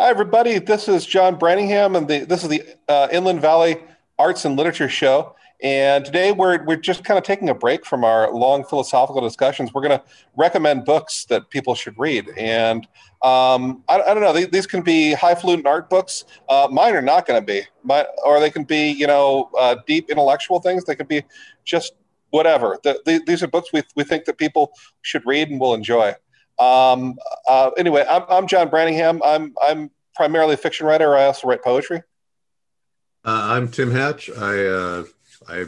Hi, 0.00 0.10
everybody. 0.10 0.60
This 0.60 0.86
is 0.86 1.04
John 1.04 1.36
Branningham, 1.40 1.96
and 1.96 2.06
the, 2.06 2.20
this 2.20 2.44
is 2.44 2.48
the 2.48 2.62
uh, 2.88 3.08
Inland 3.10 3.40
Valley 3.40 3.78
Arts 4.16 4.44
and 4.44 4.56
Literature 4.56 4.88
Show. 4.88 5.34
And 5.60 6.04
today 6.04 6.30
we're, 6.30 6.62
we're 6.62 6.76
just 6.76 7.02
kind 7.02 7.18
of 7.18 7.24
taking 7.24 7.48
a 7.48 7.54
break 7.54 7.84
from 7.84 8.04
our 8.04 8.32
long 8.32 8.62
philosophical 8.62 9.20
discussions. 9.20 9.74
We're 9.74 9.82
going 9.82 9.98
to 9.98 10.04
recommend 10.36 10.84
books 10.84 11.24
that 11.24 11.50
people 11.50 11.74
should 11.74 11.98
read. 11.98 12.28
And 12.36 12.86
um, 13.22 13.82
I, 13.88 14.00
I, 14.00 14.14
don't 14.14 14.20
know, 14.20 14.32
these, 14.32 14.46
these, 14.50 14.66
can 14.68 14.82
be 14.82 15.14
highfalutin 15.14 15.66
art 15.66 15.90
books. 15.90 16.26
Uh, 16.48 16.68
mine 16.70 16.94
are 16.94 17.02
not 17.02 17.26
going 17.26 17.40
to 17.40 17.44
be, 17.44 17.62
My, 17.82 18.06
or 18.24 18.38
they 18.38 18.50
can 18.50 18.62
be, 18.62 18.90
you 18.90 19.08
know, 19.08 19.50
uh, 19.58 19.74
deep 19.84 20.10
intellectual 20.10 20.60
things. 20.60 20.84
They 20.84 20.94
could 20.94 21.08
be 21.08 21.24
just 21.64 21.94
whatever. 22.30 22.78
The, 22.84 23.02
the, 23.04 23.20
these 23.26 23.42
are 23.42 23.48
books 23.48 23.72
we, 23.72 23.82
we 23.96 24.04
think 24.04 24.26
that 24.26 24.38
people 24.38 24.70
should 25.02 25.26
read 25.26 25.50
and 25.50 25.58
will 25.58 25.74
enjoy. 25.74 26.14
Um, 26.58 27.16
uh, 27.46 27.70
anyway, 27.76 28.04
I'm, 28.08 28.22
I'm 28.28 28.46
John 28.46 28.68
Branningham. 28.68 29.20
I'm, 29.24 29.54
I'm 29.62 29.90
primarily 30.14 30.54
a 30.54 30.56
fiction 30.56 30.86
writer. 30.86 31.16
I 31.16 31.26
also 31.26 31.48
write 31.48 31.62
poetry. 31.62 32.02
Uh, 33.24 33.54
I'm 33.54 33.68
Tim 33.68 33.90
Hatch. 33.90 34.30
I, 34.30 34.66
uh, 34.66 35.04
I, 35.48 35.64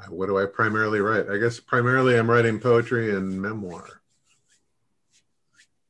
I, 0.00 0.08
what 0.08 0.26
do 0.26 0.38
I 0.38 0.46
primarily 0.46 1.00
write? 1.00 1.28
I 1.28 1.38
guess 1.38 1.60
primarily 1.60 2.18
I'm 2.18 2.30
writing 2.30 2.58
poetry 2.58 3.14
and 3.14 3.40
memoir. 3.40 4.02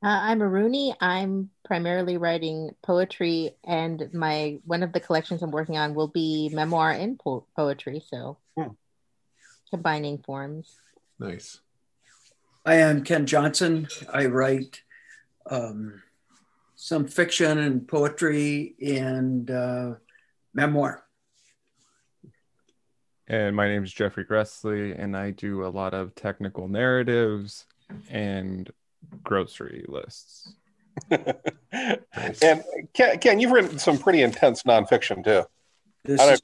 Uh, 0.04 0.18
I'm 0.20 0.40
Aruni. 0.40 0.96
I'm 1.00 1.50
primarily 1.64 2.16
writing 2.16 2.70
poetry, 2.82 3.52
and 3.62 4.12
my 4.12 4.58
one 4.64 4.82
of 4.82 4.92
the 4.92 4.98
collections 4.98 5.42
I'm 5.42 5.52
working 5.52 5.76
on 5.76 5.94
will 5.94 6.08
be 6.08 6.50
memoir 6.52 6.90
and 6.90 7.16
po- 7.16 7.46
poetry. 7.54 8.02
So, 8.10 8.38
hmm. 8.56 8.70
combining 9.70 10.18
forms. 10.18 10.74
Nice. 11.20 11.60
I 12.64 12.76
am 12.76 13.02
Ken 13.02 13.26
Johnson. 13.26 13.88
I 14.12 14.26
write 14.26 14.82
um, 15.46 16.00
some 16.76 17.08
fiction 17.08 17.58
and 17.58 17.86
poetry 17.86 18.76
and 18.80 19.50
uh, 19.50 19.94
memoir. 20.54 21.02
And 23.26 23.56
my 23.56 23.66
name 23.66 23.82
is 23.82 23.92
Jeffrey 23.92 24.24
Gressley, 24.24 24.96
and 24.96 25.16
I 25.16 25.30
do 25.30 25.64
a 25.64 25.68
lot 25.68 25.94
of 25.94 26.14
technical 26.14 26.68
narratives 26.68 27.66
and 28.08 28.70
grocery 29.24 29.84
lists. 29.88 30.54
and 31.10 32.64
Ken, 32.92 33.18
Ken, 33.18 33.40
you've 33.40 33.52
written 33.52 33.78
some 33.78 33.98
pretty 33.98 34.22
intense 34.22 34.62
nonfiction 34.62 35.24
too. 35.24 35.44
This 36.04 36.20
is, 36.20 36.40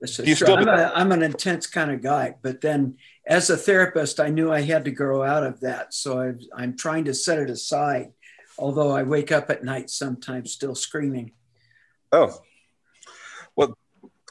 this 0.00 0.18
is 0.18 0.38
true. 0.38 0.54
I'm, 0.54 0.68
a, 0.68 0.92
I'm 0.94 1.12
an 1.12 1.22
intense 1.22 1.66
kind 1.66 1.90
of 1.90 2.02
guy, 2.02 2.34
but 2.42 2.60
then 2.60 2.96
as 3.26 3.50
a 3.50 3.56
therapist, 3.56 4.20
I 4.20 4.28
knew 4.28 4.52
I 4.52 4.60
had 4.60 4.84
to 4.84 4.90
grow 4.90 5.22
out 5.22 5.44
of 5.44 5.60
that. 5.60 5.94
So 5.94 6.20
i 6.20 6.62
I'm 6.62 6.76
trying 6.76 7.04
to 7.04 7.14
set 7.14 7.38
it 7.38 7.50
aside, 7.50 8.12
although 8.58 8.92
I 8.92 9.02
wake 9.02 9.32
up 9.32 9.50
at 9.50 9.64
night 9.64 9.90
sometimes 9.90 10.52
still 10.52 10.74
screaming. 10.74 11.32
Oh, 12.12 12.38
well, 13.56 13.76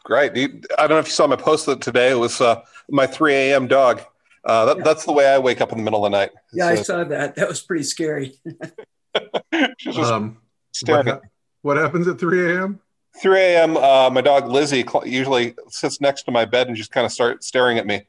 great. 0.03 0.31
I 0.38 0.88
don't 0.88 0.90
know 0.90 1.00
if 1.00 1.08
you 1.08 1.12
saw 1.12 1.28
my 1.28 1.36
post 1.36 1.70
today. 1.81 2.12
It 2.12 2.20
was 2.20 2.40
uh, 2.40 2.62
my 2.90 3.08
3 3.08 3.34
a.m. 3.34 3.68
dog. 3.68 4.02
Uh, 4.45 4.66
that, 4.66 4.78
yeah. 4.78 4.84
That's 4.84 5.06
the 5.06 5.14
way 5.14 5.28
I 5.28 5.40
wake 5.40 5.62
up 5.62 5.72
in 5.72 5.78
the 5.78 5.84
middle 5.84 6.06
of 6.06 6.12
the 6.12 6.18
night. 6.18 6.31
Yeah, 6.52 6.68
I 6.68 6.75
saw 6.75 7.03
that. 7.03 7.36
That 7.36 7.47
was 7.47 7.62
pretty 7.62 7.84
scary. 7.84 8.34
um, 9.95 10.38
what, 10.86 11.08
ha- 11.08 11.22
what, 11.62 11.78
happens 11.78 12.08
at 12.08 12.20
3 12.20 12.53
a.m.? 12.53 12.80
3 13.22 13.39
a.m. 13.39 13.78
Uh, 13.78 14.09
my 14.09 14.22
dog 14.22 14.47
Lizzie 14.47 14.86
usually 15.06 15.56
sits 15.69 16.02
next 16.02 16.23
to 16.23 16.31
my 16.31 16.45
bed 16.45 16.67
and 16.67 16.75
just 16.75 16.92
kind 16.92 17.06
of 17.06 17.11
starts 17.11 17.47
staring 17.47 17.78
at 17.78 17.86
me. 17.86 18.06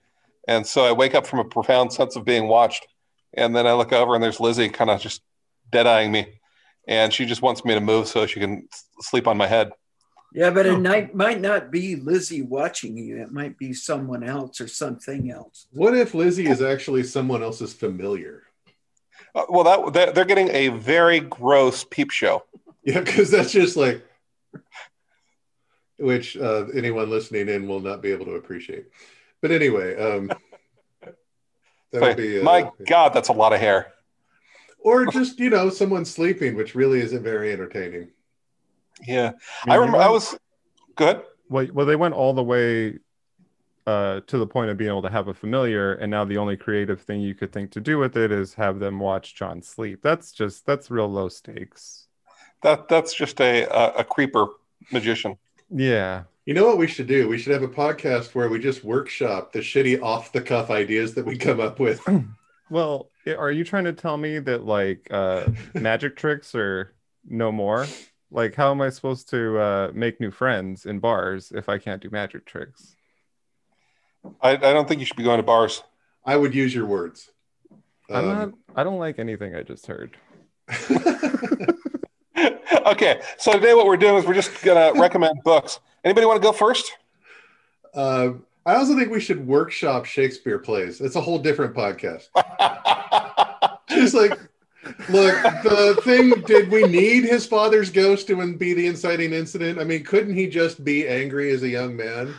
And 0.48 0.66
so 0.66 0.84
I 0.84 0.92
wake 0.92 1.14
up 1.14 1.26
from 1.26 1.38
a 1.38 1.44
profound 1.44 1.92
sense 1.92 2.16
of 2.16 2.24
being 2.24 2.48
watched. 2.48 2.86
And 3.34 3.54
then 3.54 3.66
I 3.66 3.72
look 3.74 3.92
over 3.92 4.14
and 4.14 4.22
there's 4.22 4.40
Lizzie 4.40 4.68
kind 4.68 4.90
of 4.90 5.00
just 5.00 5.22
dead 5.70 5.86
eyeing 5.86 6.12
me. 6.12 6.40
And 6.86 7.12
she 7.12 7.26
just 7.26 7.42
wants 7.42 7.64
me 7.64 7.74
to 7.74 7.80
move 7.80 8.08
so 8.08 8.26
she 8.26 8.40
can 8.40 8.68
sleep 9.00 9.26
on 9.26 9.36
my 9.36 9.46
head. 9.46 9.72
Yeah, 10.34 10.50
but 10.50 10.66
it 10.66 10.74
oh. 10.74 10.80
might, 10.80 11.14
might 11.14 11.40
not 11.40 11.70
be 11.70 11.96
Lizzie 11.96 12.42
watching 12.42 12.96
you. 12.98 13.22
It 13.22 13.30
might 13.30 13.56
be 13.56 13.72
someone 13.72 14.24
else 14.24 14.60
or 14.60 14.66
something 14.66 15.30
else. 15.30 15.66
What 15.72 15.96
if 15.96 16.12
Lizzie 16.12 16.48
is 16.48 16.60
actually 16.60 17.04
someone 17.04 17.42
else's 17.42 17.72
familiar? 17.72 18.42
Uh, 19.34 19.44
well, 19.48 19.90
that 19.90 20.14
they're 20.14 20.24
getting 20.24 20.48
a 20.50 20.68
very 20.68 21.20
gross 21.20 21.84
peep 21.84 22.10
show. 22.10 22.44
Yeah, 22.84 23.00
because 23.00 23.30
that's 23.30 23.52
just 23.52 23.76
like, 23.76 24.04
which 26.04 26.36
uh, 26.36 26.66
anyone 26.74 27.08
listening 27.08 27.48
in 27.48 27.66
will 27.66 27.80
not 27.80 28.02
be 28.02 28.12
able 28.12 28.26
to 28.26 28.32
appreciate. 28.32 28.86
But 29.40 29.50
anyway, 29.50 29.96
um, 29.96 30.30
that 31.92 32.02
would 32.02 32.16
be. 32.16 32.40
Uh, 32.40 32.44
my 32.44 32.70
God, 32.86 33.14
that's 33.14 33.30
a 33.30 33.32
lot 33.32 33.52
of 33.52 33.60
hair. 33.60 33.92
Or 34.80 35.06
just 35.06 35.40
you 35.40 35.48
know 35.48 35.70
someone 35.70 36.04
sleeping, 36.04 36.56
which 36.56 36.74
really 36.74 37.00
isn't 37.00 37.22
very 37.22 37.52
entertaining. 37.52 38.10
Yeah, 39.06 39.32
I, 39.64 39.66
mean, 39.66 39.72
I 39.72 39.74
remember. 39.76 39.98
I 39.98 40.08
was 40.10 40.36
good. 40.94 41.22
Well, 41.48 41.66
well, 41.72 41.86
they 41.86 41.96
went 41.96 42.14
all 42.14 42.34
the 42.34 42.42
way 42.42 42.98
uh, 43.86 44.20
to 44.26 44.38
the 44.38 44.46
point 44.46 44.70
of 44.70 44.76
being 44.76 44.90
able 44.90 45.02
to 45.02 45.10
have 45.10 45.28
a 45.28 45.34
familiar, 45.34 45.94
and 45.94 46.10
now 46.10 46.26
the 46.26 46.36
only 46.36 46.58
creative 46.58 47.00
thing 47.00 47.22
you 47.22 47.34
could 47.34 47.50
think 47.50 47.70
to 47.72 47.80
do 47.80 47.98
with 47.98 48.16
it 48.18 48.30
is 48.30 48.52
have 48.54 48.78
them 48.78 49.00
watch 49.00 49.34
John 49.34 49.62
sleep. 49.62 50.00
That's 50.02 50.32
just 50.32 50.66
that's 50.66 50.90
real 50.90 51.08
low 51.08 51.30
stakes. 51.30 52.08
That 52.62 52.88
that's 52.88 53.14
just 53.14 53.40
a 53.40 53.64
a, 53.64 54.00
a 54.00 54.04
creeper 54.04 54.48
magician. 54.92 55.38
Yeah, 55.70 56.24
you 56.46 56.52
know 56.52 56.66
what 56.66 56.78
we 56.78 56.86
should 56.86 57.06
do? 57.06 57.28
We 57.28 57.38
should 57.38 57.52
have 57.52 57.62
a 57.62 57.68
podcast 57.68 58.34
where 58.34 58.48
we 58.48 58.58
just 58.58 58.84
workshop 58.84 59.52
the 59.52 59.60
shitty 59.60 60.02
off 60.02 60.32
the 60.32 60.42
cuff 60.42 60.70
ideas 60.70 61.14
that 61.14 61.24
we 61.24 61.38
come 61.38 61.60
up 61.60 61.78
with. 61.78 62.00
Well, 62.70 63.10
are 63.26 63.52
you 63.52 63.62
trying 63.62 63.84
to 63.84 63.92
tell 63.92 64.16
me 64.16 64.38
that 64.38 64.64
like 64.64 65.06
uh, 65.10 65.48
magic 65.74 66.16
tricks 66.16 66.54
are 66.54 66.94
no 67.24 67.52
more? 67.52 67.86
Like, 68.30 68.54
how 68.54 68.70
am 68.70 68.80
I 68.80 68.88
supposed 68.88 69.28
to 69.30 69.58
uh, 69.58 69.90
make 69.94 70.18
new 70.18 70.30
friends 70.30 70.86
in 70.86 70.98
bars 70.98 71.52
if 71.54 71.68
I 71.68 71.78
can't 71.78 72.02
do 72.02 72.08
magic 72.10 72.46
tricks? 72.46 72.96
I, 74.40 74.52
I 74.52 74.56
don't 74.56 74.88
think 74.88 75.00
you 75.00 75.06
should 75.06 75.18
be 75.18 75.22
going 75.22 75.36
to 75.36 75.44
bars. 75.44 75.82
I 76.24 76.36
would 76.36 76.54
use 76.54 76.74
your 76.74 76.86
words. 76.86 77.30
I'm 78.10 78.28
um, 78.28 78.38
not. 78.38 78.54
I 78.74 78.82
don't 78.82 78.98
like 78.98 79.18
anything 79.18 79.54
I 79.54 79.62
just 79.62 79.86
heard. 79.86 80.16
okay, 82.84 83.20
so 83.38 83.52
today 83.52 83.74
what 83.74 83.86
we're 83.86 83.96
doing 83.96 84.16
is 84.16 84.26
we're 84.26 84.34
just 84.34 84.62
gonna 84.62 84.92
recommend 85.00 85.42
books. 85.42 85.80
Anybody 86.04 86.26
want 86.26 86.40
to 86.40 86.46
go 86.46 86.52
first? 86.52 86.92
Uh, 87.94 88.32
I 88.66 88.76
also 88.76 88.96
think 88.96 89.10
we 89.10 89.20
should 89.20 89.46
workshop 89.46 90.04
Shakespeare 90.04 90.58
plays. 90.58 91.00
It's 91.00 91.16
a 91.16 91.20
whole 91.20 91.38
different 91.38 91.74
podcast. 91.74 92.28
Just 93.88 94.14
like, 94.14 94.38
look, 95.08 95.42
the 95.62 96.00
thing. 96.02 96.30
Did 96.46 96.70
we 96.70 96.84
need 96.84 97.24
his 97.24 97.46
father's 97.46 97.90
ghost 97.90 98.26
to 98.28 98.56
be 98.56 98.74
the 98.74 98.86
inciting 98.86 99.32
incident? 99.32 99.78
I 99.78 99.84
mean, 99.84 100.02
couldn't 100.02 100.34
he 100.34 100.48
just 100.48 100.82
be 100.82 101.06
angry 101.06 101.52
as 101.52 101.62
a 101.62 101.68
young 101.68 101.94
man? 101.96 102.34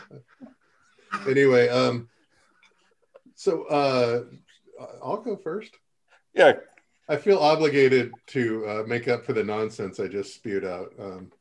Anyway, 1.28 1.70
um, 1.70 2.10
so 3.36 3.64
uh, 3.66 4.24
I'll 5.04 5.22
go 5.22 5.38
first. 5.38 5.72
Yeah, 6.34 6.54
I 7.08 7.18
feel 7.18 7.38
obligated 7.38 8.14
to 8.28 8.66
uh, 8.68 8.84
make 8.88 9.08
up 9.08 9.26
for 9.26 9.34
the 9.34 9.44
nonsense 9.44 10.00
I 10.00 10.08
just 10.08 10.34
spewed 10.34 10.66
out. 10.66 10.92
Um, 11.00 11.32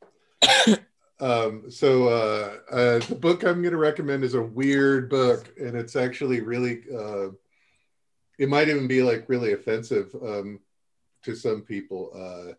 um, 1.19 1.71
so 1.71 2.07
uh, 2.07 2.57
uh, 2.71 2.99
the 2.99 3.15
book 3.15 3.43
I'm 3.43 3.61
going 3.61 3.71
to 3.71 3.77
recommend 3.77 4.23
is 4.23 4.35
a 4.35 4.41
weird 4.41 5.09
book, 5.09 5.51
and 5.59 5.75
it's 5.75 5.95
actually 5.95 6.41
really. 6.41 6.83
Uh, 6.93 7.29
it 8.37 8.49
might 8.49 8.67
even 8.67 8.87
be 8.87 9.01
like 9.01 9.29
really 9.29 9.53
offensive 9.53 10.13
um, 10.21 10.59
to 11.23 11.35
some 11.35 11.61
people. 11.61 12.11
Uh, 12.13 12.53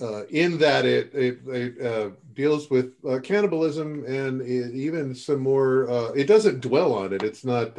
uh, 0.00 0.24
in 0.26 0.58
that 0.58 0.84
it 0.84 1.10
it, 1.14 1.38
it 1.46 1.86
uh, 1.86 2.10
deals 2.34 2.70
with 2.70 2.94
uh, 3.08 3.18
cannibalism 3.18 4.04
and 4.06 4.40
it, 4.40 4.74
even 4.74 5.14
some 5.14 5.40
more. 5.40 5.90
Uh, 5.90 6.12
it 6.12 6.26
doesn't 6.26 6.60
dwell 6.60 6.94
on 6.94 7.12
it. 7.12 7.22
It's 7.22 7.44
not. 7.44 7.78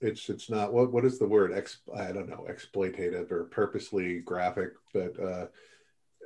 It's 0.00 0.28
it's 0.28 0.48
not 0.48 0.72
what 0.72 0.92
what 0.92 1.04
is 1.04 1.18
the 1.18 1.26
word? 1.26 1.52
Ex, 1.52 1.78
I 1.96 2.12
don't 2.12 2.28
know, 2.28 2.46
exploitative 2.48 3.32
or 3.32 3.44
purposely 3.44 4.20
graphic, 4.20 4.72
but 4.92 5.18
uh, 5.20 5.46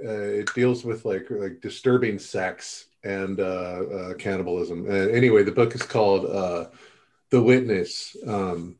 uh, 0.05 0.11
it 0.11 0.55
deals 0.55 0.85
with 0.85 1.05
like 1.05 1.31
like 1.31 1.61
disturbing 1.61 2.19
sex 2.19 2.87
and 3.05 3.41
uh, 3.41 3.43
uh, 3.43 4.15
cannibalism. 4.15 4.87
Uh, 4.89 5.09
anyway, 5.09 5.43
the 5.43 5.53
book 5.53 5.75
is 5.75 5.83
called 5.83 6.27
uh, 6.27 6.67
"The 7.31 7.43
Witness," 7.43 8.17
um, 8.27 8.77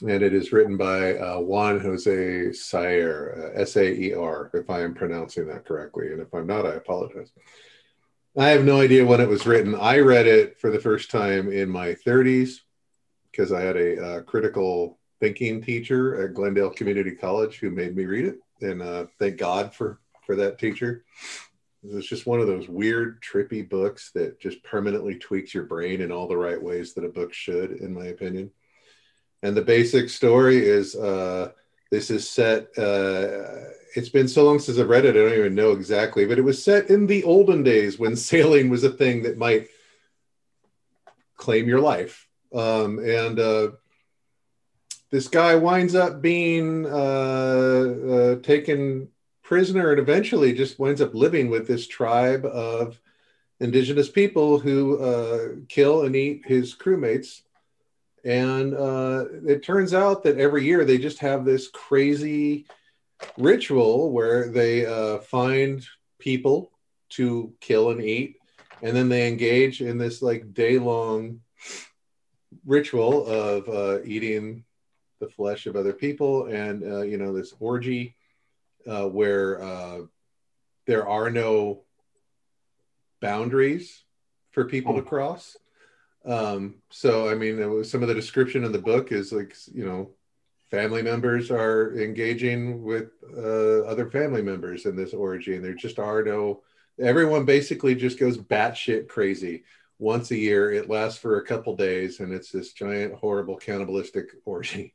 and 0.00 0.22
it 0.22 0.32
is 0.32 0.52
written 0.52 0.76
by 0.76 1.12
Juan 1.38 1.80
Jose 1.80 2.52
Saer, 2.52 3.52
S 3.54 3.76
A 3.76 3.92
E 3.92 4.14
R, 4.14 4.50
if 4.54 4.70
I 4.70 4.80
am 4.80 4.94
pronouncing 4.94 5.46
that 5.48 5.66
correctly. 5.66 6.12
And 6.12 6.20
if 6.20 6.32
I'm 6.32 6.46
not, 6.46 6.66
I 6.66 6.74
apologize. 6.74 7.30
I 8.38 8.48
have 8.48 8.64
no 8.64 8.80
idea 8.80 9.04
when 9.04 9.20
it 9.20 9.28
was 9.28 9.46
written. 9.46 9.74
I 9.74 9.98
read 9.98 10.26
it 10.26 10.58
for 10.58 10.70
the 10.70 10.80
first 10.80 11.10
time 11.10 11.52
in 11.52 11.68
my 11.68 11.88
30s 11.88 12.60
because 13.32 13.50
I 13.50 13.62
had 13.62 13.76
a 13.76 14.22
critical 14.22 14.98
thinking 15.20 15.62
teacher 15.62 16.22
at 16.22 16.34
Glendale 16.34 16.70
Community 16.70 17.12
College 17.12 17.58
who 17.58 17.70
made 17.70 17.96
me 17.96 18.04
read 18.04 18.26
it 18.26 18.38
and 18.60 18.82
uh, 18.82 19.06
thank 19.18 19.38
God 19.38 19.74
for 19.74 19.98
for 20.24 20.36
that 20.36 20.58
teacher. 20.58 21.04
It's 21.84 22.06
just 22.06 22.26
one 22.26 22.40
of 22.40 22.46
those 22.46 22.68
weird, 22.68 23.20
trippy 23.22 23.68
books 23.68 24.12
that 24.14 24.38
just 24.40 24.62
permanently 24.62 25.16
tweaks 25.16 25.52
your 25.52 25.64
brain 25.64 26.00
in 26.00 26.12
all 26.12 26.28
the 26.28 26.36
right 26.36 26.62
ways 26.62 26.94
that 26.94 27.04
a 27.04 27.08
book 27.08 27.32
should, 27.32 27.72
in 27.72 27.92
my 27.92 28.06
opinion. 28.06 28.52
And 29.42 29.56
the 29.56 29.62
basic 29.62 30.08
story 30.08 30.64
is 30.64 30.94
uh, 30.94 31.50
this 31.90 32.08
is 32.10 32.30
set 32.30 32.68
uh, 32.78 33.70
it's 33.94 34.08
been 34.08 34.28
so 34.28 34.44
long 34.44 34.58
since 34.58 34.78
I've 34.78 34.88
read 34.88 35.04
it, 35.04 35.16
I 35.16 35.18
don't 35.18 35.38
even 35.38 35.54
know 35.54 35.72
exactly, 35.72 36.24
but 36.24 36.38
it 36.38 36.42
was 36.42 36.62
set 36.62 36.88
in 36.88 37.06
the 37.06 37.24
olden 37.24 37.62
days 37.62 37.98
when 37.98 38.16
sailing 38.30 38.70
was 38.70 38.84
a 38.84 38.90
thing 38.90 39.24
that 39.24 39.36
might 39.36 39.68
claim 41.36 41.68
your 41.68 41.80
life. 41.80 42.28
Um, 42.54 42.98
and 42.98 43.38
uh, 43.38 43.68
this 45.10 45.28
guy 45.28 45.54
winds 45.54 45.94
up 45.94 46.22
being 46.22 46.86
uh, 46.86 46.88
uh, 46.88 48.36
taken 48.42 49.08
prisoner 49.42 49.90
and 49.90 50.00
eventually 50.00 50.52
just 50.52 50.78
winds 50.78 51.00
up 51.00 51.14
living 51.14 51.50
with 51.50 51.66
this 51.66 51.86
tribe 51.86 52.44
of 52.46 52.98
indigenous 53.60 54.08
people 54.08 54.58
who 54.58 54.98
uh, 54.98 55.48
kill 55.68 56.04
and 56.04 56.16
eat 56.16 56.42
his 56.46 56.74
crewmates. 56.74 57.42
And 58.24 58.74
uh, 58.74 59.26
it 59.46 59.62
turns 59.62 59.94
out 59.94 60.22
that 60.24 60.38
every 60.38 60.64
year 60.64 60.84
they 60.84 60.98
just 60.98 61.18
have 61.18 61.44
this 61.44 61.68
crazy 61.68 62.66
ritual 63.36 64.10
where 64.12 64.48
they 64.48 64.86
uh, 64.86 65.18
find 65.18 65.86
people 66.18 66.70
to 67.10 67.52
kill 67.60 67.90
and 67.90 68.02
eat, 68.02 68.36
and 68.80 68.96
then 68.96 69.08
they 69.08 69.28
engage 69.28 69.80
in 69.80 69.98
this 69.98 70.22
like 70.22 70.54
day 70.54 70.78
long 70.78 71.40
ritual 72.64 73.26
of 73.26 73.68
uh, 73.68 74.02
eating 74.04 74.64
the 75.20 75.28
flesh 75.28 75.66
of 75.66 75.76
other 75.76 75.92
people, 75.92 76.46
and 76.46 76.82
uh, 76.82 77.02
you 77.02 77.16
know 77.16 77.32
this 77.32 77.54
orgy 77.60 78.16
uh, 78.86 79.06
where 79.06 79.62
uh, 79.62 80.00
there 80.86 81.06
are 81.06 81.30
no 81.30 81.82
boundaries 83.20 84.02
for 84.50 84.64
people 84.64 84.96
to 84.96 85.02
cross. 85.02 85.56
Um, 86.24 86.76
so 86.90 87.28
I 87.28 87.34
mean, 87.34 87.84
some 87.84 88.02
of 88.02 88.08
the 88.08 88.14
description 88.14 88.64
in 88.64 88.72
the 88.72 88.78
book 88.78 89.12
is 89.12 89.32
like 89.32 89.56
you 89.72 89.86
know 89.86 90.10
family 90.70 91.02
members 91.02 91.50
are 91.50 91.96
engaging 91.98 92.82
with 92.82 93.10
uh, 93.36 93.82
other 93.82 94.10
family 94.10 94.42
members 94.42 94.86
in 94.86 94.96
this 94.96 95.14
orgy, 95.14 95.56
and 95.56 95.64
there 95.64 95.74
just 95.74 95.98
are 95.98 96.22
no. 96.22 96.62
Everyone 97.00 97.44
basically 97.44 97.94
just 97.94 98.18
goes 98.18 98.36
batshit 98.36 99.08
crazy 99.08 99.64
once 100.02 100.32
a 100.32 100.36
year. 100.36 100.72
It 100.72 100.90
lasts 100.90 101.18
for 101.18 101.38
a 101.38 101.46
couple 101.46 101.76
days, 101.76 102.20
and 102.20 102.32
it's 102.32 102.50
this 102.50 102.72
giant, 102.72 103.14
horrible, 103.14 103.56
cannibalistic 103.56 104.30
orgy. 104.44 104.94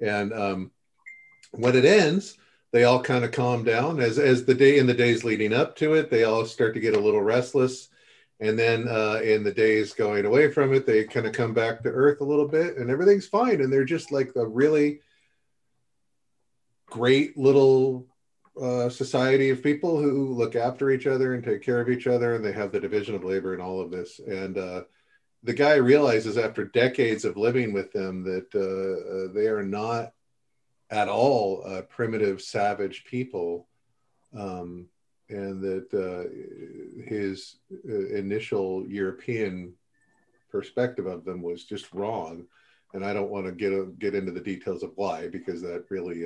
And 0.00 0.32
um, 0.32 0.70
when 1.52 1.76
it 1.76 1.84
ends, 1.84 2.36
they 2.72 2.84
all 2.84 3.02
kind 3.02 3.24
of 3.24 3.32
calm 3.32 3.64
down 3.64 4.00
as 4.00 4.18
as 4.18 4.44
the 4.44 4.54
day 4.54 4.78
in 4.78 4.86
the 4.86 4.94
days 4.94 5.24
leading 5.24 5.52
up 5.52 5.76
to 5.76 5.94
it. 5.94 6.10
They 6.10 6.24
all 6.24 6.44
start 6.44 6.74
to 6.74 6.80
get 6.80 6.96
a 6.96 7.00
little 7.00 7.22
restless, 7.22 7.88
and 8.40 8.58
then 8.58 8.88
uh, 8.88 9.20
in 9.22 9.44
the 9.44 9.52
days 9.52 9.92
going 9.92 10.24
away 10.24 10.50
from 10.50 10.74
it, 10.74 10.86
they 10.86 11.04
kind 11.04 11.26
of 11.26 11.32
come 11.32 11.54
back 11.54 11.82
to 11.82 11.88
earth 11.88 12.20
a 12.20 12.24
little 12.24 12.48
bit, 12.48 12.76
and 12.76 12.90
everything's 12.90 13.26
fine. 13.26 13.60
And 13.60 13.72
they're 13.72 13.84
just 13.84 14.10
like 14.10 14.32
a 14.36 14.46
really 14.46 15.00
great 16.86 17.36
little 17.36 18.06
uh, 18.60 18.88
society 18.88 19.50
of 19.50 19.62
people 19.62 20.00
who 20.00 20.32
look 20.32 20.56
after 20.56 20.90
each 20.90 21.06
other 21.06 21.34
and 21.34 21.44
take 21.44 21.62
care 21.62 21.80
of 21.80 21.90
each 21.90 22.06
other, 22.06 22.34
and 22.34 22.44
they 22.44 22.52
have 22.52 22.72
the 22.72 22.80
division 22.80 23.14
of 23.14 23.24
labor 23.24 23.52
and 23.52 23.62
all 23.62 23.80
of 23.80 23.90
this. 23.90 24.18
And 24.18 24.56
uh, 24.56 24.82
the 25.42 25.52
guy 25.52 25.74
realizes 25.74 26.38
after 26.38 26.64
decades 26.64 27.24
of 27.24 27.36
living 27.36 27.72
with 27.72 27.92
them 27.92 28.24
that 28.24 28.54
uh, 28.54 29.28
uh 29.28 29.32
they 29.34 29.46
are 29.48 29.62
not 29.62 30.12
at 30.90 31.08
all 31.08 31.64
uh, 31.66 31.82
primitive, 31.82 32.40
savage 32.40 33.04
people, 33.04 33.68
um, 34.34 34.86
and 35.28 35.60
that 35.60 36.30
his 37.06 37.56
initial 37.84 38.86
European 38.86 39.74
perspective 40.50 41.06
of 41.06 41.24
them 41.24 41.42
was 41.42 41.64
just 41.64 41.92
wrong. 41.92 42.46
And 42.94 43.04
I 43.04 43.12
don't 43.12 43.30
want 43.30 43.46
to 43.46 43.52
get 43.52 43.98
get 43.98 44.14
into 44.14 44.32
the 44.32 44.40
details 44.40 44.82
of 44.82 44.92
why 44.94 45.28
because 45.28 45.60
that 45.62 45.84
really 45.90 46.24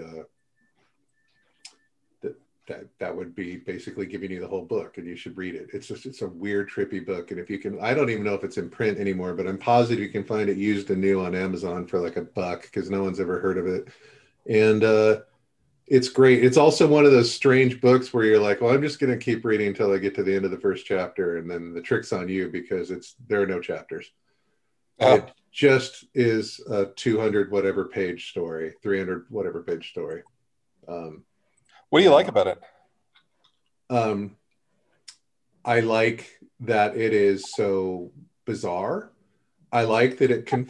that 2.71 2.85
that 3.01 3.15
would 3.15 3.35
be 3.35 3.57
basically 3.57 4.07
giving 4.07 4.31
you 4.31 4.41
the 4.41 4.47
whole 4.47 4.65
book 4.65 4.97
and 4.97 5.07
you 5.07 5.17
should 5.17 5.37
read 5.37 5.57
it. 5.57 5.71
It's 5.73 5.89
just 5.89 6.07
it's 6.07 6.23
a 6.23 6.29
weird 6.29 6.71
trippy 6.71 7.05
book. 7.05 7.33
And 7.33 7.41
if 7.41 7.51
you 7.51 7.59
can 7.59 7.79
i 7.81 7.93
don't 7.93 8.11
even 8.11 8.25
know 8.25 8.35
if 8.35 8.45
it's 8.45 8.59
in 8.59 8.71
print 8.71 8.99
anymore 8.99 9.35
but 9.35 9.47
i'm 9.47 9.59
positive 9.59 10.01
you 10.01 10.09
can 10.09 10.25
find 10.25 10.49
it 10.49 10.57
used 10.57 10.91
and 10.91 11.01
new 11.01 11.21
on 11.21 11.35
amazon 11.35 11.87
for 11.87 11.99
like 11.99 12.17
a 12.17 12.23
buck 12.23 12.63
because 12.63 12.89
no 12.89 13.03
one's 13.03 13.21
ever 13.21 13.41
heard 13.41 13.59
of 13.59 13.67
it. 13.67 13.89
And 14.49 14.85
uh 14.85 15.21
it's 15.89 16.09
great. 16.09 16.45
It's 16.45 16.57
also 16.57 16.87
one 16.87 17.05
of 17.05 17.11
those 17.11 17.35
strange 17.35 17.81
books 17.81 18.15
where 18.15 18.25
you're 18.25 18.39
like 18.39 18.61
well 18.61 18.73
i'm 18.73 18.83
just 18.83 19.01
going 19.01 19.11
to 19.11 19.25
keep 19.25 19.45
reading 19.45 19.67
until 19.67 19.93
i 19.93 19.99
get 19.99 20.15
to 20.15 20.23
the 20.23 20.35
end 20.35 20.45
of 20.45 20.53
the 20.53 20.61
first 20.61 20.87
chapter 20.87 21.39
and 21.39 21.51
then 21.51 21.75
the 21.75 21.83
trick's 21.83 22.13
on 22.13 22.29
you 22.29 22.49
because 22.49 22.93
it's 22.93 23.17
there 23.29 23.43
are 23.43 23.47
no 23.47 23.61
chapters. 23.61 24.13
Oh. 25.01 25.17
it 25.17 25.33
just 25.51 26.05
is 26.15 26.61
a 26.71 26.87
200 26.95 27.51
whatever 27.51 27.87
page 27.87 28.31
story 28.31 28.75
300 28.81 29.27
whatever 29.29 29.63
page 29.63 29.91
story. 29.91 30.23
Um 30.87 31.25
what 31.91 31.99
do 32.01 32.05
you 32.05 32.11
like 32.11 32.29
about 32.29 32.47
it? 32.47 32.61
Um, 33.91 34.37
I 35.65 35.81
like 35.81 36.39
that 36.61 36.97
it 36.97 37.13
is 37.13 37.53
so 37.53 38.13
bizarre. 38.47 39.11
I 39.73 39.85
like 39.85 40.19
that 40.19 40.31
it 40.31 40.47
can. 40.47 40.69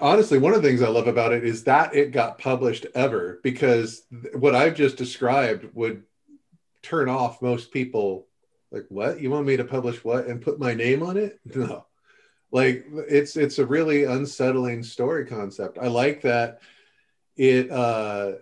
honestly, 0.00 0.38
one 0.38 0.52
of 0.54 0.62
the 0.62 0.68
things 0.68 0.82
I 0.82 0.88
love 0.88 1.06
about 1.06 1.32
it 1.32 1.44
is 1.44 1.64
that 1.64 1.94
it 1.94 2.12
got 2.12 2.38
published 2.38 2.86
ever 2.94 3.40
because 3.42 4.02
what 4.34 4.54
I've 4.54 4.74
just 4.74 4.96
described 4.96 5.68
would 5.74 6.02
turn 6.82 7.08
off 7.08 7.40
most 7.40 7.70
people. 7.70 8.26
Like, 8.70 8.86
what? 8.88 9.20
You 9.20 9.30
want 9.30 9.46
me 9.46 9.56
to 9.56 9.64
publish 9.64 10.04
what 10.04 10.26
and 10.26 10.42
put 10.42 10.58
my 10.58 10.74
name 10.74 11.02
on 11.02 11.16
it? 11.16 11.40
No. 11.54 11.86
Like, 12.50 12.84
it's 13.08 13.38
it's 13.38 13.58
a 13.58 13.64
really 13.64 14.04
unsettling 14.04 14.82
story 14.82 15.24
concept. 15.24 15.78
I 15.80 15.86
like 15.86 16.20
that 16.22 16.60
it 17.34 17.70
uh, 17.70 18.32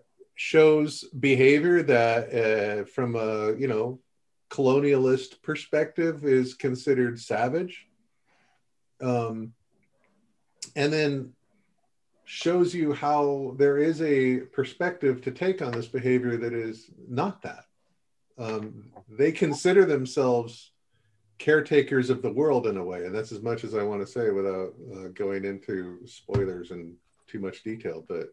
shows 0.41 1.05
behavior 1.21 1.83
that 1.83 2.33
uh, 2.33 2.85
from 2.87 3.15
a 3.15 3.55
you 3.59 3.69
know 3.69 4.01
colonialist 4.49 5.43
perspective 5.43 6.25
is 6.25 6.55
considered 6.55 7.21
savage. 7.21 7.87
Um, 9.03 9.53
and 10.75 10.91
then 10.91 11.35
shows 12.25 12.75
you 12.75 12.95
how 12.95 13.55
there 13.59 13.77
is 13.77 14.01
a 14.01 14.39
perspective 14.59 15.21
to 15.23 15.31
take 15.31 15.61
on 15.61 15.73
this 15.73 15.89
behavior 15.89 16.39
that 16.39 16.55
is 16.55 16.91
not 17.07 17.43
that. 17.43 17.65
Um, 18.39 18.93
they 19.11 19.33
consider 19.33 19.85
themselves 19.85 20.73
caretakers 21.39 22.09
of 22.09 22.23
the 22.23 22.33
world 22.33 22.67
in 22.67 22.79
a 22.79 22.85
way 22.85 23.05
and 23.05 23.15
that's 23.15 23.33
as 23.33 23.41
much 23.41 23.65
as 23.65 23.75
i 23.75 23.83
want 23.83 23.99
to 24.03 24.07
say 24.07 24.29
without 24.29 24.75
uh, 24.95 25.09
going 25.15 25.47
into 25.47 25.99
spoilers 26.07 26.71
and 26.71 26.95
too 27.27 27.39
much 27.39 27.63
detail 27.63 28.05
but 28.07 28.27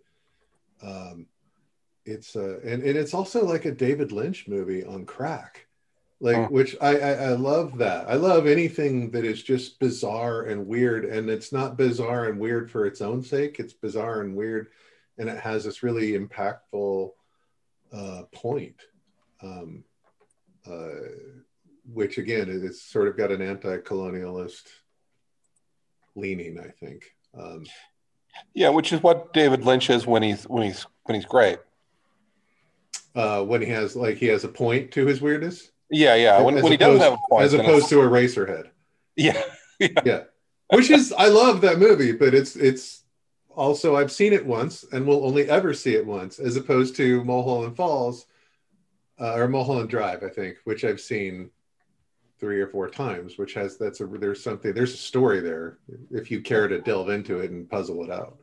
um, 0.83 1.25
it's 2.07 2.35
uh 2.35 2.59
and, 2.63 2.83
and 2.83 2.97
it's 2.97 3.13
also 3.13 3.45
like 3.45 3.65
a 3.65 3.71
david 3.71 4.11
lynch 4.11 4.47
movie 4.47 4.83
on 4.83 5.05
crack. 5.05 5.65
Like 6.19 6.37
oh. 6.37 6.45
which 6.45 6.75
I, 6.81 6.97
I, 6.97 7.11
I 7.11 7.29
love 7.33 7.77
that. 7.77 8.09
I 8.09 8.15
love 8.15 8.47
anything 8.47 9.11
that 9.11 9.23
is 9.23 9.43
just 9.43 9.79
bizarre 9.79 10.43
and 10.43 10.65
weird 10.65 11.05
and 11.05 11.29
it's 11.29 11.53
not 11.53 11.77
bizarre 11.77 12.25
and 12.25 12.39
weird 12.39 12.71
for 12.71 12.87
its 12.87 13.01
own 13.01 13.21
sake. 13.21 13.59
It's 13.59 13.73
bizarre 13.73 14.21
and 14.21 14.35
weird 14.35 14.69
and 15.17 15.29
it 15.29 15.39
has 15.39 15.63
this 15.63 15.83
really 15.83 16.13
impactful 16.13 17.11
uh, 17.93 18.23
point 18.33 18.75
um, 19.41 19.83
uh, 20.69 20.89
which 21.93 22.17
again 22.17 22.47
it's 22.49 22.81
sort 22.81 23.07
of 23.07 23.17
got 23.17 23.31
an 23.31 23.41
anti-colonialist 23.41 24.63
leaning 26.15 26.59
i 26.59 26.69
think. 26.69 27.13
Um, 27.39 27.65
yeah 28.53 28.69
which 28.69 28.91
is 28.91 29.01
what 29.01 29.33
david 29.33 29.63
lynch 29.63 29.89
is 29.89 30.05
when 30.05 30.23
he's 30.23 30.43
when 30.45 30.63
he's 30.63 30.85
when 31.03 31.15
he's 31.15 31.25
great 31.25 31.59
uh, 33.17 33.43
when 33.43 33.61
he 33.61 33.69
has 33.69 33.95
like 33.95 34.17
he 34.17 34.27
has 34.27 34.43
a 34.43 34.47
point 34.47 34.91
to 34.91 35.05
his 35.05 35.21
weirdness. 35.21 35.71
Yeah, 35.89 36.15
yeah. 36.15 36.39
When, 36.41 36.55
when 36.55 36.71
he 36.71 36.77
doesn't 36.77 37.01
have 37.01 37.13
a 37.13 37.29
point, 37.29 37.45
as 37.45 37.53
opposed 37.53 37.89
to 37.89 38.01
a 38.01 38.07
Eraserhead. 38.07 38.69
Yeah, 39.15 39.41
yeah, 39.79 39.87
yeah. 40.05 40.23
Which 40.69 40.91
is 40.91 41.11
I 41.17 41.27
love 41.27 41.61
that 41.61 41.79
movie, 41.79 42.11
but 42.11 42.35
it's 42.35 42.55
it's 42.55 43.03
also 43.49 43.95
I've 43.95 44.11
seen 44.11 44.33
it 44.33 44.45
once 44.45 44.85
and 44.91 45.07
will 45.07 45.25
only 45.25 45.49
ever 45.49 45.73
see 45.73 45.95
it 45.95 46.05
once, 46.05 46.37
as 46.37 46.55
opposed 46.57 46.95
to 46.97 47.23
Mulholland 47.23 47.75
Falls 47.75 48.27
uh, 49.19 49.33
or 49.33 49.47
Mulholland 49.47 49.89
Drive, 49.89 50.23
I 50.23 50.29
think, 50.29 50.57
which 50.65 50.85
I've 50.85 51.01
seen 51.01 51.49
three 52.39 52.61
or 52.61 52.67
four 52.67 52.87
times. 52.87 53.39
Which 53.39 53.55
has 53.55 53.77
that's 53.77 53.99
a 53.99 54.05
there's 54.05 54.43
something 54.43 54.75
there's 54.75 54.93
a 54.93 54.97
story 54.97 55.39
there 55.39 55.79
if 56.11 56.29
you 56.29 56.41
care 56.41 56.67
to 56.67 56.81
delve 56.81 57.09
into 57.09 57.39
it 57.39 57.49
and 57.49 57.67
puzzle 57.67 58.03
it 58.03 58.11
out. 58.11 58.37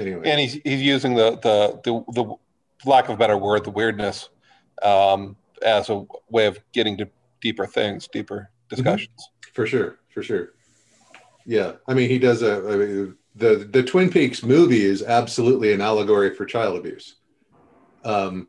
Anyway, 0.00 0.28
and 0.28 0.40
he's 0.40 0.54
he's 0.64 0.82
using 0.82 1.14
the 1.14 1.36
the 1.36 1.80
the, 1.84 2.12
the 2.12 2.36
lack 2.84 3.08
of 3.08 3.14
a 3.14 3.16
better 3.16 3.36
word, 3.36 3.64
the 3.64 3.70
weirdness 3.70 4.28
um, 4.82 5.36
as 5.62 5.88
a 5.88 6.04
way 6.30 6.46
of 6.46 6.58
getting 6.72 6.96
to 6.98 7.08
deeper 7.40 7.66
things, 7.66 8.08
deeper 8.08 8.50
discussions. 8.68 9.08
Mm-hmm. 9.18 9.52
For 9.52 9.66
sure, 9.66 9.98
for 10.12 10.22
sure. 10.22 10.52
Yeah, 11.46 11.72
I 11.86 11.94
mean, 11.94 12.10
he 12.10 12.18
does 12.18 12.42
a. 12.42 12.56
I 12.68 12.76
mean, 12.76 13.16
the 13.36 13.68
the 13.70 13.82
Twin 13.82 14.10
Peaks 14.10 14.42
movie 14.42 14.84
is 14.84 15.02
absolutely 15.02 15.72
an 15.72 15.80
allegory 15.80 16.34
for 16.34 16.44
child 16.44 16.76
abuse, 16.76 17.16
um, 18.04 18.48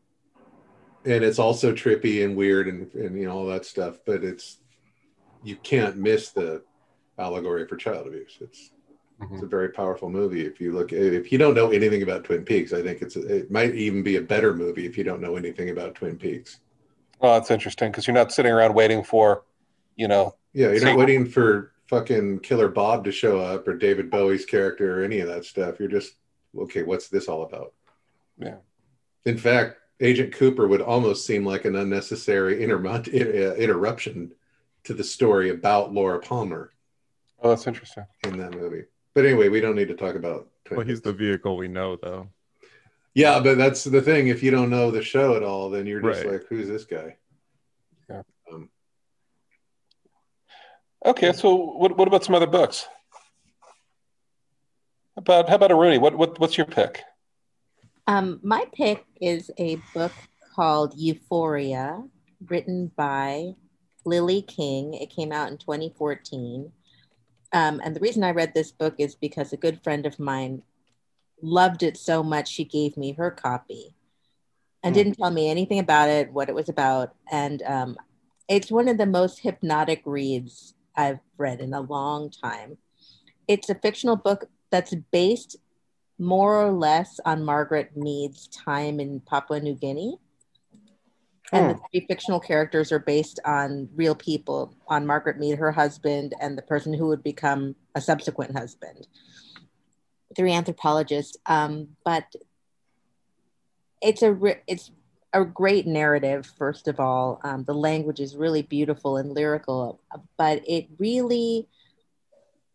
and 1.04 1.22
it's 1.22 1.38
also 1.38 1.72
trippy 1.72 2.24
and 2.24 2.36
weird 2.36 2.66
and 2.66 2.92
and 2.94 3.16
you 3.16 3.26
know 3.26 3.36
all 3.36 3.46
that 3.46 3.64
stuff. 3.64 3.98
But 4.04 4.24
it's 4.24 4.58
you 5.44 5.56
can't 5.56 5.96
miss 5.96 6.30
the 6.30 6.62
allegory 7.18 7.66
for 7.66 7.76
child 7.76 8.08
abuse. 8.08 8.36
It's 8.40 8.70
Mm-hmm. 9.20 9.34
It's 9.34 9.42
a 9.42 9.46
very 9.46 9.70
powerful 9.70 10.08
movie. 10.08 10.46
If 10.46 10.60
you 10.60 10.72
look, 10.72 10.92
if 10.92 11.32
you 11.32 11.38
don't 11.38 11.54
know 11.54 11.70
anything 11.70 12.02
about 12.02 12.24
Twin 12.24 12.44
Peaks, 12.44 12.72
I 12.72 12.82
think 12.82 13.02
it's 13.02 13.16
it 13.16 13.50
might 13.50 13.74
even 13.74 14.02
be 14.02 14.16
a 14.16 14.22
better 14.22 14.54
movie 14.54 14.86
if 14.86 14.96
you 14.96 15.02
don't 15.02 15.20
know 15.20 15.36
anything 15.36 15.70
about 15.70 15.96
Twin 15.96 16.16
Peaks. 16.16 16.60
Well, 17.18 17.34
that's 17.34 17.50
interesting 17.50 17.90
because 17.90 18.06
you're 18.06 18.14
not 18.14 18.30
sitting 18.30 18.52
around 18.52 18.74
waiting 18.74 19.02
for, 19.02 19.42
you 19.96 20.06
know, 20.06 20.36
Yeah, 20.52 20.70
you're 20.70 20.84
not 20.84 20.96
waiting 20.96 21.26
for 21.26 21.72
fucking 21.88 22.40
Killer 22.40 22.68
Bob 22.68 23.04
to 23.04 23.12
show 23.12 23.40
up 23.40 23.66
or 23.66 23.74
David 23.74 24.08
Bowie's 24.08 24.44
character 24.44 25.00
or 25.00 25.04
any 25.04 25.18
of 25.18 25.28
that 25.28 25.44
stuff. 25.44 25.80
You're 25.80 25.88
just 25.88 26.12
okay. 26.56 26.84
What's 26.84 27.08
this 27.08 27.26
all 27.26 27.42
about? 27.42 27.74
Yeah. 28.38 28.58
In 29.24 29.36
fact, 29.36 29.78
Agent 30.00 30.32
Cooper 30.32 30.68
would 30.68 30.80
almost 30.80 31.26
seem 31.26 31.44
like 31.44 31.64
an 31.64 31.74
unnecessary 31.74 32.64
intermont- 32.64 33.12
interruption 33.12 34.30
to 34.84 34.94
the 34.94 35.02
story 35.02 35.50
about 35.50 35.92
Laura 35.92 36.20
Palmer 36.20 36.70
oh, 37.42 37.50
that's 37.50 37.66
interesting. 37.66 38.04
in 38.24 38.38
that 38.38 38.52
movie. 38.52 38.84
But 39.14 39.24
anyway, 39.24 39.48
we 39.48 39.60
don't 39.60 39.76
need 39.76 39.88
to 39.88 39.94
talk 39.96 40.14
about. 40.14 40.48
Twin 40.64 40.78
Well, 40.78 40.86
he's 40.86 41.00
the 41.00 41.12
vehicle 41.12 41.56
we 41.56 41.68
know, 41.68 41.96
though. 41.96 42.28
Yeah, 43.14 43.40
but 43.40 43.58
that's 43.58 43.84
the 43.84 44.00
thing. 44.02 44.28
If 44.28 44.42
you 44.42 44.50
don't 44.50 44.70
know 44.70 44.90
the 44.90 45.02
show 45.02 45.34
at 45.34 45.42
all, 45.42 45.70
then 45.70 45.86
you're 45.86 46.00
just 46.00 46.24
Right. 46.24 46.34
like, 46.34 46.46
who's 46.48 46.68
this 46.68 46.84
guy? 46.84 47.16
Yeah. 48.08 48.22
Okay, 51.04 51.32
so 51.32 51.54
what, 51.54 51.96
what 51.96 52.08
about 52.08 52.24
some 52.24 52.34
other 52.34 52.46
books? 52.46 52.86
About 55.16 55.48
how 55.48 55.56
about 55.56 55.70
Aruni? 55.70 56.00
What, 56.00 56.16
what 56.16 56.38
what's 56.38 56.56
your 56.56 56.66
pick? 56.66 57.02
Um, 58.06 58.40
my 58.42 58.66
pick 58.72 59.04
is 59.20 59.50
a 59.58 59.76
book 59.94 60.12
called 60.54 60.94
Euphoria, 60.96 62.02
written 62.48 62.92
by 62.96 63.54
Lily 64.04 64.42
King. 64.42 64.94
It 64.94 65.10
came 65.10 65.32
out 65.32 65.50
in 65.50 65.58
2014. 65.58 66.72
Um, 67.52 67.80
and 67.82 67.96
the 67.96 68.00
reason 68.00 68.24
I 68.24 68.30
read 68.30 68.54
this 68.54 68.72
book 68.72 68.94
is 68.98 69.14
because 69.14 69.52
a 69.52 69.56
good 69.56 69.82
friend 69.82 70.06
of 70.06 70.18
mine 70.18 70.62
loved 71.42 71.82
it 71.82 71.96
so 71.96 72.22
much, 72.22 72.48
she 72.48 72.64
gave 72.64 72.96
me 72.96 73.12
her 73.12 73.30
copy 73.30 73.94
and 74.82 74.94
Hmm. 74.94 74.98
didn't 74.98 75.18
tell 75.18 75.30
me 75.30 75.50
anything 75.50 75.78
about 75.78 76.08
it, 76.08 76.32
what 76.32 76.48
it 76.48 76.54
was 76.54 76.68
about. 76.68 77.14
And 77.30 77.62
um, 77.62 77.96
it's 78.48 78.70
one 78.70 78.88
of 78.88 78.98
the 78.98 79.06
most 79.06 79.40
hypnotic 79.40 80.02
reads 80.04 80.74
I've 80.96 81.20
read 81.36 81.60
in 81.60 81.72
a 81.72 81.80
long 81.80 82.30
time. 82.30 82.78
It's 83.46 83.70
a 83.70 83.74
fictional 83.74 84.16
book 84.16 84.50
that's 84.70 84.94
based 85.10 85.56
more 86.18 86.66
or 86.66 86.72
less 86.72 87.20
on 87.24 87.44
Margaret 87.44 87.96
Mead's 87.96 88.48
time 88.48 89.00
in 89.00 89.20
Papua 89.20 89.60
New 89.60 89.74
Guinea. 89.74 90.18
And 91.52 91.70
the 91.70 91.80
three 91.90 92.06
fictional 92.06 92.40
characters 92.40 92.92
are 92.92 92.98
based 92.98 93.40
on 93.44 93.88
real 93.94 94.14
people, 94.14 94.74
on 94.86 95.06
Margaret 95.06 95.38
Mead, 95.38 95.58
her 95.58 95.72
husband, 95.72 96.34
and 96.40 96.58
the 96.58 96.62
person 96.62 96.92
who 96.92 97.06
would 97.06 97.22
become 97.22 97.74
a 97.94 98.00
subsequent 98.00 98.56
husband. 98.56 99.06
Three 100.36 100.52
anthropologists. 100.52 101.36
Um, 101.46 101.88
but 102.04 102.24
it's 104.02 104.22
a 104.22 104.32
re- 104.32 104.62
it's 104.66 104.90
a 105.32 105.44
great 105.44 105.86
narrative. 105.86 106.52
First 106.58 106.88
of 106.88 107.00
all, 107.00 107.40
um, 107.44 107.64
the 107.64 107.74
language 107.74 108.20
is 108.20 108.36
really 108.36 108.62
beautiful 108.62 109.16
and 109.16 109.32
lyrical, 109.32 110.00
but 110.36 110.62
it 110.66 110.88
really 110.98 111.68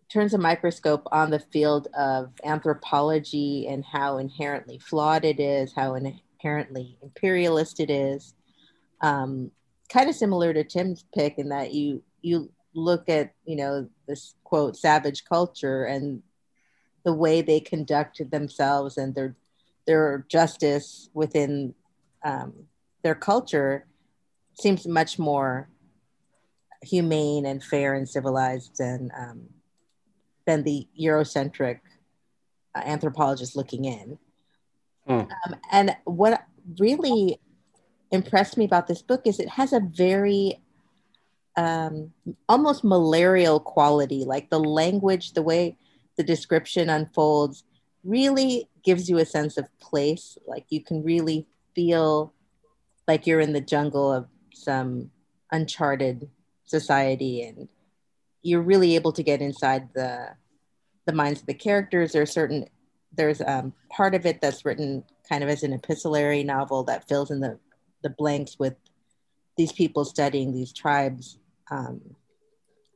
turns 0.10 0.34
a 0.34 0.38
microscope 0.38 1.08
on 1.12 1.32
the 1.32 1.40
field 1.40 1.88
of 1.98 2.32
anthropology 2.44 3.68
and 3.68 3.84
how 3.84 4.18
inherently 4.18 4.78
flawed 4.78 5.26
it 5.26 5.40
is, 5.40 5.74
how 5.76 5.96
inherently 5.96 6.98
imperialist 7.02 7.80
it 7.80 7.90
is. 7.90 8.36
Um, 9.04 9.52
kind 9.92 10.10
of 10.10 10.16
similar 10.16 10.54
to 10.54 10.64
Tim's 10.64 11.06
pick 11.14 11.38
in 11.38 11.50
that 11.50 11.74
you 11.74 12.02
you 12.22 12.52
look 12.74 13.10
at 13.10 13.34
you 13.46 13.56
know 13.56 13.88
this 14.08 14.34
quote 14.44 14.76
savage 14.76 15.26
culture 15.26 15.86
and 15.86 16.24
the 17.04 17.14
way 17.14 17.42
they 17.42 17.60
conduct 17.60 18.22
themselves 18.32 18.98
and 18.98 19.14
their 19.14 19.36
their 19.86 20.26
justice 20.30 21.10
within 21.14 21.76
um, 22.24 22.54
their 23.04 23.16
culture 23.16 23.86
seems 24.60 24.88
much 24.88 25.20
more 25.20 25.68
humane 26.82 27.46
and 27.46 27.64
fair 27.64 27.94
and 27.94 28.08
civilized 28.08 28.78
than 28.78 29.12
um, 29.18 29.42
than 30.46 30.64
the 30.64 30.88
Eurocentric 31.00 31.80
uh, 32.76 32.82
anthropologist 32.86 33.56
looking 33.56 33.86
in. 33.86 34.18
Hmm. 35.08 35.14
Um, 35.14 35.56
and 35.72 35.96
what 36.06 36.46
really 36.80 37.40
impressed 38.14 38.58
me 38.58 38.64
about 38.64 38.88
this 38.88 39.02
book 39.02 39.24
is 39.26 39.40
it 39.40 39.50
has 39.50 39.74
a 39.74 39.82
very 39.82 40.62
um, 41.58 42.14
almost 42.48 42.84
malarial 42.84 43.60
quality, 43.60 44.24
like 44.24 44.50
the 44.50 44.60
language, 44.60 45.34
the 45.34 45.42
way 45.42 45.78
the 46.16 46.24
description 46.24 46.90
unfolds 46.90 47.64
really 48.04 48.70
gives 48.84 49.10
you 49.10 49.18
a 49.18 49.26
sense 49.26 49.58
of 49.58 49.68
place. 49.80 50.38
Like 50.48 50.66
you 50.70 50.82
can 50.82 51.04
really 51.04 51.48
feel 51.76 52.34
like 53.08 53.26
you're 53.28 53.40
in 53.40 53.54
the 53.54 53.62
jungle 53.62 54.12
of 54.12 54.28
some 54.54 55.10
uncharted 55.52 56.30
society 56.66 57.44
and 57.44 57.68
you're 58.42 58.62
really 58.62 58.96
able 58.96 59.12
to 59.12 59.24
get 59.24 59.42
inside 59.42 59.90
the 59.94 60.30
the 61.06 61.14
minds 61.14 61.42
of 61.42 61.46
the 61.48 61.54
characters 61.54 62.14
there's 62.14 62.32
certain 62.32 62.66
there's 63.16 63.42
um, 63.42 63.74
part 63.90 64.16
of 64.16 64.26
it 64.26 64.42
that's 64.42 64.66
written 64.66 65.04
kind 65.30 65.44
of 65.44 65.50
as 65.50 65.64
an 65.64 65.74
epistolary 65.74 66.44
novel 66.44 66.84
that 66.84 67.08
fills 67.08 67.30
in 67.30 67.40
the 67.40 67.60
the 68.04 68.10
blanks 68.10 68.60
with 68.60 68.76
these 69.58 69.72
people 69.72 70.06
studying 70.06 70.52
these 70.52 70.74
tribes 70.74 71.38
um, 71.72 72.02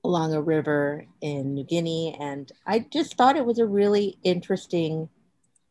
along 0.04 0.34
a 0.34 0.42
river 0.42 1.06
in 1.22 1.54
New 1.54 1.64
Guinea, 1.64 2.16
and 2.20 2.52
I 2.66 2.80
just 2.80 3.16
thought 3.16 3.38
it 3.38 3.46
was 3.46 3.60
a 3.60 3.66
really 3.66 4.18
interesting 4.24 5.10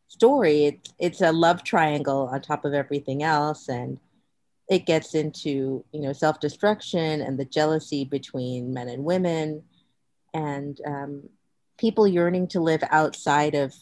story. 0.09 0.67
It's 0.67 0.95
it's 0.99 1.21
a 1.21 1.33
love 1.33 1.63
triangle 1.65 2.29
on 2.33 2.41
top 2.41 2.65
of 2.65 2.75
everything 2.75 3.23
else, 3.23 3.69
and 3.69 3.99
it 4.69 4.87
gets 4.87 5.15
into 5.15 5.85
you 5.93 6.01
know 6.01 6.13
self 6.13 6.41
destruction 6.41 7.21
and 7.21 7.39
the 7.39 7.45
jealousy 7.45 8.05
between 8.05 8.73
men 8.73 8.89
and 8.89 9.05
women, 9.05 9.63
and 10.35 10.81
um, 10.87 11.29
people 11.79 12.07
yearning 12.07 12.49
to 12.49 12.61
live 12.61 12.83
outside 12.91 13.55
of 13.55 13.75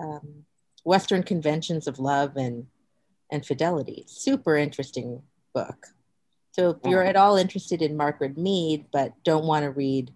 um, 0.00 0.44
Western 0.84 1.22
conventions 1.22 1.86
of 1.86 1.98
love 1.98 2.36
and 2.36 2.66
and 3.30 3.44
fidelity. 3.44 4.04
Super 4.06 4.56
interesting 4.56 5.22
book. 5.54 5.86
So 6.52 6.70
if 6.70 6.90
you're 6.90 7.04
at 7.04 7.16
all 7.16 7.36
interested 7.36 7.82
in 7.82 7.96
Margaret 7.96 8.36
Mead 8.36 8.86
but 8.92 9.12
don't 9.22 9.44
want 9.44 9.64
to 9.64 9.70
read 9.70 10.12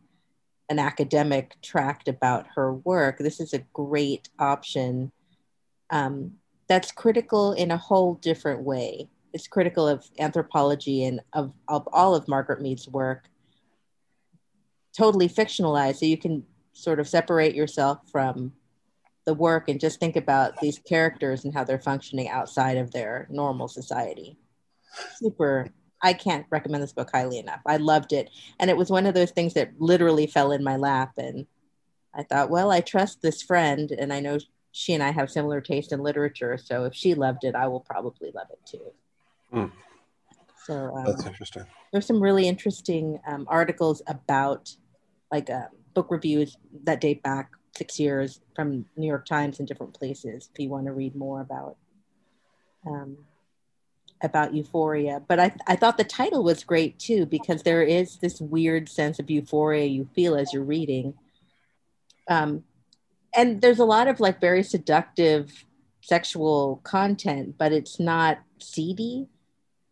an 0.68 0.78
academic 0.78 1.56
tract 1.62 2.08
about 2.08 2.46
her 2.56 2.74
work, 2.74 3.18
this 3.18 3.38
is 3.38 3.52
a 3.52 3.64
great 3.72 4.28
option. 4.38 5.12
Um, 5.90 6.32
that's 6.68 6.90
critical 6.90 7.52
in 7.52 7.70
a 7.70 7.76
whole 7.76 8.14
different 8.14 8.62
way. 8.62 9.08
It's 9.32 9.46
critical 9.46 9.86
of 9.86 10.04
anthropology 10.18 11.04
and 11.04 11.20
of, 11.32 11.52
of 11.68 11.88
all 11.92 12.14
of 12.14 12.26
Margaret 12.28 12.60
Mead's 12.60 12.88
work, 12.88 13.28
totally 14.96 15.28
fictionalized. 15.28 15.96
So 15.96 16.06
you 16.06 16.18
can 16.18 16.44
sort 16.72 16.98
of 16.98 17.08
separate 17.08 17.54
yourself 17.54 17.98
from 18.10 18.52
the 19.24 19.34
work 19.34 19.68
and 19.68 19.80
just 19.80 20.00
think 20.00 20.16
about 20.16 20.58
these 20.60 20.78
characters 20.78 21.44
and 21.44 21.54
how 21.54 21.64
they're 21.64 21.78
functioning 21.78 22.28
outside 22.28 22.76
of 22.76 22.90
their 22.90 23.26
normal 23.30 23.68
society. 23.68 24.36
Super. 25.16 25.68
I 26.02 26.12
can't 26.12 26.46
recommend 26.50 26.82
this 26.82 26.92
book 26.92 27.10
highly 27.12 27.38
enough. 27.38 27.60
I 27.66 27.76
loved 27.76 28.12
it. 28.12 28.30
And 28.58 28.68
it 28.68 28.76
was 28.76 28.90
one 28.90 29.06
of 29.06 29.14
those 29.14 29.30
things 29.30 29.54
that 29.54 29.70
literally 29.78 30.26
fell 30.26 30.50
in 30.50 30.64
my 30.64 30.76
lap. 30.76 31.12
And 31.16 31.46
I 32.12 32.24
thought, 32.24 32.50
well, 32.50 32.72
I 32.72 32.80
trust 32.80 33.22
this 33.22 33.40
friend, 33.40 33.90
and 33.92 34.12
I 34.12 34.20
know 34.20 34.38
she 34.72 34.94
and 34.94 35.02
I 35.02 35.12
have 35.12 35.30
similar 35.30 35.60
taste 35.60 35.92
in 35.92 36.00
literature. 36.00 36.58
So 36.58 36.84
if 36.84 36.94
she 36.94 37.14
loved 37.14 37.44
it, 37.44 37.54
I 37.54 37.68
will 37.68 37.80
probably 37.80 38.32
love 38.34 38.48
it 38.50 38.58
too. 38.66 38.92
Hmm. 39.52 39.66
So 40.66 40.96
um, 40.96 41.04
That's 41.04 41.26
interesting. 41.26 41.64
there's 41.92 42.06
some 42.06 42.20
really 42.22 42.48
interesting 42.48 43.20
um, 43.26 43.46
articles 43.48 44.02
about 44.06 44.74
like 45.30 45.50
uh, 45.50 45.66
book 45.94 46.08
reviews 46.10 46.56
that 46.84 47.00
date 47.00 47.22
back 47.22 47.50
six 47.76 47.98
years 47.98 48.40
from 48.54 48.84
New 48.96 49.06
York 49.06 49.26
Times 49.26 49.58
and 49.58 49.68
different 49.68 49.94
places 49.94 50.50
if 50.52 50.60
you 50.60 50.68
want 50.68 50.86
to 50.86 50.92
read 50.92 51.14
more 51.14 51.40
about 51.40 51.76
um, 52.86 53.16
about 54.22 54.54
euphoria. 54.54 55.22
But 55.26 55.40
I, 55.40 55.54
I 55.66 55.76
thought 55.76 55.96
the 55.96 56.04
title 56.04 56.44
was 56.44 56.64
great 56.64 56.98
too 56.98 57.26
because 57.26 57.62
there 57.62 57.82
is 57.82 58.16
this 58.18 58.40
weird 58.40 58.88
sense 58.88 59.18
of 59.18 59.30
euphoria 59.30 59.84
you 59.84 60.08
feel 60.14 60.36
as 60.36 60.52
you're 60.52 60.62
reading. 60.62 61.14
Um, 62.28 62.64
and 63.34 63.60
there's 63.60 63.78
a 63.78 63.84
lot 63.84 64.08
of 64.08 64.20
like 64.20 64.40
very 64.40 64.62
seductive 64.62 65.64
sexual 66.02 66.80
content, 66.84 67.56
but 67.58 67.72
it's 67.72 67.98
not 67.98 68.40
seedy. 68.58 69.28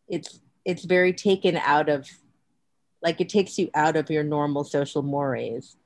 It's 0.08 0.40
it's 0.64 0.84
very 0.84 1.12
taken 1.12 1.56
out 1.56 1.88
of 1.88 2.08
like 3.02 3.20
it 3.20 3.30
takes 3.30 3.58
you 3.58 3.70
out 3.74 3.96
of 3.96 4.10
your 4.10 4.22
normal 4.22 4.64
social 4.64 5.02
mores 5.02 5.76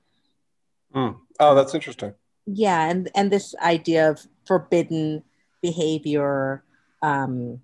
Hmm. 0.94 1.10
Oh, 1.40 1.54
that's 1.54 1.74
interesting. 1.74 2.14
yeah 2.46 2.88
and 2.90 3.10
and 3.14 3.30
this 3.30 3.54
idea 3.62 4.10
of 4.10 4.26
forbidden 4.46 5.22
behavior 5.62 6.62
um 7.02 7.60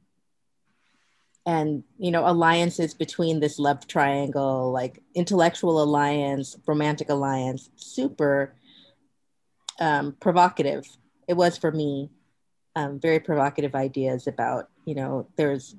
and 1.45 1.85
you 1.99 2.11
know 2.11 2.27
alliances 2.27 2.95
between 2.95 3.41
this 3.41 3.59
love 3.59 3.87
triangle 3.87 4.73
like 4.73 5.03
intellectual 5.15 5.83
alliance 5.83 6.57
romantic 6.67 7.11
alliance 7.11 7.71
super 7.77 8.55
um, 9.81 10.17
provocative. 10.21 10.87
It 11.27 11.35
was 11.35 11.57
for 11.57 11.73
me 11.73 12.11
um, 12.77 13.01
very 13.01 13.19
provocative 13.19 13.75
ideas 13.75 14.27
about 14.27 14.69
you 14.85 14.95
know 14.95 15.27
there's 15.37 15.75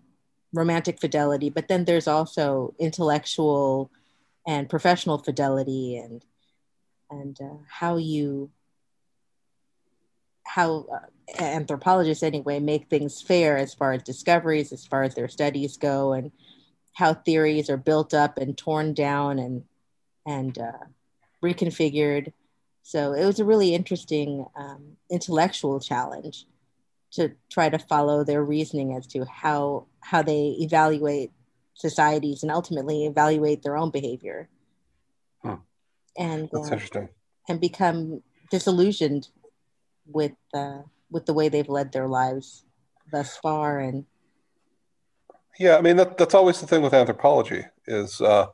romantic 0.53 0.99
fidelity, 0.99 1.49
but 1.49 1.67
then 1.69 1.85
there's 1.85 2.07
also 2.07 2.73
intellectual 2.79 3.89
and 4.45 4.67
professional 4.69 5.17
fidelity 5.17 5.97
and 5.97 6.25
and 7.11 7.39
uh, 7.41 7.57
how 7.69 7.97
you 7.97 8.49
how 10.43 10.85
uh, 10.91 11.41
anthropologists 11.41 12.23
anyway 12.23 12.59
make 12.59 12.89
things 12.89 13.21
fair 13.21 13.57
as 13.57 13.73
far 13.73 13.93
as 13.93 14.03
discoveries 14.03 14.71
as 14.71 14.85
far 14.85 15.03
as 15.03 15.15
their 15.15 15.27
studies 15.27 15.77
go 15.77 16.13
and 16.13 16.31
how 16.93 17.13
theories 17.13 17.69
are 17.69 17.77
built 17.77 18.13
up 18.13 18.37
and 18.37 18.57
torn 18.57 18.93
down 18.93 19.37
and 19.39 19.63
and 20.25 20.57
uh, 20.57 20.85
reconfigured 21.43 22.33
so 22.83 23.13
it 23.13 23.25
was 23.25 23.39
a 23.39 23.45
really 23.45 23.75
interesting 23.75 24.45
um, 24.55 24.97
intellectual 25.09 25.79
challenge 25.79 26.45
to 27.11 27.31
try 27.49 27.69
to 27.69 27.77
follow 27.77 28.23
their 28.23 28.43
reasoning 28.43 28.95
as 28.95 29.05
to 29.07 29.25
how 29.25 29.85
how 29.99 30.21
they 30.21 30.55
evaluate 30.59 31.31
societies 31.73 32.43
and 32.43 32.51
ultimately 32.51 33.05
evaluate 33.05 33.61
their 33.63 33.77
own 33.77 33.91
behavior. 33.91 34.49
And 36.17 36.49
that's 36.51 36.69
uh, 36.69 36.73
interesting. 36.73 37.09
and 37.49 37.59
become 37.59 38.21
disillusioned 38.49 39.29
with 40.05 40.33
uh, 40.53 40.79
with 41.09 41.25
the 41.25 41.33
way 41.33 41.49
they've 41.49 41.69
led 41.69 41.91
their 41.91 42.07
lives 42.07 42.65
thus 43.11 43.37
far 43.37 43.79
and 43.79 44.05
yeah 45.59 45.77
i 45.77 45.81
mean 45.81 45.97
that, 45.97 46.17
that's 46.17 46.33
always 46.33 46.61
the 46.61 46.67
thing 46.67 46.81
with 46.81 46.93
anthropology 46.93 47.63
is 47.87 48.21
uh, 48.21 48.47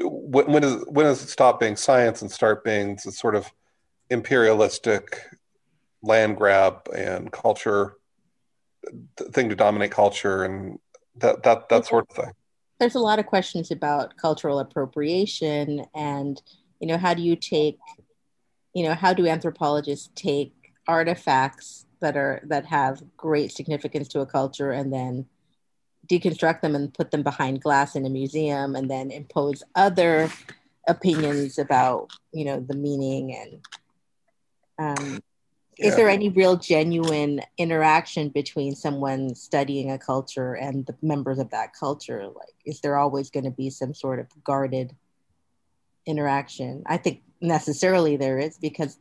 when, 0.00 0.50
when, 0.50 0.64
is, 0.64 0.84
when 0.88 1.06
does 1.06 1.22
it 1.22 1.28
stop 1.28 1.60
being 1.60 1.76
science 1.76 2.22
and 2.22 2.30
start 2.30 2.64
being 2.64 2.98
sort 2.98 3.36
of 3.36 3.52
imperialistic 4.10 5.20
land 6.02 6.36
grab 6.36 6.88
and 6.96 7.32
culture 7.32 7.96
thing 9.16 9.48
to 9.48 9.54
dominate 9.54 9.90
culture 9.90 10.44
and 10.44 10.78
that 11.16 11.42
that 11.42 11.68
that 11.68 11.86
sort 11.86 12.06
of 12.10 12.16
thing? 12.16 12.32
there's 12.78 12.94
a 12.94 13.00
lot 13.00 13.18
of 13.18 13.26
questions 13.26 13.70
about 13.70 14.16
cultural 14.16 14.58
appropriation 14.58 15.84
and 15.94 16.42
you 16.84 16.88
know 16.88 16.98
how 16.98 17.14
do 17.14 17.22
you 17.22 17.34
take 17.34 17.78
you 18.74 18.84
know 18.84 18.92
how 18.92 19.14
do 19.14 19.26
anthropologists 19.26 20.10
take 20.14 20.52
artifacts 20.86 21.86
that 22.00 22.14
are 22.14 22.42
that 22.44 22.66
have 22.66 23.02
great 23.16 23.50
significance 23.50 24.06
to 24.06 24.20
a 24.20 24.26
culture 24.26 24.70
and 24.70 24.92
then 24.92 25.24
deconstruct 26.06 26.60
them 26.60 26.74
and 26.74 26.92
put 26.92 27.10
them 27.10 27.22
behind 27.22 27.62
glass 27.62 27.96
in 27.96 28.04
a 28.04 28.10
museum 28.10 28.76
and 28.76 28.90
then 28.90 29.10
impose 29.10 29.62
other 29.74 30.28
opinions 30.86 31.58
about 31.58 32.10
you 32.32 32.44
know 32.44 32.60
the 32.60 32.76
meaning 32.76 33.34
and 33.34 33.60
um, 34.78 35.22
yeah. 35.78 35.86
is 35.86 35.96
there 35.96 36.10
any 36.10 36.28
real 36.28 36.58
genuine 36.58 37.40
interaction 37.56 38.28
between 38.28 38.74
someone 38.74 39.34
studying 39.34 39.90
a 39.90 39.98
culture 39.98 40.52
and 40.52 40.84
the 40.84 40.94
members 41.00 41.38
of 41.38 41.48
that 41.48 41.72
culture 41.72 42.26
like 42.26 42.56
is 42.66 42.82
there 42.82 42.98
always 42.98 43.30
going 43.30 43.44
to 43.44 43.50
be 43.50 43.70
some 43.70 43.94
sort 43.94 44.18
of 44.20 44.26
guarded 44.44 44.94
interaction 46.06 46.82
i 46.86 46.96
think 46.96 47.22
necessarily 47.40 48.16
there 48.16 48.38
is 48.38 48.58
because 48.58 48.98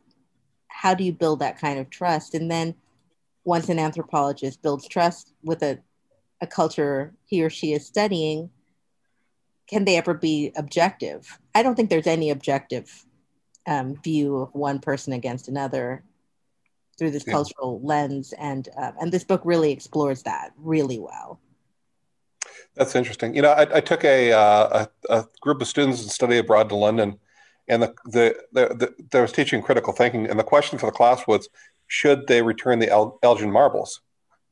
how 0.67 0.93
do 0.93 1.03
you 1.03 1.13
build 1.13 1.39
that 1.39 1.59
kind 1.59 1.79
of 1.79 1.89
trust 1.89 2.33
and 2.33 2.49
then 2.49 2.75
once 3.45 3.69
an 3.69 3.79
anthropologist 3.79 4.61
builds 4.61 4.87
trust 4.87 5.33
with 5.43 5.61
a, 5.63 5.79
a 6.41 6.47
culture 6.47 7.13
he 7.25 7.43
or 7.43 7.49
she 7.49 7.73
is 7.73 7.85
studying 7.85 8.49
can 9.67 9.85
they 9.85 9.97
ever 9.97 10.13
be 10.13 10.51
objective 10.55 11.39
i 11.55 11.63
don't 11.63 11.75
think 11.75 11.89
there's 11.89 12.07
any 12.07 12.29
objective 12.29 13.05
um, 13.65 13.95
view 14.03 14.37
of 14.37 14.53
one 14.53 14.79
person 14.79 15.13
against 15.13 15.47
another 15.47 16.03
through 16.97 17.11
this 17.11 17.25
yeah. 17.25 17.33
cultural 17.33 17.81
lens, 17.83 18.33
and 18.37 18.69
uh, 18.77 18.91
and 18.99 19.11
this 19.11 19.23
book 19.23 19.41
really 19.43 19.71
explores 19.71 20.23
that 20.23 20.51
really 20.57 20.99
well. 20.99 21.39
That's 22.75 22.95
interesting. 22.95 23.35
You 23.35 23.43
know, 23.43 23.51
I, 23.51 23.77
I 23.77 23.81
took 23.81 24.03
a, 24.03 24.31
uh, 24.31 24.85
a, 25.09 25.13
a 25.13 25.27
group 25.41 25.61
of 25.61 25.67
students 25.67 26.01
in 26.01 26.09
study 26.09 26.37
abroad 26.37 26.69
to 26.69 26.75
London, 26.75 27.19
and 27.67 27.83
the 27.83 27.93
the, 28.05 28.35
the, 28.51 28.67
the 28.75 28.93
there 29.11 29.21
was 29.21 29.31
teaching 29.31 29.61
critical 29.61 29.93
thinking, 29.93 30.27
and 30.27 30.39
the 30.39 30.43
question 30.43 30.79
for 30.79 30.87
the 30.87 30.91
class 30.91 31.27
was, 31.27 31.49
should 31.87 32.27
they 32.27 32.41
return 32.41 32.79
the 32.79 32.89
El- 32.89 33.19
Elgin 33.21 33.51
marbles? 33.51 34.01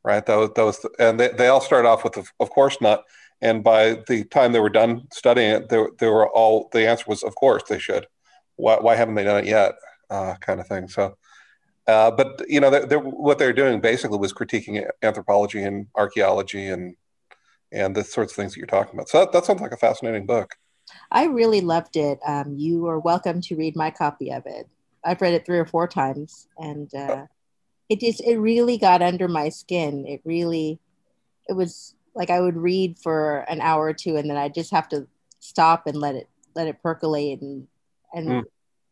Right. 0.03 0.25
That 0.25 0.35
was, 0.35 0.49
that 0.55 0.63
was 0.63 0.79
the, 0.79 0.89
and 0.97 1.19
they, 1.19 1.29
they 1.29 1.47
all 1.47 1.61
started 1.61 1.87
off 1.87 2.03
with, 2.03 2.17
of 2.17 2.49
course 2.49 2.81
not. 2.81 3.03
And 3.39 3.63
by 3.63 4.01
the 4.07 4.23
time 4.23 4.51
they 4.51 4.59
were 4.59 4.69
done 4.69 5.07
studying 5.11 5.51
it, 5.51 5.69
they, 5.69 5.83
they 5.99 6.07
were 6.07 6.27
all 6.27 6.69
the 6.71 6.87
answer 6.87 7.05
was, 7.07 7.21
of 7.21 7.35
course 7.35 7.63
they 7.69 7.77
should. 7.77 8.07
Why, 8.55 8.77
why 8.77 8.95
haven't 8.95 9.15
they 9.15 9.23
done 9.23 9.43
it 9.43 9.45
yet? 9.45 9.73
Uh, 10.09 10.35
kind 10.41 10.59
of 10.59 10.67
thing. 10.67 10.87
So 10.87 11.17
uh, 11.87 12.11
but 12.11 12.41
you 12.47 12.59
know, 12.59 12.69
they're, 12.69 12.85
they're, 12.85 12.99
what 12.99 13.37
they're 13.37 13.53
doing 13.53 13.81
basically 13.81 14.17
was 14.17 14.33
critiquing 14.33 14.87
anthropology 15.01 15.63
and 15.63 15.87
archaeology 15.95 16.67
and 16.67 16.95
and 17.71 17.95
the 17.95 18.03
sorts 18.03 18.33
of 18.33 18.35
things 18.35 18.53
that 18.53 18.57
you're 18.57 18.67
talking 18.67 18.93
about. 18.93 19.09
So 19.09 19.19
that, 19.19 19.31
that 19.31 19.45
sounds 19.45 19.61
like 19.61 19.71
a 19.71 19.77
fascinating 19.77 20.25
book. 20.25 20.55
I 21.11 21.25
really 21.25 21.61
loved 21.61 21.95
it. 21.95 22.19
Um, 22.25 22.55
you 22.57 22.87
are 22.87 22.99
welcome 22.99 23.41
to 23.41 23.55
read 23.55 23.75
my 23.75 23.91
copy 23.91 24.31
of 24.31 24.43
it. 24.45 24.67
I've 25.03 25.21
read 25.21 25.33
it 25.33 25.45
three 25.45 25.57
or 25.57 25.65
four 25.65 25.87
times, 25.87 26.47
and 26.57 26.93
uh, 26.93 26.97
oh. 27.23 27.27
it 27.89 27.99
just 27.99 28.21
it 28.21 28.37
really 28.37 28.77
got 28.77 29.01
under 29.01 29.27
my 29.27 29.49
skin. 29.49 30.05
It 30.05 30.21
really, 30.23 30.79
it 31.47 31.53
was 31.53 31.95
like 32.13 32.29
I 32.29 32.39
would 32.39 32.57
read 32.57 32.99
for 32.99 33.39
an 33.49 33.61
hour 33.61 33.85
or 33.85 33.93
two, 33.93 34.17
and 34.17 34.29
then 34.29 34.37
I 34.37 34.49
just 34.49 34.71
have 34.71 34.89
to 34.89 35.07
stop 35.39 35.87
and 35.87 35.97
let 35.97 36.15
it 36.15 36.29
let 36.55 36.67
it 36.67 36.83
percolate 36.83 37.41
and 37.41 37.67
and 38.13 38.27
mm 38.27 38.43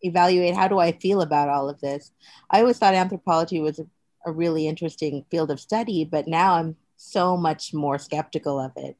evaluate 0.01 0.55
how 0.55 0.67
do 0.67 0.79
I 0.79 0.91
feel 0.93 1.21
about 1.21 1.49
all 1.49 1.69
of 1.69 1.81
this. 1.81 2.11
I 2.49 2.61
always 2.61 2.77
thought 2.77 2.93
anthropology 2.93 3.59
was 3.59 3.79
a, 3.79 3.85
a 4.25 4.31
really 4.31 4.67
interesting 4.67 5.25
field 5.29 5.51
of 5.51 5.59
study, 5.59 6.05
but 6.05 6.27
now 6.27 6.53
I'm 6.53 6.75
so 6.99 7.37
much 7.37 7.73
more 7.73 7.97
skeptical 7.97 8.59
of 8.59 8.73
it. 8.75 8.97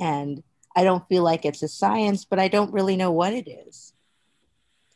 And 0.00 0.42
I 0.74 0.84
don't 0.84 1.06
feel 1.08 1.22
like 1.22 1.44
it's 1.44 1.62
a 1.62 1.68
science, 1.68 2.24
but 2.24 2.38
I 2.38 2.48
don't 2.48 2.72
really 2.72 2.96
know 2.96 3.12
what 3.12 3.32
it 3.32 3.48
is. 3.48 3.92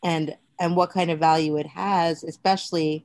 And 0.03 0.37
and 0.59 0.77
what 0.77 0.91
kind 0.91 1.11
of 1.11 1.19
value 1.19 1.57
it 1.57 1.67
has, 1.67 2.23
especially 2.23 3.05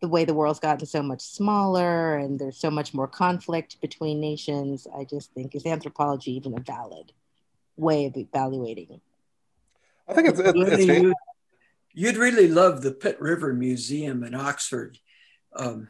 the 0.00 0.08
way 0.08 0.24
the 0.24 0.34
world's 0.34 0.60
gotten 0.60 0.86
so 0.86 1.02
much 1.02 1.20
smaller 1.20 2.16
and 2.16 2.38
there's 2.38 2.56
so 2.56 2.70
much 2.70 2.94
more 2.94 3.06
conflict 3.06 3.80
between 3.80 4.20
nations. 4.20 4.86
I 4.96 5.04
just 5.04 5.32
think 5.34 5.54
is 5.54 5.66
anthropology 5.66 6.32
even 6.32 6.56
a 6.56 6.60
valid 6.60 7.12
way 7.76 8.06
of 8.06 8.16
evaluating 8.16 9.00
I 10.08 10.14
think 10.14 10.28
it's, 10.28 10.40
it's, 10.40 10.58
it's 10.58 10.86
you'd, 10.86 11.14
you'd, 11.92 12.16
really 12.16 12.48
love 12.48 12.82
the 12.82 12.90
Pitt 12.90 13.20
River 13.20 13.52
Museum 13.52 14.24
in 14.24 14.34
Oxford 14.34 14.98
um, 15.54 15.88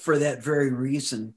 for 0.00 0.18
that 0.18 0.42
very 0.42 0.72
reason. 0.72 1.34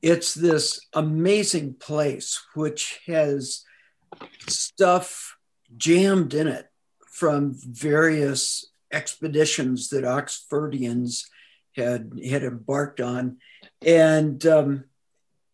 It's 0.00 0.34
this 0.34 0.80
amazing 0.94 1.74
place 1.74 2.42
which 2.54 3.00
has 3.06 3.64
stuff 4.48 5.36
jammed 5.76 6.34
in 6.34 6.48
it 6.48 6.68
from 7.06 7.54
various 7.54 8.66
expeditions 8.92 9.88
that 9.90 10.04
Oxfordians 10.04 11.24
had 11.76 12.12
had 12.28 12.42
embarked 12.42 13.00
on, 13.00 13.38
and 13.80 14.44
um, 14.46 14.84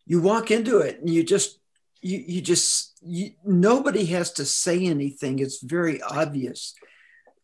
you 0.05 0.19
walk 0.21 0.51
into 0.51 0.79
it 0.79 0.99
and 0.99 1.09
you 1.09 1.23
just 1.23 1.59
you, 2.01 2.23
you 2.27 2.41
just 2.41 2.97
you, 3.01 3.31
nobody 3.45 4.05
has 4.05 4.33
to 4.33 4.45
say 4.45 4.85
anything 4.85 5.39
it's 5.39 5.61
very 5.61 6.01
obvious 6.01 6.73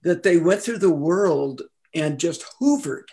that 0.01 0.23
they 0.23 0.37
went 0.37 0.61
through 0.61 0.79
the 0.79 0.89
world 0.89 1.61
and 1.93 2.19
just 2.19 2.43
hoovered 2.59 3.07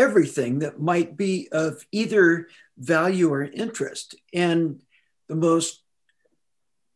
everything 0.00 0.60
that 0.60 0.80
might 0.80 1.16
be 1.16 1.48
of 1.52 1.84
either 1.92 2.48
value 2.78 3.32
or 3.32 3.42
interest. 3.42 4.14
And 4.32 4.82
the 5.28 5.36
most 5.36 5.82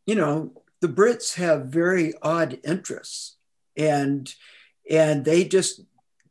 you 0.06 0.14
know 0.14 0.52
the 0.80 0.88
brits 0.88 1.34
have 1.34 1.66
very 1.66 2.12
odd 2.20 2.58
interests 2.64 3.36
and 3.76 4.34
and 4.90 5.24
they 5.24 5.44
just 5.44 5.80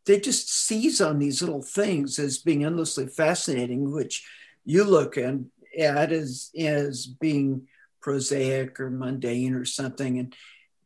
they 0.05 0.19
just 0.19 0.51
seize 0.51 0.99
on 1.01 1.17
these 1.17 1.41
little 1.41 1.61
things 1.61 2.19
as 2.19 2.37
being 2.37 2.65
endlessly 2.65 3.07
fascinating 3.07 3.91
which 3.91 4.25
you 4.65 4.83
look 4.83 5.17
and 5.17 5.49
at 5.77 6.11
as 6.11 6.51
as 6.57 7.07
being 7.07 7.67
prosaic 8.03 8.79
or 8.79 8.89
mundane 8.89 9.55
or 9.55 9.65
something. 9.65 10.19
And 10.19 10.35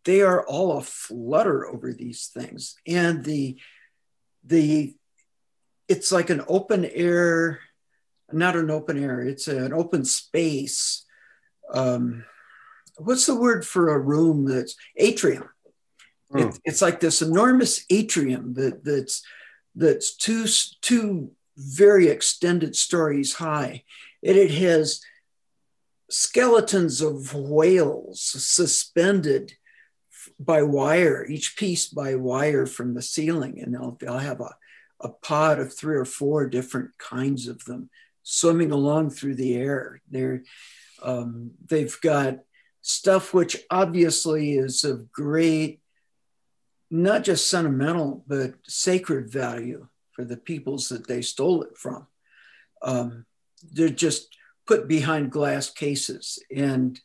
they 0.06 0.22
are 0.22 0.46
all 0.46 0.78
a 0.78 0.82
flutter 0.82 1.66
over 1.68 1.92
these 1.92 2.28
things. 2.28 2.76
And 2.88 3.26
the 3.26 3.58
the 4.46 4.96
it's 5.88 6.12
like 6.12 6.30
an 6.30 6.44
open 6.48 6.86
air 6.86 7.60
not 8.32 8.56
an 8.56 8.70
open 8.70 9.02
air 9.02 9.22
it's 9.22 9.48
an 9.48 9.74
open 9.74 10.04
space 10.04 11.06
um, 11.74 12.26
what's 12.98 13.26
the 13.26 13.36
word 13.36 13.66
for 13.66 13.90
a 13.90 14.00
room 14.00 14.46
that's 14.46 14.76
atrium 14.96 15.50
mm. 16.32 16.50
it, 16.50 16.60
it's 16.66 16.82
like 16.82 17.00
this 17.00 17.22
enormous 17.22 17.86
atrium 17.90 18.54
that 18.54 18.84
that's 18.84 19.24
that's 19.76 20.16
two 20.16 20.46
two 20.82 21.32
very 21.58 22.08
extended 22.08 22.76
stories 22.76 23.34
high 23.34 23.84
and 24.24 24.38
it 24.38 24.52
has 24.52 25.02
skeletons 26.10 27.02
of 27.02 27.34
whales 27.34 28.22
suspended 28.22 29.54
by 30.40 30.62
wire, 30.62 31.26
each 31.26 31.58
piece 31.58 31.88
by 31.88 32.16
wire 32.16 32.66
from 32.66 32.94
the 32.94 33.02
ceiling, 33.02 33.60
and 33.62 33.74
they'll, 33.74 33.98
they'll 34.00 34.18
have 34.18 34.42
a, 34.42 34.56
a 35.00 35.10
pod 35.10 35.60
of 35.60 35.74
three 35.74 35.96
or 35.96 36.06
four 36.06 36.48
different 36.48 36.98
kinds 36.98 37.48
of 37.48 37.64
them 37.66 37.90
swimming 38.24 38.72
along 38.72 39.10
through 39.10 39.36
the 39.36 39.56
air. 39.56 40.02
They're, 40.10 40.44
um, 41.02 41.52
they've 41.66 41.96
got 42.02 42.40
stuff 42.82 43.34
which 43.34 43.58
obviously 43.70 44.54
is 44.54 44.84
of 44.84 45.12
great, 45.12 45.82
not 46.90 47.24
just 47.24 47.50
sentimental, 47.50 48.24
but 48.28 48.54
sacred 48.64 49.30
value 49.32 49.88
for 50.14 50.26
the 50.26 50.38
peoples 50.38 50.90
that 50.90 51.08
they 51.08 51.22
stole 51.22 51.64
it 51.64 51.78
from. 51.78 52.08
Um, 52.82 53.26
they're 53.72 53.90
just 53.90 54.36
put 54.66 54.88
behind 54.88 55.32
glass 55.32 55.70
cases 55.70 56.40
and 56.54 57.00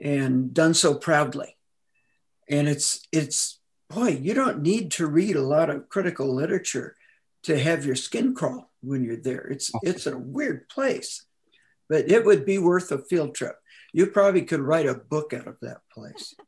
and 0.00 0.54
done 0.54 0.72
so 0.72 0.94
proudly. 0.94 1.56
And 2.48 2.68
it's 2.68 3.06
it's 3.12 3.60
boy, 3.88 4.08
you 4.08 4.34
don't 4.34 4.62
need 4.62 4.92
to 4.92 5.06
read 5.06 5.36
a 5.36 5.42
lot 5.42 5.70
of 5.70 5.88
critical 5.88 6.34
literature 6.34 6.96
to 7.44 7.58
have 7.58 7.84
your 7.84 7.96
skin 7.96 8.34
crawl 8.34 8.70
when 8.82 9.04
you're 9.04 9.16
there. 9.16 9.46
It's 9.46 9.70
it's 9.82 10.06
a 10.06 10.18
weird 10.18 10.68
place, 10.68 11.24
but 11.88 12.10
it 12.10 12.24
would 12.24 12.44
be 12.44 12.58
worth 12.58 12.92
a 12.92 12.98
field 12.98 13.34
trip. 13.34 13.56
You 13.92 14.06
probably 14.06 14.42
could 14.42 14.60
write 14.60 14.86
a 14.86 14.94
book 14.94 15.32
out 15.32 15.46
of 15.46 15.56
that 15.62 15.78
place. 15.92 16.34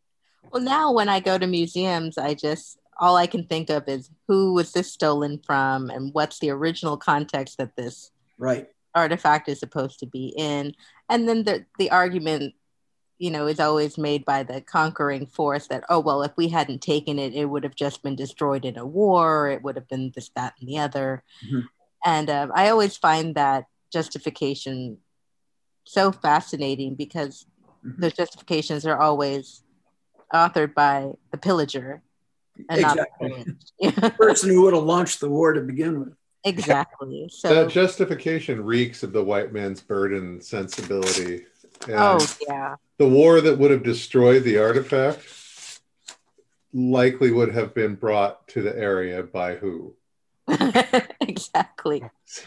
Well, 0.52 0.60
now 0.60 0.92
when 0.92 1.08
I 1.08 1.20
go 1.20 1.38
to 1.38 1.46
museums, 1.46 2.18
I 2.18 2.34
just 2.34 2.78
all 3.00 3.16
I 3.16 3.26
can 3.26 3.46
think 3.46 3.70
of 3.70 3.88
is 3.88 4.10
who 4.28 4.52
was 4.52 4.72
this 4.72 4.92
stolen 4.92 5.40
from 5.46 5.88
and 5.88 6.12
what's 6.12 6.40
the 6.40 6.50
original 6.50 6.96
context 6.96 7.56
that 7.58 7.74
this 7.74 8.10
right 8.38 8.68
artifact 8.94 9.48
is 9.48 9.60
supposed 9.60 10.00
to 10.00 10.06
be 10.06 10.34
in. 10.36 10.74
And 11.08 11.28
then 11.28 11.44
the 11.44 11.64
the 11.78 11.90
argument, 11.90 12.54
you 13.22 13.30
know, 13.30 13.46
is 13.46 13.60
always 13.60 13.96
made 13.96 14.24
by 14.24 14.42
the 14.42 14.60
conquering 14.60 15.26
force 15.26 15.68
that, 15.68 15.84
oh 15.88 16.00
well, 16.00 16.24
if 16.24 16.32
we 16.36 16.48
hadn't 16.48 16.82
taken 16.82 17.20
it, 17.20 17.32
it 17.32 17.44
would 17.44 17.62
have 17.62 17.76
just 17.76 18.02
been 18.02 18.16
destroyed 18.16 18.64
in 18.64 18.76
a 18.76 18.84
war, 18.84 19.48
it 19.48 19.62
would 19.62 19.76
have 19.76 19.86
been 19.86 20.10
this, 20.16 20.30
that, 20.34 20.54
and 20.58 20.68
the 20.68 20.78
other. 20.78 21.22
Mm-hmm. 21.46 21.60
And 22.04 22.28
uh, 22.28 22.48
I 22.52 22.70
always 22.70 22.96
find 22.96 23.36
that 23.36 23.66
justification 23.92 24.98
so 25.84 26.10
fascinating 26.10 26.96
because 26.96 27.46
mm-hmm. 27.86 28.00
those 28.00 28.14
justifications 28.14 28.84
are 28.86 28.98
always 28.98 29.62
authored 30.34 30.74
by 30.74 31.12
the 31.30 31.38
pillager 31.38 32.02
and 32.68 32.80
exactly. 32.80 33.44
not 33.80 33.94
the 34.02 34.10
person 34.18 34.50
who 34.50 34.62
would 34.62 34.74
have 34.74 34.82
launched 34.82 35.20
the 35.20 35.30
war 35.30 35.52
to 35.52 35.60
begin 35.60 36.00
with. 36.00 36.14
Exactly. 36.42 37.30
So 37.32 37.54
that 37.54 37.70
justification 37.70 38.64
reeks 38.64 39.04
of 39.04 39.12
the 39.12 39.22
white 39.22 39.52
man's 39.52 39.80
burden 39.80 40.40
sensibility. 40.40 41.44
And 41.86 41.96
oh 41.96 42.26
yeah. 42.48 42.76
The 42.98 43.08
war 43.08 43.40
that 43.40 43.58
would 43.58 43.70
have 43.70 43.82
destroyed 43.82 44.44
the 44.44 44.58
artifact 44.58 45.26
likely 46.72 47.30
would 47.30 47.54
have 47.54 47.74
been 47.74 47.94
brought 47.94 48.46
to 48.48 48.62
the 48.62 48.76
area 48.76 49.22
by 49.22 49.54
who? 49.54 49.94
exactly. 51.20 52.02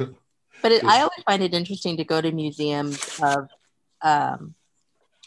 but 0.62 0.72
it, 0.72 0.84
I 0.84 0.98
always 0.98 1.24
find 1.26 1.44
it 1.44 1.54
interesting 1.54 1.98
to 1.98 2.04
go 2.04 2.22
to 2.22 2.32
museums 2.32 3.20
of 3.22 3.50
um, 4.02 4.56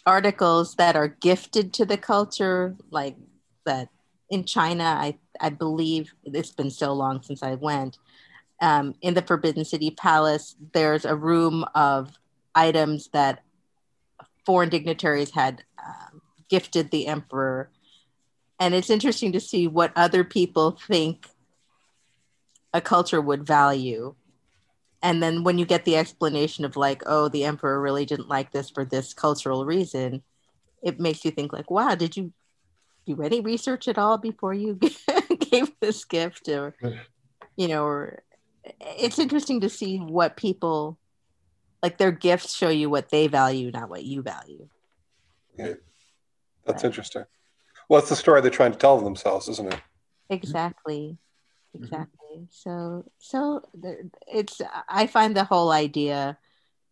articles 0.05 0.75
that 0.77 0.97
are 0.97 1.09
gifted 1.09 1.73
to 1.75 1.85
the 1.85 1.97
culture, 1.97 2.77
like 2.91 3.17
that 3.65 3.89
in 4.31 4.45
China. 4.45 4.85
I 4.85 5.19
I 5.41 5.51
believe 5.51 6.13
it's 6.25 6.51
been 6.53 6.71
so 6.71 6.93
long 6.93 7.23
since 7.23 7.43
I 7.43 7.55
went. 7.55 7.99
Um, 8.61 8.97
in 9.03 9.15
the 9.15 9.23
Forbidden 9.23 9.65
City 9.65 9.93
Palace, 9.93 10.57
there's 10.73 11.05
a 11.05 11.15
room 11.15 11.65
of 11.77 12.19
items 12.57 13.09
that 13.13 13.45
foreign 14.49 14.71
dignitaries 14.71 15.31
had 15.31 15.63
um, 15.79 16.23
gifted 16.49 16.91
the 16.91 17.07
emperor, 17.07 17.69
and 18.59 18.75
it's 18.75 18.89
interesting 18.89 19.33
to 19.33 19.41
see 19.41 19.67
what 19.67 19.93
other 19.95 20.25
people 20.25 20.79
think 20.89 21.29
a 22.73 22.81
culture 22.81 23.21
would 23.21 23.47
value. 23.47 24.15
And 25.03 25.23
then 25.23 25.45
when 25.45 25.59
you 25.59 25.67
get 25.67 25.85
the 25.85 25.97
explanation 25.97 26.65
of 26.65 26.77
like 26.77 27.03
oh 27.05 27.29
the 27.29 27.45
emperor 27.45 27.79
really 27.79 28.07
didn't 28.07 28.31
like 28.31 28.51
this 28.51 28.71
for 28.71 28.87
this 28.87 29.13
cultural 29.13 29.67
reason 29.67 30.23
it 30.83 30.99
makes 30.99 31.25
you 31.25 31.31
think 31.31 31.53
like 31.53 31.71
wow 31.71 31.95
did 31.95 32.17
you 32.17 32.33
do 33.07 33.23
any 33.23 33.41
research 33.41 33.87
at 33.87 33.99
all 33.99 34.19
before 34.19 34.55
you 34.55 34.79
gave 35.39 35.71
this 35.81 36.05
gift 36.05 36.49
or 36.49 36.75
you 37.57 37.69
know 37.69 37.85
or 37.85 38.23
it's 38.81 39.19
interesting 39.19 39.61
to 39.61 39.69
see 39.69 39.99
what 39.99 40.37
people 40.37 40.99
like 41.83 41.99
their 41.99 42.13
gifts 42.13 42.55
show 42.55 42.69
you 42.69 42.91
what 42.91 43.11
they 43.11 43.27
value 43.27 43.71
not 43.71 43.89
what 43.89 44.05
you 44.05 44.23
value. 44.23 44.69
Yeah. 45.59 45.75
That's 46.65 46.85
interesting. 46.85 47.25
Well 47.89 48.01
it's 48.01 48.11
the 48.11 48.17
story 48.17 48.41
they're 48.41 48.51
trying 48.51 48.73
to 48.73 48.79
tell 48.79 48.99
themselves 49.01 49.49
isn't 49.49 49.73
it? 49.73 49.81
Exactly. 50.31 51.19
Mm-hmm. 51.77 51.85
Exactly. 51.85 52.49
So 52.51 53.05
so 53.19 53.63
it's 54.27 54.61
i 54.89 55.07
find 55.07 55.37
the 55.37 55.45
whole 55.45 55.71
idea 55.71 56.39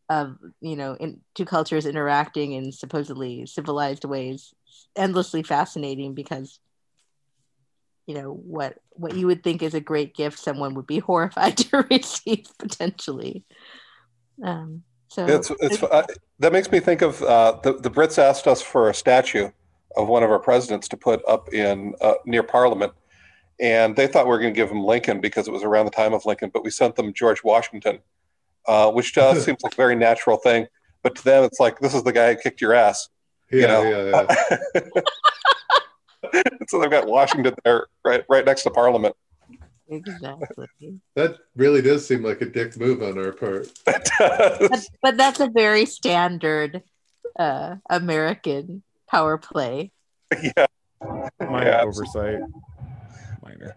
of 0.09 0.39
you 0.61 0.77
know 0.77 0.95
in 0.95 1.21
two 1.35 1.45
cultures 1.45 1.87
interacting 1.87 2.53
in 2.53 2.73
supposedly 2.73 3.45
civilized 3.47 4.05
ways 4.05 4.55
endlessly 4.97 5.43
fascinating 5.43 6.15
because 6.15 6.61
you 8.07 8.15
know 8.15 8.33
what 8.33 8.79
what 8.93 9.17
you 9.17 9.27
would 9.27 9.43
think 9.43 9.63
is 9.63 9.75
a 9.75 9.81
great 9.81 10.15
gift 10.15 10.39
someone 10.39 10.75
would 10.75 10.87
be 10.87 10.99
horrified 11.11 11.57
to 11.57 11.85
receive 11.91 12.47
potentially 12.59 13.45
um 14.43 14.83
so 15.09 15.25
it's, 15.25 15.51
it's 15.61 15.83
uh, 15.83 16.05
that 16.41 16.53
makes 16.53 16.71
me 16.71 16.81
think 16.81 17.01
of 17.01 17.23
uh, 17.23 17.59
the, 17.63 17.75
the 17.75 17.91
brits 17.91 18.19
asked 18.19 18.47
us 18.47 18.61
for 18.61 18.91
a 18.91 18.95
statue 18.95 19.51
of 19.97 20.09
one 20.09 20.23
of 20.23 20.31
our 20.31 20.39
presidents 20.39 20.89
to 20.89 20.97
put 20.97 21.23
up 21.29 21.53
in 21.55 21.95
uh, 22.01 22.15
near 22.27 22.43
parliament 22.43 22.93
and 23.61 23.97
they 23.97 24.07
thought 24.07 24.27
we 24.27 24.31
were 24.31 24.39
going 24.39 24.53
to 24.53 24.57
give 24.57 24.69
them 24.69 24.85
Lincoln 24.85 25.21
because 25.21 25.49
it 25.49 25.51
was 25.51 25.63
around 25.63 25.87
the 25.87 25.91
time 25.91 26.13
of 26.13 26.27
Lincoln, 26.27 26.51
but 26.53 26.63
we 26.63 26.71
sent 26.71 26.97
them 26.97 27.13
George 27.13 27.43
Washington, 27.43 28.01
uh, 28.67 28.91
which 28.91 29.15
to 29.15 29.23
us 29.23 29.45
seems 29.47 29.63
like 29.63 29.73
a 29.73 29.77
very 29.77 29.97
natural 29.97 30.37
thing, 30.37 30.67
but 31.03 31.17
to 31.17 31.25
them 31.25 31.45
it's 31.45 31.61
like 31.61 31.79
this 31.81 31.95
is 31.95 32.03
the 32.03 32.13
guy 32.13 32.35
who 32.35 32.41
kicked 32.41 32.61
your 32.61 32.75
ass. 32.75 33.09
Yeah, 33.51 33.61
you 33.61 33.67
know? 33.69 33.83
yeah, 33.83 34.83
yeah. 36.35 36.43
so 36.69 36.81
they've 36.81 36.91
got 36.91 37.07
Washington 37.07 37.55
there, 37.65 37.87
right, 38.05 38.25
right 38.29 38.45
next 38.45 38.65
to 38.65 38.71
Parliament. 38.71 39.15
Exactly. 39.89 41.01
That 41.15 41.37
really 41.55 41.81
does 41.81 42.07
seem 42.07 42.23
like 42.23 42.41
a 42.41 42.47
dick 42.47 42.77
move 42.77 43.03
on 43.03 43.19
our 43.19 43.33
part. 43.33 43.69
but, 43.85 44.89
but, 45.03 45.17
that's 45.17 45.41
a 45.41 45.49
very 45.49 45.87
standard 45.87 46.83
uh, 47.39 47.77
American 47.89 48.83
power 49.09 49.39
play. 49.39 49.93
Yeah. 50.43 50.67
My 51.41 51.67
yeah, 51.67 51.83
oversight 51.83 52.41
minor. 53.43 53.77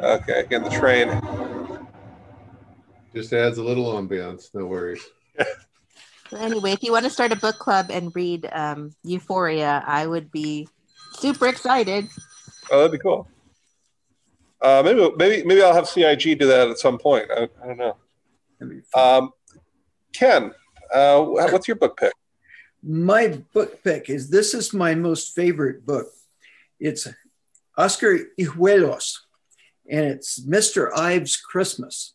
Okay, 0.00 0.40
again, 0.40 0.64
the 0.64 0.70
train. 0.70 1.08
Just 3.14 3.32
adds 3.32 3.58
a 3.58 3.62
little 3.62 3.92
ambiance. 3.94 4.52
No 4.54 4.66
worries. 4.66 5.04
so 6.30 6.36
anyway, 6.36 6.72
if 6.72 6.82
you 6.82 6.90
want 6.90 7.04
to 7.04 7.10
start 7.10 7.30
a 7.30 7.36
book 7.36 7.58
club 7.58 7.90
and 7.90 8.14
read 8.14 8.48
um, 8.52 8.92
Euphoria, 9.04 9.84
I 9.86 10.06
would 10.06 10.32
be 10.32 10.66
super 11.12 11.46
excited. 11.46 12.08
Oh, 12.72 12.78
that'd 12.78 12.92
be 12.92 12.98
cool. 12.98 13.28
Uh, 14.64 14.82
maybe, 14.82 15.10
maybe, 15.18 15.44
maybe 15.44 15.62
I'll 15.62 15.74
have 15.74 15.86
CIG 15.86 16.38
do 16.38 16.46
that 16.46 16.70
at 16.70 16.78
some 16.78 16.96
point. 16.96 17.30
I, 17.30 17.48
I 17.62 17.66
don't 17.66 17.76
know. 17.76 17.96
Um, 18.94 19.30
Ken, 20.14 20.52
uh, 20.90 21.20
what's 21.20 21.68
your 21.68 21.76
book 21.76 21.98
pick? 21.98 22.14
My 22.82 23.28
book 23.52 23.84
pick 23.84 24.08
is 24.08 24.30
this 24.30 24.54
is 24.54 24.72
my 24.72 24.94
most 24.94 25.34
favorite 25.34 25.84
book. 25.84 26.06
It's 26.80 27.06
Oscar 27.76 28.20
Hijuelos, 28.40 29.18
and 29.90 30.06
it's 30.06 30.40
Mr. 30.40 30.90
Ives' 30.96 31.36
Christmas. 31.36 32.14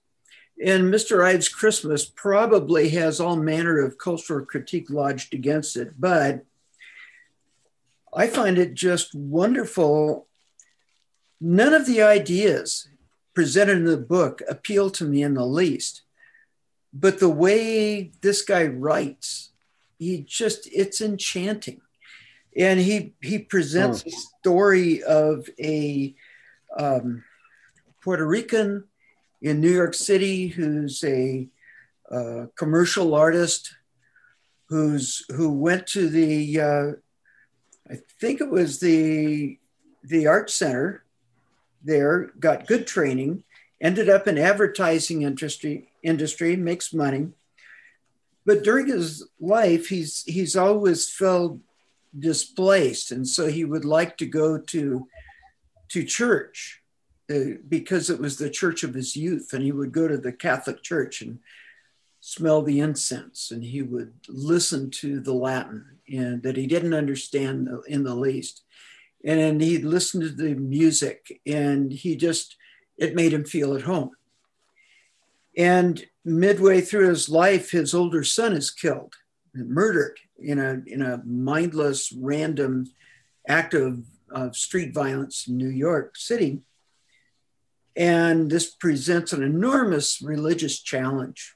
And 0.65 0.91
Mr. 0.91 1.23
Ives' 1.23 1.49
Christmas 1.49 2.05
probably 2.05 2.89
has 2.89 3.19
all 3.19 3.35
manner 3.35 3.79
of 3.79 3.99
cultural 3.99 4.43
critique 4.43 4.89
lodged 4.89 5.35
against 5.35 5.77
it, 5.77 5.93
but 5.99 6.43
I 8.11 8.25
find 8.25 8.57
it 8.57 8.73
just 8.73 9.13
wonderful. 9.13 10.25
None 11.41 11.73
of 11.73 11.85
the 11.85 12.01
ideas 12.01 12.87
presented 13.33 13.77
in 13.77 13.85
the 13.85 13.97
book 13.97 14.41
appeal 14.49 14.89
to 14.91 15.05
me 15.05 15.23
in 15.23 15.33
the 15.33 15.45
least, 15.45 16.01
but 16.93 17.19
the 17.19 17.29
way 17.29 18.11
this 18.21 18.41
guy 18.41 18.65
writes, 18.65 19.51
he 19.97 20.23
just, 20.23 20.67
it's 20.71 21.01
enchanting 21.01 21.81
and 22.57 22.79
he 22.79 23.13
he 23.21 23.39
presents 23.39 24.03
oh. 24.05 24.09
a 24.09 24.11
story 24.11 25.03
of 25.03 25.47
a 25.59 26.15
um, 26.77 27.23
Puerto 28.03 28.25
Rican 28.25 28.85
in 29.41 29.61
New 29.61 29.71
York 29.71 29.93
City 29.93 30.47
who's 30.47 31.03
a 31.03 31.47
uh, 32.11 32.47
commercial 32.55 33.13
artist 33.13 33.75
who's 34.67 35.25
who 35.29 35.51
went 35.51 35.87
to 35.87 36.09
the 36.09 36.59
uh, 36.59 36.91
I 37.89 37.99
think 38.19 38.41
it 38.41 38.49
was 38.49 38.79
the 38.79 39.57
the 40.03 40.27
art 40.27 40.49
center 40.49 41.03
there 41.83 42.31
got 42.39 42.67
good 42.67 42.87
training 42.87 43.43
ended 43.81 44.09
up 44.09 44.27
in 44.27 44.37
advertising 44.37 45.21
industry 45.21 45.89
industry 46.03 46.55
makes 46.55 46.93
money. 46.93 47.29
But 48.45 48.63
during 48.63 48.87
his 48.87 49.27
life 49.39 49.87
he's 49.87 50.23
he's 50.23 50.55
always 50.55 51.09
felt 51.09 51.59
displaced, 52.17 53.11
and 53.11 53.27
so 53.27 53.47
he 53.47 53.65
would 53.65 53.85
like 53.85 54.17
to 54.17 54.25
go 54.25 54.57
to 54.57 55.07
to 55.89 56.03
church 56.03 56.81
uh, 57.29 57.57
because 57.67 58.09
it 58.09 58.19
was 58.19 58.37
the 58.37 58.49
church 58.49 58.83
of 58.83 58.93
his 58.93 59.15
youth, 59.15 59.53
and 59.53 59.63
he 59.63 59.71
would 59.71 59.91
go 59.91 60.07
to 60.07 60.17
the 60.17 60.31
Catholic 60.31 60.81
Church 60.81 61.21
and 61.21 61.39
smell 62.21 62.61
the 62.61 62.79
incense, 62.79 63.51
and 63.51 63.63
he 63.63 63.81
would 63.81 64.13
listen 64.27 64.89
to 64.89 65.19
the 65.19 65.33
Latin 65.33 65.85
and 66.07 66.43
that 66.43 66.57
he 66.57 66.67
didn't 66.67 66.93
understand 66.93 67.69
in 67.87 68.03
the 68.03 68.15
least, 68.15 68.63
and 69.25 69.39
then 69.39 69.59
he'd 69.59 69.83
listen 69.83 70.21
to 70.21 70.29
the 70.29 70.55
music, 70.55 71.41
and 71.45 71.91
he 71.91 72.15
just 72.15 72.55
it 72.97 73.15
made 73.15 73.33
him 73.33 73.45
feel 73.45 73.75
at 73.75 73.83
home. 73.83 74.11
And 75.57 76.05
midway 76.23 76.81
through 76.81 77.09
his 77.09 77.29
life, 77.29 77.71
his 77.71 77.93
older 77.93 78.23
son 78.23 78.53
is 78.53 78.71
killed, 78.71 79.15
murdered 79.53 80.17
in 80.37 80.59
a 80.59 80.81
in 80.85 81.01
a 81.01 81.21
mindless, 81.25 82.11
random 82.11 82.85
act 83.47 83.73
of, 83.73 84.05
of 84.29 84.55
street 84.55 84.93
violence 84.93 85.47
in 85.47 85.57
New 85.57 85.69
York 85.69 86.15
City. 86.15 86.61
And 87.95 88.49
this 88.49 88.69
presents 88.69 89.33
an 89.33 89.43
enormous 89.43 90.21
religious 90.21 90.79
challenge 90.79 91.55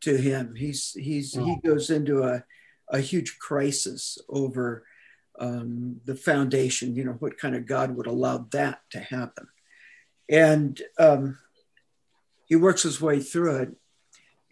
to 0.00 0.16
him. 0.16 0.54
He's 0.56 0.92
he's 0.98 1.34
he 1.34 1.40
mm. 1.40 1.62
goes 1.62 1.90
into 1.90 2.22
a, 2.22 2.44
a 2.88 2.98
huge 2.98 3.38
crisis 3.38 4.18
over 4.28 4.84
um, 5.38 6.00
the 6.04 6.14
foundation. 6.14 6.94
You 6.94 7.04
know 7.04 7.16
what 7.18 7.38
kind 7.38 7.54
of 7.54 7.66
God 7.66 7.96
would 7.96 8.06
allow 8.06 8.46
that 8.52 8.80
to 8.90 9.00
happen, 9.00 9.48
and 10.28 10.80
um, 10.98 11.38
he 12.46 12.56
works 12.56 12.82
his 12.82 13.00
way 13.00 13.20
through 13.20 13.56
it. 13.56 13.76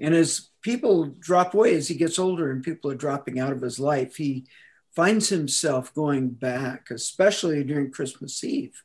And 0.01 0.14
as 0.14 0.49
people 0.62 1.07
drop 1.21 1.55
away, 1.55 1.75
as 1.75 1.88
he 1.88 1.95
gets 1.95 2.18
older 2.18 2.51
and 2.51 2.62
people 2.62 2.90
are 2.90 2.97
dropping 2.97 3.38
out 3.38 3.53
of 3.53 3.61
his 3.61 3.79
life, 3.79 4.16
he 4.16 4.47
finds 4.95 5.29
himself 5.29 5.95
going 5.95 6.31
back, 6.31 6.90
especially 6.90 7.62
during 7.64 7.90
Christmas 7.90 8.42
Eve. 8.42 8.83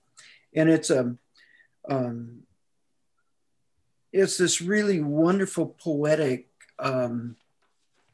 And 0.54 0.70
it's 0.70 0.90
a 0.90 1.16
um, 1.90 2.44
it's 4.12 4.38
this 4.38 4.62
really 4.62 5.02
wonderful 5.02 5.68
poetic 5.68 6.50
um, 6.80 7.36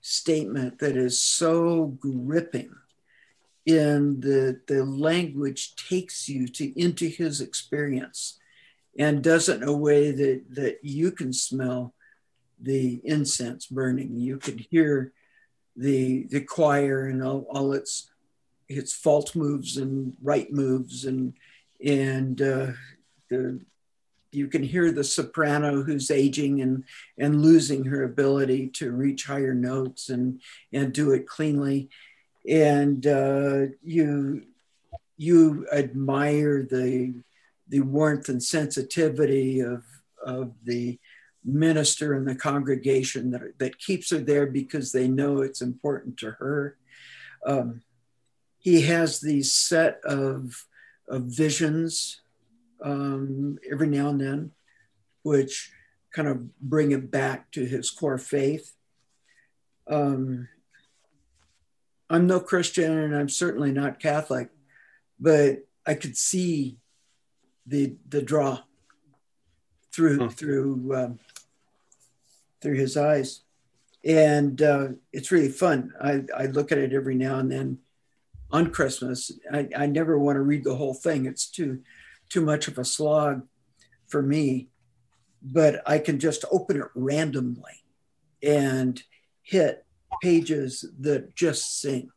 statement 0.02 0.80
that 0.80 0.98
is 0.98 1.20
so 1.20 1.86
gripping 1.86 2.74
in 3.66 4.20
the 4.20 4.60
the 4.68 4.84
language 4.84 5.76
takes 5.76 6.28
you 6.28 6.48
to 6.48 6.80
into 6.80 7.08
his 7.08 7.40
experience 7.40 8.40
and 9.00 9.24
does 9.24 9.50
it 9.50 9.62
in 9.62 9.68
a 9.68 9.76
way 9.76 10.12
that 10.12 10.44
that 10.50 10.80
you 10.84 11.12
can 11.12 11.32
smell 11.34 11.94
the 12.62 13.02
incense 13.04 13.66
burning. 13.68 14.16
You 14.16 14.38
can 14.38 14.58
hear 14.70 15.14
the 15.76 16.26
the 16.26 16.42
choir 16.42 17.08
and 17.08 17.24
all, 17.24 17.46
all 17.50 17.74
its 17.74 18.10
its 18.70 18.94
false 18.94 19.36
moves 19.36 19.78
and 19.78 20.16
right 20.22 20.52
moves 20.52 21.06
and 21.06 21.34
and 21.84 22.42
uh, 22.42 22.68
the 23.30 23.62
you 24.32 24.48
can 24.48 24.64
hear 24.64 24.92
the 24.92 25.04
soprano 25.04 25.84
who's 25.84 26.10
aging 26.10 26.62
and 26.62 26.84
and 27.18 27.42
losing 27.42 27.86
her 27.86 28.04
ability 28.04 28.68
to 28.68 28.92
reach 28.92 29.26
higher 29.26 29.54
notes 29.54 30.10
and 30.10 30.42
and 30.72 30.94
do 30.94 31.12
it 31.12 31.28
cleanly 31.28 31.90
and 32.50 33.06
uh, 33.08 33.66
you 33.82 34.44
you 35.18 35.68
admire 35.72 36.64
the 36.64 37.14
the 37.70 37.82
warmth 37.82 38.30
and 38.30 38.44
sensitivity 38.44 39.60
of 39.60 39.84
of 40.26 40.54
the 40.64 41.00
minister 41.46 42.14
and 42.14 42.26
the 42.28 42.36
congregation 42.36 43.32
that, 43.32 43.42
that 43.60 43.78
keeps 43.78 44.12
her 44.12 44.20
there 44.20 44.48
because 44.48 44.92
they 44.92 45.08
know 45.10 45.42
it's 45.42 45.62
important 45.62 46.18
to 46.18 46.32
her 46.32 46.78
um, 47.46 47.82
he 48.60 48.82
has 48.82 49.20
these 49.20 49.54
set 49.54 50.00
of 50.06 50.66
of 51.10 51.24
visions 51.24 52.22
um, 52.84 53.58
every 53.72 53.88
now 53.88 54.10
and 54.10 54.22
then, 54.22 54.52
which 55.24 55.72
kind 56.14 56.28
of 56.28 56.60
bring 56.60 56.92
him 56.92 57.08
back 57.08 57.52
to 57.52 57.66
his 57.66 57.90
core 57.90 58.18
faith. 58.18 58.74
Um, 59.90 60.48
I'm 62.14 62.28
no 62.28 62.40
Christian 62.40 62.96
and 62.96 63.16
I'm 63.16 63.28
certainly 63.28 63.72
not 63.72 64.00
Catholic, 64.00 64.50
but 65.20 65.66
I 65.84 65.96
could 65.96 66.16
see 66.16 66.78
the 67.66 67.96
the 68.08 68.22
draw 68.22 68.60
through 69.92 70.20
hmm. 70.20 70.28
through 70.28 70.96
um, 70.96 71.20
through 72.62 72.76
his 72.76 72.96
eyes, 72.98 73.42
and 74.06 74.62
uh, 74.62 74.90
it's 75.12 75.32
really 75.32 75.50
fun. 75.50 75.92
I, 76.00 76.24
I 76.38 76.46
look 76.46 76.72
at 76.72 76.78
it 76.78 76.94
every 76.94 77.16
now 77.16 77.40
and 77.40 77.52
then 77.52 77.80
on 78.52 78.70
Christmas. 78.70 79.32
I, 79.52 79.68
I 79.76 79.88
never 79.88 80.20
want 80.20 80.36
to 80.36 80.42
read 80.42 80.64
the 80.64 80.76
whole 80.76 80.94
thing. 80.94 81.26
It's 81.26 81.50
too 81.50 81.82
too 82.30 82.42
much 82.42 82.68
of 82.68 82.78
a 82.78 82.86
slog 82.86 83.48
for 84.06 84.22
me, 84.22 84.70
but 85.42 85.82
I 85.88 85.98
can 85.98 86.20
just 86.20 86.46
open 86.52 86.78
it 86.78 86.88
randomly 86.94 87.84
and 88.44 89.02
hit 89.42 89.84
pages 90.22 90.86
that 91.00 91.36
just 91.36 91.82
sing. 91.82 92.10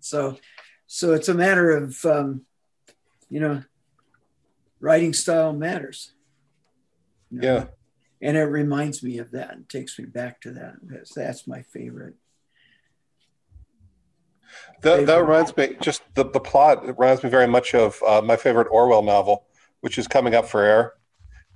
So, 0.00 0.38
so 0.86 1.12
it's 1.12 1.28
a 1.28 1.34
matter 1.34 1.70
of, 1.70 2.04
um, 2.04 2.42
you 3.28 3.40
know, 3.40 3.62
writing 4.80 5.12
style 5.12 5.52
matters. 5.52 6.12
You 7.30 7.40
know? 7.40 7.54
Yeah. 7.54 7.64
And 8.22 8.36
it 8.36 8.44
reminds 8.44 9.02
me 9.02 9.18
of 9.18 9.30
that 9.30 9.52
and 9.52 9.68
takes 9.68 9.98
me 9.98 10.04
back 10.04 10.40
to 10.42 10.52
that. 10.52 10.74
That's, 10.82 11.14
that's 11.14 11.46
my 11.46 11.62
favorite. 11.62 12.14
That, 14.82 15.06
that 15.06 15.16
reminds 15.16 15.56
me, 15.56 15.76
just 15.80 16.02
the, 16.14 16.24
the 16.24 16.40
plot 16.40 16.84
reminds 16.98 17.22
me 17.22 17.30
very 17.30 17.46
much 17.46 17.74
of 17.74 18.02
uh, 18.06 18.20
my 18.20 18.36
favorite 18.36 18.68
Orwell 18.70 19.02
novel, 19.02 19.46
which 19.80 19.96
is 19.96 20.08
coming 20.08 20.34
up 20.34 20.46
for 20.46 20.62
air, 20.62 20.94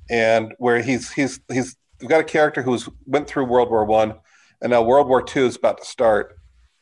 and 0.09 0.55
where 0.59 0.81
he's 0.81 1.11
he's 1.13 1.41
he's 1.53 1.77
we've 2.01 2.09
got 2.09 2.21
a 2.21 2.25
character 2.25 2.63
who's 2.63 2.89
went 3.07 3.27
through 3.27 3.47
World 3.47 3.71
War 3.71 3.85
One, 3.85 4.15
and 4.65 4.71
now 4.73 4.83
World 4.83 5.07
War 5.07 5.23
Two 5.23 5.47
is 5.47 5.55
about 5.55 5.79
to 5.79 5.85
start, 5.85 6.37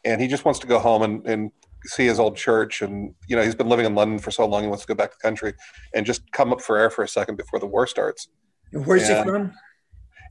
and 0.04 0.20
he 0.20 0.26
just 0.26 0.46
wants 0.46 0.60
to 0.60 0.66
go 0.66 0.78
home 0.78 1.02
and, 1.02 1.26
and 1.26 1.50
see 1.84 2.06
his 2.06 2.18
old 2.18 2.36
church, 2.36 2.80
and 2.80 3.14
you 3.28 3.36
know 3.36 3.42
he's 3.42 3.54
been 3.54 3.68
living 3.68 3.84
in 3.84 3.94
London 3.94 4.18
for 4.18 4.30
so 4.30 4.46
long, 4.46 4.62
he 4.62 4.68
wants 4.68 4.84
to 4.84 4.88
go 4.88 4.94
back 4.94 5.10
to 5.10 5.16
the 5.20 5.28
country 5.28 5.52
and 5.94 6.06
just 6.06 6.32
come 6.32 6.50
up 6.52 6.62
for 6.62 6.78
air 6.78 6.88
for 6.88 7.04
a 7.04 7.08
second 7.08 7.36
before 7.36 7.58
the 7.60 7.66
war 7.66 7.86
starts. 7.86 8.28
Where's 8.72 9.06
and 9.10 9.18
he 9.18 9.30
from? 9.30 9.52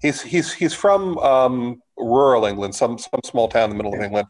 He's 0.01 0.21
he's 0.23 0.51
he's 0.51 0.73
from 0.73 1.19
um, 1.19 1.83
rural 1.95 2.45
England, 2.45 2.73
some 2.73 2.97
some 2.97 3.19
small 3.23 3.47
town 3.47 3.65
in 3.65 3.69
the 3.69 3.75
middle 3.75 3.93
of 3.93 4.01
England 4.01 4.27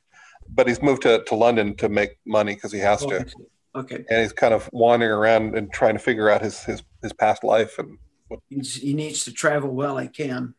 but 0.51 0.67
he's 0.67 0.81
moved 0.81 1.03
to, 1.03 1.23
to 1.25 1.36
London 1.36 1.75
to 1.77 1.89
make 1.89 2.17
money 2.25 2.55
because 2.55 2.71
he 2.71 2.79
has 2.79 3.05
to. 3.05 3.25
Okay. 3.73 4.03
And 4.10 4.21
he's 4.21 4.34
kind 4.34 4.53
of 4.53 4.69
wandering 4.73 5.12
around 5.12 5.57
and 5.57 5.71
trying 5.71 5.93
to 5.93 5.99
figure 5.99 6.29
out 6.29 6.41
his 6.41 6.63
his, 6.63 6.84
his 7.01 7.13
past 7.13 7.43
life 7.43 7.79
and 7.79 7.97
what. 8.27 8.41
He 8.49 8.93
needs 8.93 9.23
to 9.25 9.31
travel 9.31 9.69
well. 9.69 9.97
he 9.97 10.10
can. 10.10 10.53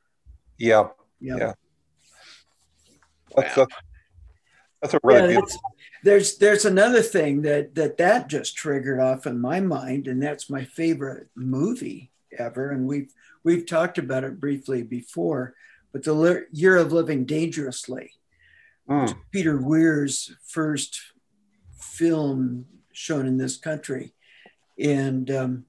Yeah. 0.59 0.89
Yeah. 1.21 1.37
yeah. 1.37 1.53
That's, 3.37 3.55
that's, 3.55 3.75
that's 4.81 4.95
a 4.95 5.01
really 5.03 5.35
yeah, 5.35 5.41
There's 6.03 6.39
there's 6.39 6.65
another 6.65 7.03
thing 7.03 7.43
that 7.43 7.75
that 7.75 7.97
that 7.99 8.29
just 8.29 8.57
triggered 8.57 9.01
off 9.01 9.27
in 9.27 9.41
my 9.41 9.61
mind, 9.61 10.09
and 10.09 10.23
that's 10.23 10.51
my 10.51 10.65
favorite 10.65 11.29
movie 11.35 12.11
ever. 12.37 12.71
And 12.71 12.87
we've 12.87 13.13
we've 13.45 13.67
talked 13.67 13.99
about 13.99 14.25
it 14.25 14.41
briefly 14.41 14.83
before, 14.83 15.55
but 15.93 16.03
the 16.03 16.47
Year 16.53 16.77
of 16.77 16.93
Living 16.93 17.25
Dangerously 17.25 18.13
mm. 18.89 19.15
Peter 19.31 19.57
Weir's 19.57 20.35
first 20.45 21.01
film 21.79 22.67
shown 22.93 23.27
in 23.27 23.39
this 23.39 23.57
country. 23.57 24.15
And 24.79 25.31
um, 25.31 25.65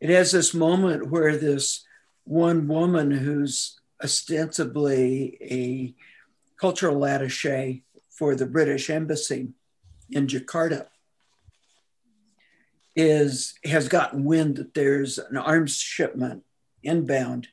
it 0.00 0.10
has 0.10 0.32
this 0.32 0.54
moment 0.54 1.10
where 1.10 1.36
this 1.36 1.84
one 2.24 2.68
woman 2.68 3.10
who's 3.10 3.80
ostensibly 4.02 5.38
a 5.40 5.94
cultural 6.60 7.04
attache 7.04 7.84
for 8.10 8.34
the 8.34 8.46
British 8.46 8.90
embassy 8.90 9.48
in 10.10 10.26
Jakarta 10.26 10.86
is 12.94 13.54
has 13.64 13.88
gotten 13.88 14.24
wind 14.24 14.56
that 14.56 14.72
there's 14.72 15.18
an 15.18 15.36
arms 15.36 15.76
shipment 15.76 16.44
inbound 16.82 17.48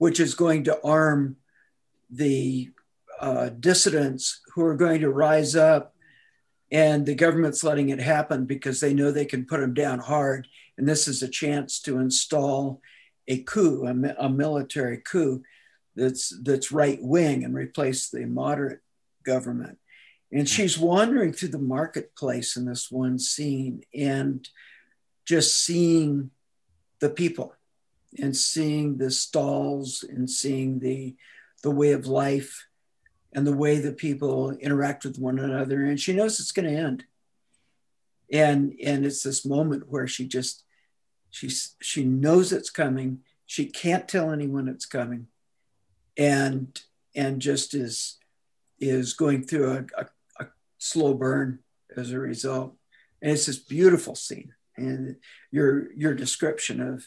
which 0.00 0.18
is 0.18 0.34
going 0.34 0.64
to 0.64 0.80
arm 0.82 1.36
the 2.10 2.70
uh, 3.20 3.50
dissidents 3.50 4.40
who 4.54 4.62
are 4.62 4.74
going 4.74 5.00
to 5.00 5.10
rise 5.10 5.54
up 5.54 5.94
and 6.72 7.04
the 7.04 7.14
government's 7.14 7.62
letting 7.62 7.90
it 7.90 8.00
happen 8.00 8.46
because 8.46 8.80
they 8.80 8.94
know 8.94 9.10
they 9.10 9.26
can 9.26 9.44
put 9.44 9.60
them 9.60 9.74
down 9.74 9.98
hard. 9.98 10.48
And 10.78 10.88
this 10.88 11.08
is 11.08 11.22
a 11.22 11.28
chance 11.28 11.80
to 11.82 11.98
install 11.98 12.80
a 13.28 13.42
coup 13.42 13.86
a, 13.86 14.24
a 14.24 14.30
military 14.30 14.98
coup 14.98 15.42
that's 16.00 16.36
that's 16.42 16.72
right 16.72 16.98
wing 17.00 17.44
and 17.44 17.54
replace 17.54 18.10
the 18.10 18.24
moderate 18.26 18.80
government 19.24 19.78
and 20.32 20.48
she's 20.48 20.78
wandering 20.78 21.32
through 21.32 21.48
the 21.48 21.58
marketplace 21.58 22.56
in 22.56 22.64
this 22.64 22.90
one 22.90 23.18
scene 23.18 23.82
and 23.94 24.48
just 25.26 25.64
seeing 25.64 26.30
the 27.00 27.10
people 27.10 27.54
and 28.18 28.36
seeing 28.36 28.98
the 28.98 29.10
stalls 29.10 30.04
and 30.08 30.30
seeing 30.30 30.80
the 30.80 31.16
the 31.62 31.70
way 31.70 31.92
of 31.92 32.06
life 32.06 32.66
and 33.32 33.46
the 33.46 33.56
way 33.56 33.78
that 33.78 33.96
people 33.96 34.50
interact 34.50 35.04
with 35.04 35.18
one 35.18 35.38
another. 35.38 35.84
And 35.84 36.00
she 36.00 36.12
knows 36.12 36.40
it's 36.40 36.52
going 36.52 36.68
to 36.68 36.80
end. 36.80 37.04
And 38.32 38.74
and 38.84 39.04
it's 39.04 39.22
this 39.22 39.44
moment 39.44 39.88
where 39.88 40.06
she 40.06 40.26
just 40.26 40.64
she's 41.30 41.74
she 41.80 42.04
knows 42.04 42.52
it's 42.52 42.70
coming. 42.70 43.20
She 43.46 43.66
can't 43.66 44.08
tell 44.08 44.30
anyone 44.30 44.68
it's 44.68 44.86
coming, 44.86 45.26
and 46.20 46.82
and 47.14 47.40
just 47.40 47.74
is 47.74 48.18
is 48.78 49.14
going 49.14 49.42
through 49.42 49.72
a, 49.72 50.02
a, 50.02 50.06
a 50.44 50.46
slow 50.78 51.14
burn 51.14 51.60
as 51.96 52.12
a 52.12 52.18
result. 52.18 52.76
And 53.22 53.32
it's 53.32 53.46
this 53.46 53.58
beautiful 53.58 54.14
scene. 54.14 54.52
And 54.76 55.16
your 55.50 55.92
your 55.94 56.14
description 56.14 56.80
of 56.80 57.06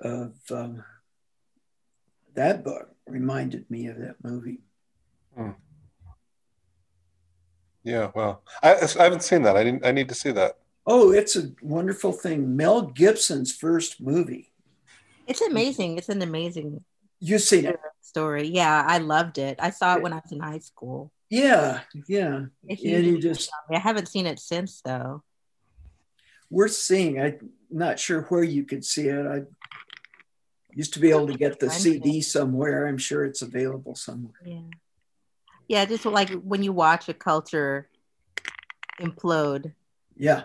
of 0.00 0.34
um, 0.50 0.84
that 2.34 2.64
book 2.64 2.90
reminded 3.06 3.70
me 3.70 3.86
of 3.86 3.98
that 3.98 4.16
movie. 4.22 4.60
Hmm. 5.34 5.50
Yeah, 7.82 8.10
well, 8.14 8.42
I, 8.62 8.74
I 8.74 9.02
haven't 9.02 9.22
seen 9.22 9.42
that. 9.42 9.56
I 9.56 9.64
didn't. 9.64 9.86
I 9.86 9.92
need 9.92 10.08
to 10.08 10.14
see 10.14 10.32
that. 10.32 10.58
Oh, 10.86 11.12
it's 11.12 11.36
a 11.36 11.52
wonderful 11.62 12.12
thing. 12.12 12.56
Mel 12.56 12.82
Gibson's 12.82 13.52
first 13.52 14.00
movie. 14.02 14.52
It's 15.26 15.40
amazing. 15.40 15.96
It's 15.96 16.10
an 16.10 16.20
amazing. 16.20 16.84
You've 17.24 17.40
seen 17.40 17.64
it. 17.64 17.80
Story. 18.02 18.48
Yeah, 18.48 18.84
I 18.86 18.98
loved 18.98 19.38
it. 19.38 19.58
I 19.58 19.70
saw 19.70 19.96
it 19.96 20.02
when 20.02 20.12
I 20.12 20.16
was 20.16 20.30
in 20.30 20.40
high 20.40 20.58
school. 20.58 21.10
Yeah, 21.30 21.80
yeah. 22.06 22.44
And 22.68 22.78
you 22.78 23.18
just. 23.18 23.50
I 23.72 23.78
haven't 23.78 24.08
seen 24.08 24.26
it 24.26 24.38
since 24.38 24.82
though. 24.82 25.22
Worth 26.50 26.74
seeing. 26.74 27.18
I'm 27.18 27.48
not 27.70 27.98
sure 27.98 28.24
where 28.24 28.42
you 28.42 28.64
could 28.64 28.84
see 28.84 29.08
it. 29.08 29.26
I 29.26 29.44
used 30.74 30.92
to 30.94 31.00
be 31.00 31.08
able 31.08 31.28
to 31.28 31.38
get 31.38 31.58
the 31.58 31.70
CD 31.70 32.20
somewhere. 32.20 32.86
I'm 32.86 32.98
sure 32.98 33.24
it's 33.24 33.40
available 33.40 33.94
somewhere. 33.94 34.34
Yeah. 34.44 34.68
Yeah, 35.66 35.86
just 35.86 36.04
like 36.04 36.28
when 36.30 36.62
you 36.62 36.74
watch 36.74 37.08
a 37.08 37.14
culture 37.14 37.88
implode. 39.00 39.72
Yeah. 40.14 40.44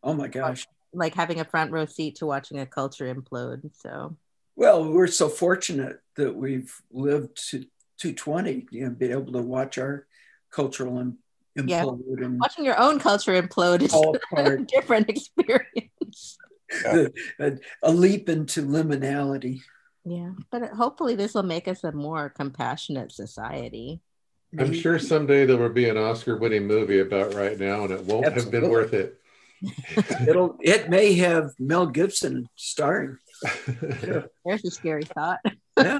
Oh 0.00 0.14
my 0.14 0.28
gosh. 0.28 0.64
Like 0.92 1.16
having 1.16 1.40
a 1.40 1.44
front 1.44 1.72
row 1.72 1.86
seat 1.86 2.14
to 2.16 2.26
watching 2.26 2.60
a 2.60 2.66
culture 2.66 3.12
implode. 3.12 3.68
So 3.74 4.16
well, 4.56 4.90
we're 4.90 5.06
so 5.06 5.28
fortunate 5.28 6.00
that 6.16 6.34
we've 6.34 6.74
lived 6.92 7.50
to 7.50 7.60
220, 7.98 8.66
you 8.70 8.84
know, 8.84 8.90
be 8.90 9.10
able 9.10 9.32
to 9.32 9.42
watch 9.42 9.78
our 9.78 10.06
cultural 10.50 11.12
implode. 11.58 11.68
Yeah. 11.68 12.24
And 12.24 12.40
watching 12.40 12.64
your 12.64 12.78
own 12.78 12.98
culture 12.98 13.40
implode 13.40 13.82
is 13.82 13.94
a 14.36 14.58
different 14.64 15.08
experience. 15.08 16.38
Yeah. 16.84 17.06
a, 17.38 17.52
a 17.82 17.92
leap 17.92 18.28
into 18.28 18.62
liminality. 18.62 19.60
Yeah, 20.04 20.32
but 20.50 20.70
hopefully 20.70 21.14
this 21.14 21.34
will 21.34 21.44
make 21.44 21.66
us 21.66 21.82
a 21.82 21.92
more 21.92 22.28
compassionate 22.28 23.12
society. 23.12 24.00
I'm 24.58 24.72
sure 24.72 24.98
someday 24.98 25.46
there 25.46 25.56
will 25.56 25.70
be 25.70 25.88
an 25.88 25.96
Oscar-winning 25.96 26.66
movie 26.66 27.00
about 27.00 27.34
right 27.34 27.58
now, 27.58 27.84
and 27.84 27.92
it 27.92 28.04
won't 28.04 28.26
Absolutely. 28.26 28.42
have 28.42 28.50
been 28.50 28.70
worth 28.70 28.92
it. 28.92 29.20
It'll. 30.28 30.58
It 30.60 30.90
may 30.90 31.14
have 31.14 31.52
Mel 31.58 31.86
Gibson 31.86 32.48
starring. 32.54 33.18
There's 34.44 34.64
a 34.64 34.70
scary 34.70 35.04
thought. 35.04 35.40
yeah. 35.76 35.98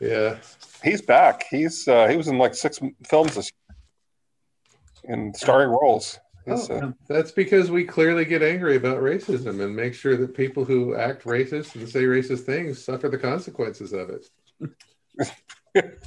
yeah, 0.00 0.36
he's 0.82 1.02
back. 1.02 1.44
He's 1.50 1.86
uh, 1.88 2.08
he 2.08 2.16
was 2.16 2.28
in 2.28 2.38
like 2.38 2.54
six 2.54 2.80
films 3.06 3.34
this 3.34 3.50
year 5.04 5.14
in 5.16 5.34
starring 5.34 5.70
roles. 5.70 6.18
Oh, 6.50 6.74
uh, 6.74 6.92
that's 7.08 7.30
because 7.30 7.70
we 7.70 7.84
clearly 7.84 8.24
get 8.24 8.42
angry 8.42 8.76
about 8.76 9.02
racism 9.02 9.62
and 9.62 9.76
make 9.76 9.94
sure 9.94 10.16
that 10.16 10.34
people 10.34 10.64
who 10.64 10.94
act 10.94 11.24
racist 11.24 11.74
and 11.74 11.86
say 11.86 12.04
racist 12.04 12.40
things 12.40 12.82
suffer 12.82 13.08
the 13.08 13.18
consequences 13.18 13.92
of 13.92 14.08
it. 14.10 14.26
good, 15.74 15.98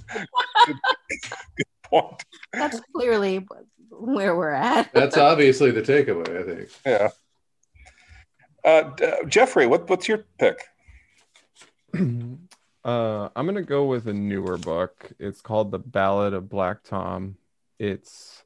point. 1.84 2.24
That's 2.54 2.80
clearly 2.95 3.45
where 3.89 4.36
we're 4.36 4.52
at. 4.52 4.91
That's 4.93 5.17
obviously 5.17 5.69
the 5.71 5.82
takeaway, 5.82 6.41
I 6.41 6.56
think. 6.56 6.69
Yeah. 6.86 7.10
Uh, 8.63 8.91
uh, 9.04 9.24
Jeffrey, 9.28 9.67
what, 9.67 9.89
what's 9.89 10.08
your 10.08 10.26
pick? 10.38 10.63
Uh, 12.84 13.30
I'm 13.36 13.45
gonna 13.45 13.62
go 13.62 13.86
with 13.86 14.08
a 14.08 14.13
newer 14.13 14.58
book. 14.58 15.12
It's 15.19 15.39
called 15.39 15.69
The 15.69 15.78
Ballad 15.78 16.34
of 16.34 16.50
Black 16.50 16.82
Tom. 16.82 17.36
It's 17.78 18.43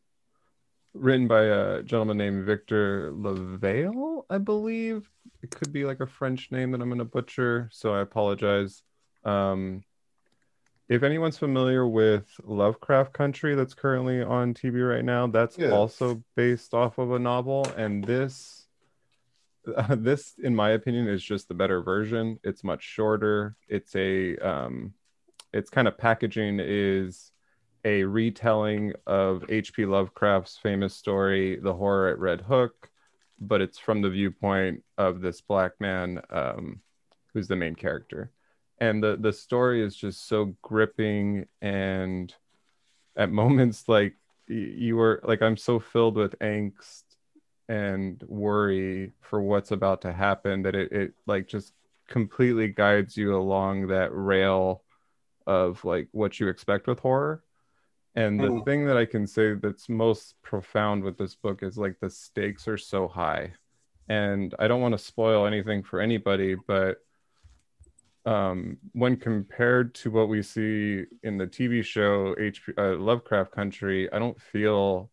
written 0.94 1.28
by 1.28 1.44
a 1.44 1.84
gentleman 1.84 2.18
named 2.18 2.46
Victor 2.46 3.14
LaValle, 3.14 4.24
I 4.30 4.38
believe. 4.40 5.10
It 5.42 5.52
could 5.52 5.72
be 5.72 5.86
like 5.86 6.02
a 6.02 6.06
French 6.06 6.52
name 6.52 6.72
that 6.72 6.82
I'm 6.82 6.90
gonna 6.90 7.06
butcher, 7.06 7.70
so 7.72 7.94
I 7.94 8.02
apologize. 8.02 8.84
Um, 9.24 9.86
if 10.88 11.02
anyone's 11.02 11.38
familiar 11.38 11.88
with 11.88 12.28
Lovecraft 12.44 13.14
Country 13.14 13.56
that's 13.56 13.74
currently 13.74 14.22
on 14.22 14.54
TV 14.54 14.88
right 14.88 15.04
now, 15.04 15.28
that's 15.28 15.58
yeah. 15.58 15.70
also 15.70 16.24
based 16.36 16.74
off 16.74 16.98
of 16.98 17.12
a 17.12 17.20
novel. 17.20 17.66
And 17.76 18.04
this, 18.04 18.65
this, 19.90 20.34
in 20.44 20.56
my 20.56 20.72
opinion, 20.72 21.08
is 21.08 21.24
just 21.24 21.48
the 21.48 21.54
better 21.54 21.82
version. 21.82 22.40
It's 22.44 22.64
much 22.64 22.84
shorter. 22.84 23.56
It's 23.68 23.96
a, 23.96 24.38
um, 24.38 24.94
its 25.54 25.70
kind 25.70 25.88
of 25.88 25.98
packaging 25.98 26.60
is 26.62 27.32
a 27.84 28.04
retelling 28.04 28.94
of 29.06 29.46
H.P. 29.50 29.86
Lovecraft's 29.86 30.58
famous 30.58 30.96
story, 30.96 31.60
The 31.60 31.74
Horror 31.74 32.10
at 32.10 32.20
Red 32.20 32.42
Hook, 32.42 32.90
but 33.40 33.62
it's 33.62 33.78
from 33.78 34.02
the 34.02 34.10
viewpoint 34.10 34.84
of 34.98 35.22
this 35.22 35.42
black 35.42 35.74
man 35.80 36.22
um, 36.30 36.82
who's 37.34 37.48
the 37.48 37.56
main 37.56 37.76
character 37.76 38.32
and 38.80 39.02
the 39.02 39.18
the 39.20 39.34
story 39.34 39.84
is 39.84 39.96
just 39.96 40.28
so 40.28 40.56
gripping 40.62 41.46
and 41.62 42.34
at 43.16 43.32
moments 43.44 43.88
like 43.88 44.16
you 44.48 44.96
were 44.96 45.22
like 45.24 45.42
i'm 45.42 45.58
so 45.58 45.80
filled 45.80 46.16
with 46.16 46.38
angst 46.40 47.04
and 47.68 48.24
worry 48.28 49.12
for 49.22 49.42
what's 49.42 49.72
about 49.72 50.02
to 50.02 50.14
happen 50.14 50.62
that 50.62 50.76
it, 50.76 50.92
it 50.92 51.14
like 51.26 51.48
just 51.48 51.74
completely 52.08 52.68
guides 52.68 53.18
you 53.18 53.36
along 53.36 53.88
that 53.88 54.10
rail 54.14 54.84
of 55.48 55.84
like 55.84 56.08
what 56.12 56.40
you 56.40 56.48
expect 56.48 56.88
with 56.88 57.00
horror 57.00 57.44
and 58.16 58.40
the 58.40 58.48
mm. 58.48 58.66
thing 58.66 58.86
that 58.86 58.98
i 58.98 59.06
can 59.06 59.26
say 59.26 59.54
that's 59.54 59.90
most 59.90 60.36
profound 60.44 61.04
with 61.04 61.18
this 61.18 61.36
book 61.36 61.64
is 61.64 61.78
like 61.78 62.00
the 62.00 62.10
stakes 62.10 62.68
are 62.68 62.78
so 62.78 63.08
high 63.08 63.52
and 64.10 64.54
i 64.60 64.68
don't 64.68 64.82
want 64.82 64.92
to 64.92 64.98
spoil 64.98 65.48
anything 65.48 65.82
for 65.82 66.00
anybody 66.00 66.56
but 66.68 67.00
um, 68.26 68.78
when 68.94 69.18
compared 69.18 69.94
to 69.96 70.10
what 70.10 70.30
we 70.30 70.42
see 70.42 71.04
in 71.24 71.38
the 71.38 71.46
TV 71.46 71.84
show 71.84 72.36
HP, 72.40 72.74
uh, 72.78 73.00
Lovecraft 73.00 73.52
Country, 73.52 74.12
I 74.12 74.18
don't 74.18 74.40
feel 74.42 75.12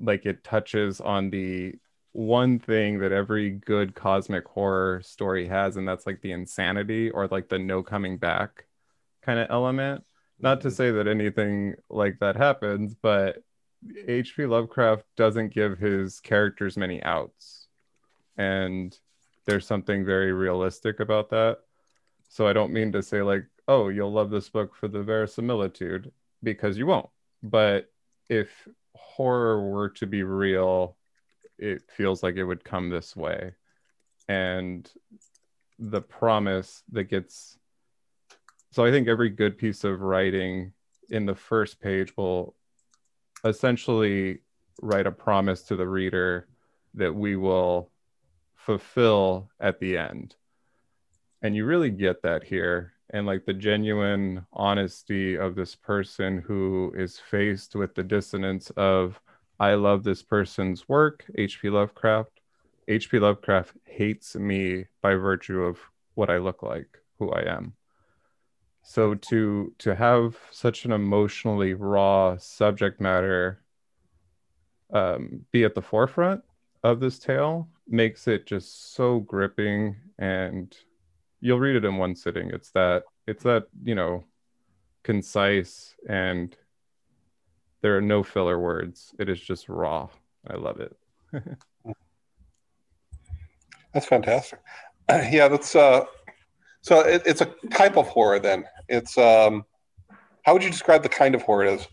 like 0.00 0.26
it 0.26 0.44
touches 0.44 1.00
on 1.00 1.30
the 1.30 1.74
one 2.12 2.60
thing 2.60 3.00
that 3.00 3.12
every 3.12 3.50
good 3.50 3.94
cosmic 3.94 4.46
horror 4.46 5.02
story 5.02 5.48
has, 5.48 5.76
and 5.76 5.86
that's 5.86 6.06
like 6.06 6.20
the 6.22 6.32
insanity 6.32 7.10
or 7.10 7.26
like 7.26 7.48
the 7.48 7.58
no 7.58 7.82
coming 7.82 8.18
back 8.18 8.66
kind 9.22 9.38
of 9.38 9.48
element. 9.50 10.04
Not 10.38 10.60
to 10.62 10.68
mm-hmm. 10.68 10.76
say 10.76 10.90
that 10.92 11.08
anything 11.08 11.74
like 11.90 12.18
that 12.20 12.36
happens, 12.36 12.94
but 12.94 13.42
H.P. 14.06 14.46
Lovecraft 14.46 15.04
doesn't 15.16 15.52
give 15.52 15.78
his 15.78 16.20
characters 16.20 16.76
many 16.76 17.02
outs. 17.02 17.66
And 18.36 18.96
there's 19.46 19.66
something 19.66 20.04
very 20.04 20.32
realistic 20.32 21.00
about 21.00 21.30
that. 21.30 21.58
So 22.28 22.46
I 22.46 22.52
don't 22.52 22.72
mean 22.72 22.92
to 22.92 23.02
say 23.02 23.22
like, 23.22 23.44
oh, 23.68 23.88
you'll 23.88 24.12
love 24.12 24.30
this 24.30 24.48
book 24.48 24.74
for 24.74 24.88
the 24.88 25.02
verisimilitude 25.02 26.10
because 26.42 26.78
you 26.78 26.86
won't. 26.86 27.08
But 27.42 27.90
if 28.28 28.68
horror 28.94 29.70
were 29.70 29.90
to 29.90 30.06
be 30.06 30.22
real, 30.22 30.96
it 31.58 31.82
feels 31.88 32.22
like 32.22 32.36
it 32.36 32.44
would 32.44 32.64
come 32.64 32.90
this 32.90 33.14
way. 33.14 33.52
And 34.28 34.90
the 35.78 36.00
promise 36.00 36.82
that 36.92 37.04
gets 37.04 37.58
so 38.70 38.84
I 38.84 38.90
think 38.90 39.06
every 39.06 39.30
good 39.30 39.56
piece 39.56 39.84
of 39.84 40.00
writing 40.00 40.72
in 41.10 41.26
the 41.26 41.34
first 41.34 41.80
page 41.80 42.16
will 42.16 42.56
essentially 43.44 44.40
write 44.82 45.06
a 45.06 45.12
promise 45.12 45.62
to 45.64 45.76
the 45.76 45.86
reader 45.86 46.48
that 46.94 47.14
we 47.14 47.36
will 47.36 47.90
fulfill 48.56 49.48
at 49.60 49.78
the 49.78 49.96
end 49.96 50.34
and 51.42 51.54
you 51.54 51.66
really 51.66 51.90
get 51.90 52.22
that 52.22 52.42
here 52.42 52.93
and 53.10 53.26
like 53.26 53.44
the 53.44 53.52
genuine 53.52 54.46
honesty 54.52 55.36
of 55.36 55.54
this 55.54 55.74
person 55.74 56.38
who 56.38 56.92
is 56.96 57.18
faced 57.18 57.74
with 57.74 57.94
the 57.94 58.02
dissonance 58.02 58.70
of 58.70 59.20
i 59.60 59.74
love 59.74 60.02
this 60.02 60.22
person's 60.22 60.88
work 60.88 61.24
hp 61.38 61.70
lovecraft. 61.70 62.40
Hp 62.88 63.20
lovecraft 63.20 63.76
hates 63.84 64.36
me 64.36 64.86
by 65.00 65.14
virtue 65.14 65.62
of 65.62 65.78
what 66.14 66.30
i 66.30 66.38
look 66.38 66.62
like 66.62 66.98
who 67.18 67.30
i 67.30 67.42
am. 67.42 67.72
So 68.82 69.14
to 69.14 69.72
to 69.78 69.94
have 69.94 70.36
such 70.50 70.84
an 70.84 70.92
emotionally 70.92 71.72
raw 71.72 72.36
subject 72.36 73.00
matter 73.00 73.62
um, 74.92 75.44
be 75.52 75.64
at 75.64 75.74
the 75.74 75.82
forefront 75.82 76.42
of 76.82 77.00
this 77.00 77.18
tale 77.18 77.68
makes 77.88 78.28
it 78.28 78.46
just 78.46 78.94
so 78.94 79.20
gripping 79.20 79.96
and 80.18 80.76
you'll 81.44 81.60
read 81.60 81.76
it 81.76 81.84
in 81.84 81.98
one 81.98 82.16
sitting. 82.16 82.50
It's 82.50 82.70
that 82.70 83.04
it's 83.26 83.42
that 83.44 83.66
you 83.84 83.94
know 83.94 84.24
concise 85.04 85.94
and 86.08 86.56
There 87.82 87.98
are 87.98 88.00
no 88.00 88.22
filler 88.22 88.58
words. 88.58 89.14
It 89.18 89.28
is 89.28 89.38
just 89.38 89.68
raw. 89.68 90.08
I 90.48 90.54
love 90.54 90.80
it. 90.80 90.96
That's 93.92 94.06
fantastic. 94.06 94.58
yeah, 95.08 95.48
that's 95.48 95.76
uh, 95.76 96.06
so 96.80 97.00
it, 97.00 97.22
it's 97.26 97.42
a 97.42 97.54
type 97.70 97.96
of 97.96 98.08
horror. 98.08 98.40
Then 98.40 98.64
it's 98.88 99.16
um, 99.18 99.66
how 100.42 100.54
would 100.54 100.64
you 100.64 100.70
describe 100.70 101.02
the 101.02 101.08
kind 101.10 101.34
of 101.34 101.42
horror 101.42 101.66
it 101.66 101.74
is? 101.80 101.88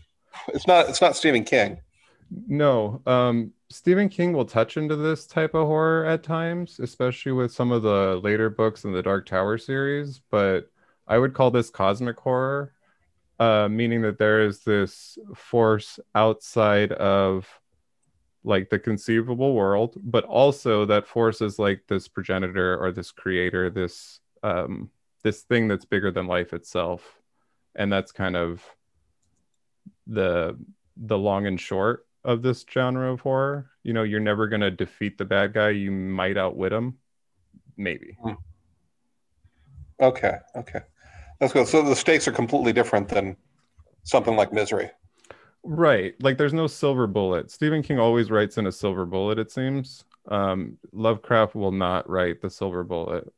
It's 0.48 0.66
not. 0.66 0.88
It's 0.88 1.00
not 1.00 1.14
Stephen 1.14 1.44
King. 1.44 1.78
No, 2.48 3.02
um, 3.06 3.52
Stephen 3.72 4.10
King 4.10 4.34
will 4.34 4.44
touch 4.44 4.76
into 4.76 4.96
this 4.96 5.26
type 5.26 5.54
of 5.54 5.66
horror 5.66 6.04
at 6.04 6.22
times, 6.22 6.78
especially 6.78 7.32
with 7.32 7.50
some 7.50 7.72
of 7.72 7.82
the 7.82 8.20
later 8.22 8.50
books 8.50 8.84
in 8.84 8.92
the 8.92 9.02
Dark 9.02 9.24
Tower 9.24 9.56
series. 9.56 10.20
But 10.30 10.70
I 11.08 11.16
would 11.16 11.32
call 11.32 11.50
this 11.50 11.70
cosmic 11.70 12.20
horror, 12.20 12.74
uh, 13.40 13.68
meaning 13.70 14.02
that 14.02 14.18
there 14.18 14.42
is 14.42 14.60
this 14.60 15.18
force 15.34 15.98
outside 16.14 16.92
of 16.92 17.48
like 18.44 18.68
the 18.68 18.78
conceivable 18.78 19.54
world, 19.54 19.94
but 19.96 20.24
also 20.24 20.84
that 20.84 21.06
force 21.06 21.40
is 21.40 21.58
like 21.58 21.82
this 21.88 22.08
progenitor 22.08 22.76
or 22.76 22.92
this 22.92 23.10
creator, 23.10 23.70
this 23.70 24.20
um, 24.42 24.90
this 25.22 25.42
thing 25.42 25.66
that's 25.66 25.86
bigger 25.86 26.10
than 26.10 26.26
life 26.26 26.52
itself, 26.52 27.22
and 27.74 27.90
that's 27.90 28.12
kind 28.12 28.36
of 28.36 28.62
the 30.06 30.58
the 30.96 31.16
long 31.16 31.46
and 31.46 31.58
short 31.58 32.06
of 32.24 32.42
this 32.42 32.64
genre 32.70 33.12
of 33.12 33.20
horror. 33.20 33.70
You 33.82 33.92
know, 33.92 34.02
you're 34.02 34.20
never 34.20 34.46
going 34.48 34.60
to 34.60 34.70
defeat 34.70 35.18
the 35.18 35.24
bad 35.24 35.52
guy. 35.52 35.70
You 35.70 35.90
might 35.90 36.36
outwit 36.36 36.72
him, 36.72 36.98
maybe. 37.76 38.16
Hmm. 38.22 38.32
Okay, 40.00 40.38
okay, 40.56 40.80
that's 41.38 41.52
good. 41.52 41.68
So 41.68 41.82
the 41.82 41.94
stakes 41.94 42.26
are 42.26 42.32
completely 42.32 42.72
different 42.72 43.08
than 43.08 43.36
something 44.02 44.36
like 44.36 44.52
Misery. 44.52 44.90
Right. 45.64 46.14
Like 46.20 46.38
there's 46.38 46.52
no 46.52 46.66
silver 46.66 47.06
bullet. 47.06 47.50
Stephen 47.50 47.82
King 47.82 47.98
always 47.98 48.30
writes 48.30 48.58
in 48.58 48.66
a 48.66 48.72
silver 48.72 49.06
bullet, 49.06 49.38
it 49.38 49.50
seems. 49.52 50.04
Um, 50.28 50.78
Lovecraft 50.92 51.54
will 51.54 51.72
not 51.72 52.08
write 52.08 52.40
the 52.40 52.50
silver 52.50 52.82
bullet. 52.82 53.32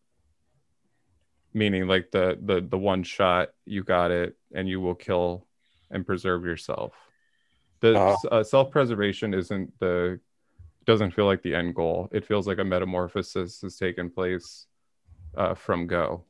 Meaning 1.53 1.87
like 1.87 2.11
the 2.11 2.39
the 2.43 2.61
the 2.61 2.79
one 2.79 3.03
shot, 3.03 3.51
you 3.65 3.85
got 3.85 4.11
it, 4.11 4.37
and 4.55 4.69
you 4.69 4.81
will 4.81 4.95
kill 4.95 5.47
and 5.91 6.07
preserve 6.07 6.45
yourself. 6.45 6.95
The 7.81 7.99
Oh. 7.99 8.17
uh, 8.31 8.43
self-preservation 8.45 9.35
isn't 9.35 9.73
the 9.81 10.21
doesn't 10.87 11.13
feel 11.13 11.25
like 11.27 11.43
the 11.43 11.55
end 11.55 11.75
goal. 11.75 12.09
It 12.13 12.27
feels 12.27 12.47
like 12.47 12.59
a 12.59 12.65
metamorphosis 12.65 13.61
has 13.63 13.77
taken 13.77 14.11
place 14.11 14.67
uh, 15.37 15.55
from 15.55 15.87
go. 15.87 16.25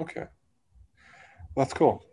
Okay, 0.00 0.24
that's 1.56 1.72
cool. 1.74 2.04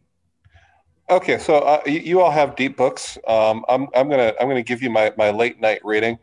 Okay, 1.10 1.38
so 1.38 1.60
uh, 1.60 1.82
you, 1.86 2.00
you 2.00 2.22
all 2.22 2.32
have 2.32 2.56
deep 2.56 2.76
books. 2.76 3.18
Um, 3.28 3.64
I'm 3.70 3.88
I'm 3.96 4.10
gonna 4.10 4.34
I'm 4.40 4.48
gonna 4.48 4.64
give 4.64 4.82
you 4.82 4.90
my 4.90 5.14
my 5.18 5.30
late 5.32 5.60
night 5.62 5.80
reading. 5.84 6.18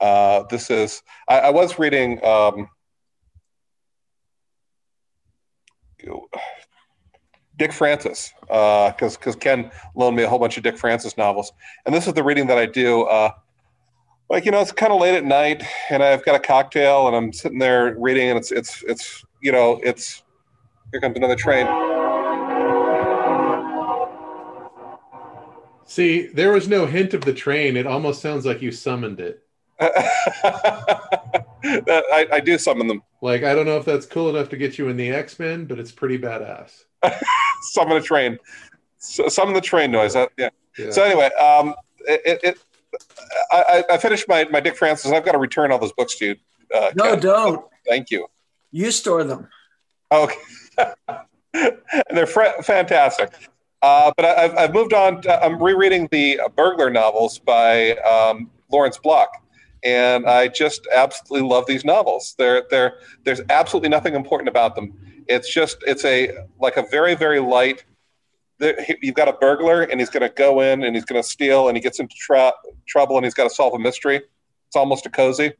Uh, 0.00 0.44
this 0.44 0.70
is 0.70 1.02
I, 1.28 1.40
I 1.40 1.50
was 1.50 1.78
reading. 1.78 2.24
Um, 2.24 2.68
Dick 7.60 7.74
Francis, 7.74 8.32
because 8.40 9.18
because 9.18 9.36
Ken 9.36 9.70
loaned 9.94 10.16
me 10.16 10.22
a 10.22 10.28
whole 10.30 10.38
bunch 10.38 10.56
of 10.56 10.62
Dick 10.62 10.78
Francis 10.78 11.18
novels, 11.18 11.52
and 11.84 11.94
this 11.94 12.06
is 12.06 12.14
the 12.14 12.24
reading 12.24 12.46
that 12.46 12.56
I 12.56 12.64
do. 12.64 13.02
Uh, 13.02 13.32
like 14.30 14.46
you 14.46 14.50
know, 14.50 14.62
it's 14.62 14.72
kind 14.72 14.94
of 14.94 14.98
late 14.98 15.14
at 15.14 15.26
night, 15.26 15.62
and 15.90 16.02
I've 16.02 16.24
got 16.24 16.34
a 16.34 16.38
cocktail, 16.38 17.06
and 17.06 17.14
I'm 17.14 17.34
sitting 17.34 17.58
there 17.58 17.94
reading, 17.98 18.30
and 18.30 18.38
it's 18.38 18.50
it's 18.50 18.82
it's 18.84 19.22
you 19.42 19.52
know 19.52 19.78
it's 19.84 20.22
here 20.90 21.02
comes 21.02 21.18
another 21.18 21.36
train. 21.36 21.66
See, 25.84 26.28
there 26.28 26.52
was 26.52 26.66
no 26.66 26.86
hint 26.86 27.12
of 27.12 27.26
the 27.26 27.34
train. 27.34 27.76
It 27.76 27.86
almost 27.86 28.22
sounds 28.22 28.46
like 28.46 28.62
you 28.62 28.72
summoned 28.72 29.20
it. 29.20 29.44
I, 31.62 32.26
I 32.32 32.40
do 32.40 32.56
summon 32.56 32.86
them. 32.86 33.02
Like, 33.20 33.42
I 33.44 33.54
don't 33.54 33.66
know 33.66 33.76
if 33.76 33.84
that's 33.84 34.06
cool 34.06 34.30
enough 34.30 34.48
to 34.48 34.56
get 34.56 34.78
you 34.78 34.88
in 34.88 34.96
the 34.96 35.10
X 35.10 35.38
Men, 35.38 35.66
but 35.66 35.78
it's 35.78 35.92
pretty 35.92 36.18
badass. 36.18 36.84
Summon 37.60 37.96
a 37.96 38.00
train. 38.00 38.38
So, 38.98 39.28
summon 39.28 39.54
the 39.54 39.60
train 39.60 39.90
noise. 39.90 40.14
That, 40.14 40.30
yeah. 40.36 40.50
Yeah. 40.78 40.90
So 40.90 41.02
anyway, 41.02 41.30
um, 41.34 41.74
it, 42.00 42.20
it, 42.24 42.40
it 42.42 42.58
I, 43.52 43.84
I 43.90 43.94
I 43.94 43.98
finished 43.98 44.26
my, 44.28 44.44
my 44.50 44.60
Dick 44.60 44.76
Francis. 44.76 45.10
I've 45.12 45.24
got 45.24 45.32
to 45.32 45.38
return 45.38 45.72
all 45.72 45.78
those 45.78 45.92
books 45.92 46.16
to 46.18 46.26
you. 46.26 46.36
Uh, 46.74 46.90
No, 46.94 47.04
Ken. 47.10 47.20
don't. 47.20 47.64
Thank 47.88 48.10
you. 48.10 48.26
You 48.70 48.90
store 48.90 49.24
them. 49.24 49.48
Okay. 50.12 50.34
and 51.54 51.72
they're 52.10 52.26
fr- 52.26 52.62
fantastic. 52.62 53.32
Uh, 53.82 54.12
but 54.16 54.24
I, 54.24 54.44
I've, 54.44 54.56
I've 54.56 54.74
moved 54.74 54.92
on. 54.92 55.22
To, 55.22 55.44
I'm 55.44 55.60
rereading 55.62 56.08
the 56.10 56.40
burglar 56.56 56.90
novels 56.90 57.38
by 57.38 57.92
um, 57.98 58.50
Lawrence 58.70 58.98
Block, 58.98 59.30
and 59.82 60.26
I 60.26 60.48
just 60.48 60.86
absolutely 60.94 61.48
love 61.48 61.66
these 61.66 61.84
novels. 61.84 62.34
They're, 62.38 62.64
they're, 62.70 62.98
there's 63.24 63.40
absolutely 63.48 63.88
nothing 63.88 64.14
important 64.14 64.48
about 64.48 64.74
them. 64.76 64.92
It's 65.30 65.52
just 65.52 65.78
it's 65.86 66.04
a 66.04 66.32
like 66.60 66.76
a 66.76 66.82
very 66.90 67.14
very 67.14 67.40
light. 67.40 67.84
You've 69.00 69.14
got 69.14 69.28
a 69.28 69.32
burglar, 69.32 69.82
and 69.82 70.00
he's 70.00 70.10
going 70.10 70.28
to 70.28 70.34
go 70.34 70.60
in 70.60 70.84
and 70.84 70.94
he's 70.94 71.06
going 71.06 71.22
to 71.22 71.26
steal, 71.26 71.68
and 71.68 71.76
he 71.78 71.80
gets 71.80 71.98
into 71.98 72.14
tra- 72.18 72.52
trouble, 72.86 73.16
and 73.16 73.24
he's 73.24 73.32
got 73.32 73.44
to 73.44 73.50
solve 73.50 73.72
a 73.72 73.78
mystery. 73.78 74.20
It's 74.66 74.76
almost 74.76 75.06
a 75.06 75.10
cozy, 75.10 75.54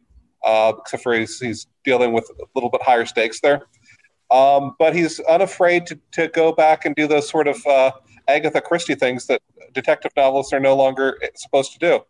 uh, 0.44 0.74
except 0.78 1.02
for 1.02 1.14
he's, 1.14 1.40
he's 1.40 1.66
dealing 1.82 2.12
with 2.12 2.28
a 2.38 2.44
little 2.54 2.68
bit 2.68 2.82
higher 2.82 3.06
stakes 3.06 3.40
there. 3.40 3.62
Um, 4.30 4.76
but 4.78 4.94
he's 4.94 5.18
unafraid 5.20 5.86
to, 5.86 5.98
to 6.12 6.28
go 6.28 6.52
back 6.52 6.84
and 6.84 6.94
do 6.94 7.06
those 7.06 7.28
sort 7.28 7.48
of 7.48 7.66
uh, 7.66 7.92
Agatha 8.28 8.60
Christie 8.60 8.94
things 8.94 9.26
that 9.26 9.40
detective 9.72 10.12
novelists 10.16 10.52
are 10.52 10.60
no 10.60 10.76
longer 10.76 11.18
supposed 11.36 11.72
to 11.72 11.78
do. 11.78 12.00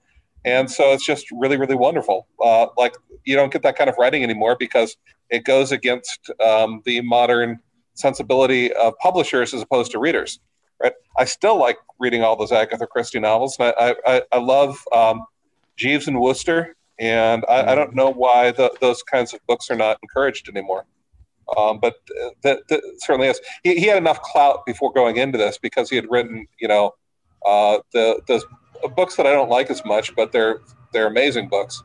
And 0.45 0.71
so 0.71 0.93
it's 0.93 1.05
just 1.05 1.27
really, 1.31 1.57
really 1.57 1.75
wonderful. 1.75 2.27
Uh, 2.43 2.67
like 2.77 2.95
you 3.25 3.37
don't 3.37 3.53
get 3.53 3.63
that 3.63 3.77
kind 3.77 3.89
of 3.89 3.97
writing 3.99 4.23
anymore 4.23 4.57
because 4.59 4.97
it 5.31 5.45
goes 5.45 5.73
against 5.73 6.31
um, 6.45 6.83
the 6.85 7.01
modern 7.01 7.59
sensibility 7.95 8.73
of 8.73 8.97
publishers 8.99 9.55
as 9.55 9.63
opposed 9.63 9.93
to 9.93 9.99
readers. 9.99 10.41
Right? 10.83 10.93
I 11.19 11.25
still 11.25 11.59
like 11.59 11.77
reading 11.99 12.23
all 12.23 12.37
those 12.37 12.53
Agatha 12.53 12.87
Christie 12.87 13.21
novels, 13.21 13.57
and 13.59 13.75
I, 13.79 13.95
I, 14.07 14.23
I 14.33 14.39
love 14.39 14.83
um, 14.93 15.25
Jeeves 15.77 16.09
and 16.09 16.19
Wooster, 16.21 16.75
and 16.99 17.45
I, 17.49 17.73
I 17.73 17.75
don't 17.75 17.95
know 17.95 18.11
why 18.11 18.51
the, 18.51 18.75
those 18.81 19.03
kinds 19.03 19.35
of 19.35 19.41
books 19.47 19.71
are 19.71 19.77
not 19.77 19.99
encouraged 20.03 20.49
anymore. 20.49 20.87
Um, 21.57 21.81
but 21.81 21.97
uh, 22.23 22.31
that, 22.43 22.69
that 22.69 22.81
certainly 22.99 23.29
is. 23.29 23.41
He, 23.65 23.77
he 23.81 23.87
had 23.87 23.99
enough 23.99 24.23
clout 24.23 24.65
before 24.67 24.93
going 24.93 25.17
into 25.17 25.37
this 25.37 25.59
because 25.59 25.91
he 25.91 25.97
had 25.97 26.07
written, 26.09 26.47
you 26.61 26.69
know, 26.69 26.93
uh, 27.45 27.79
the 27.93 28.21
the 28.29 28.89
books 28.89 29.17
that 29.17 29.27
I 29.27 29.33
don't 29.33 29.51
like 29.51 29.71
as 29.71 29.85
much, 29.85 30.15
but 30.15 30.33
they're 30.33 30.61
they're 30.93 31.07
amazing 31.07 31.49
books 31.49 31.83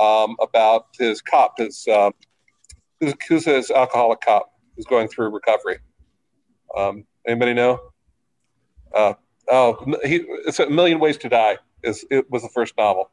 um, 0.00 0.36
about 0.40 0.86
his 0.98 1.22
cop, 1.22 1.54
his 1.58 1.86
um, 1.88 2.12
who's, 3.00 3.14
who's 3.28 3.44
his 3.44 3.70
alcoholic 3.70 4.20
cop 4.20 4.52
who's 4.76 4.86
going 4.86 5.08
through 5.08 5.30
recovery. 5.30 5.78
Um, 6.76 7.04
anybody 7.26 7.54
know? 7.54 7.80
Uh, 8.94 9.14
oh, 9.50 9.84
he, 10.04 10.24
it's 10.46 10.60
a 10.60 10.68
million 10.70 10.98
ways 11.00 11.16
to 11.18 11.28
die. 11.28 11.58
Is 11.82 12.04
it 12.10 12.28
was 12.30 12.42
the 12.42 12.48
first 12.48 12.76
novel, 12.76 13.10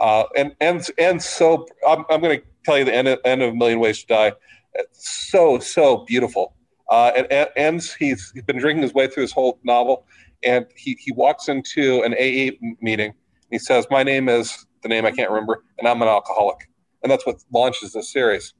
uh, 0.00 0.24
and 0.36 0.54
and 0.60 0.84
and 0.98 1.22
so 1.22 1.66
I'm, 1.86 2.04
I'm 2.10 2.20
going 2.20 2.40
to 2.40 2.46
tell 2.64 2.76
you 2.76 2.84
the 2.84 2.94
end 2.94 3.06
of, 3.06 3.20
end 3.24 3.42
of 3.42 3.52
a 3.52 3.54
million 3.54 3.78
ways 3.78 4.00
to 4.00 4.06
die. 4.06 4.32
It's 4.74 5.30
so 5.30 5.58
so 5.58 5.98
beautiful. 5.98 6.54
Uh, 6.90 7.10
ends 7.56 7.94
he's, 7.94 8.30
he's 8.32 8.42
been 8.44 8.58
drinking 8.58 8.82
his 8.82 8.94
way 8.94 9.06
through 9.06 9.22
this 9.22 9.32
whole 9.32 9.60
novel, 9.62 10.06
and 10.42 10.64
he, 10.74 10.96
he 10.98 11.12
walks 11.12 11.48
into 11.48 12.02
an 12.02 12.14
AA 12.14 12.56
meeting. 12.80 13.12
He 13.50 13.58
says, 13.58 13.86
"My 13.90 14.02
name 14.02 14.28
is 14.28 14.66
the 14.82 14.88
name 14.88 15.04
I 15.04 15.10
can't 15.10 15.30
remember, 15.30 15.62
and 15.78 15.86
I'm 15.86 16.00
an 16.02 16.08
alcoholic." 16.08 16.68
And 17.02 17.12
that's 17.12 17.24
what 17.24 17.36
launches 17.52 17.92
this 17.92 18.12
series. 18.12 18.54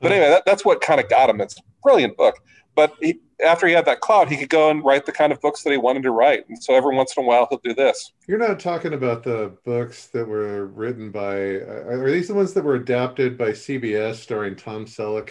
But 0.00 0.12
anyway, 0.12 0.28
that, 0.30 0.44
that's 0.46 0.64
what 0.64 0.80
kind 0.80 1.00
of 1.00 1.08
got 1.08 1.30
him. 1.30 1.40
It's 1.40 1.58
a 1.58 1.62
brilliant 1.82 2.16
book. 2.16 2.36
But 2.74 2.94
he, 3.00 3.20
after 3.44 3.66
he 3.68 3.72
had 3.72 3.84
that 3.86 4.00
cloud, 4.00 4.28
he 4.28 4.36
could 4.36 4.48
go 4.48 4.68
and 4.70 4.84
write 4.84 5.06
the 5.06 5.12
kind 5.12 5.32
of 5.32 5.40
books 5.40 5.62
that 5.62 5.70
he 5.70 5.76
wanted 5.76 6.02
to 6.04 6.10
write. 6.10 6.48
And 6.48 6.60
so 6.62 6.74
every 6.74 6.94
once 6.96 7.16
in 7.16 7.22
a 7.22 7.26
while, 7.26 7.46
he'll 7.48 7.60
do 7.62 7.72
this. 7.72 8.12
You're 8.26 8.38
not 8.38 8.58
talking 8.58 8.94
about 8.94 9.22
the 9.22 9.56
books 9.64 10.06
that 10.08 10.26
were 10.26 10.66
written 10.66 11.10
by, 11.12 11.56
uh, 11.60 11.84
are 11.88 12.10
these 12.10 12.28
the 12.28 12.34
ones 12.34 12.52
that 12.54 12.64
were 12.64 12.74
adapted 12.74 13.38
by 13.38 13.50
CBS 13.50 14.16
starring 14.16 14.56
Tom 14.56 14.86
Selleck? 14.86 15.30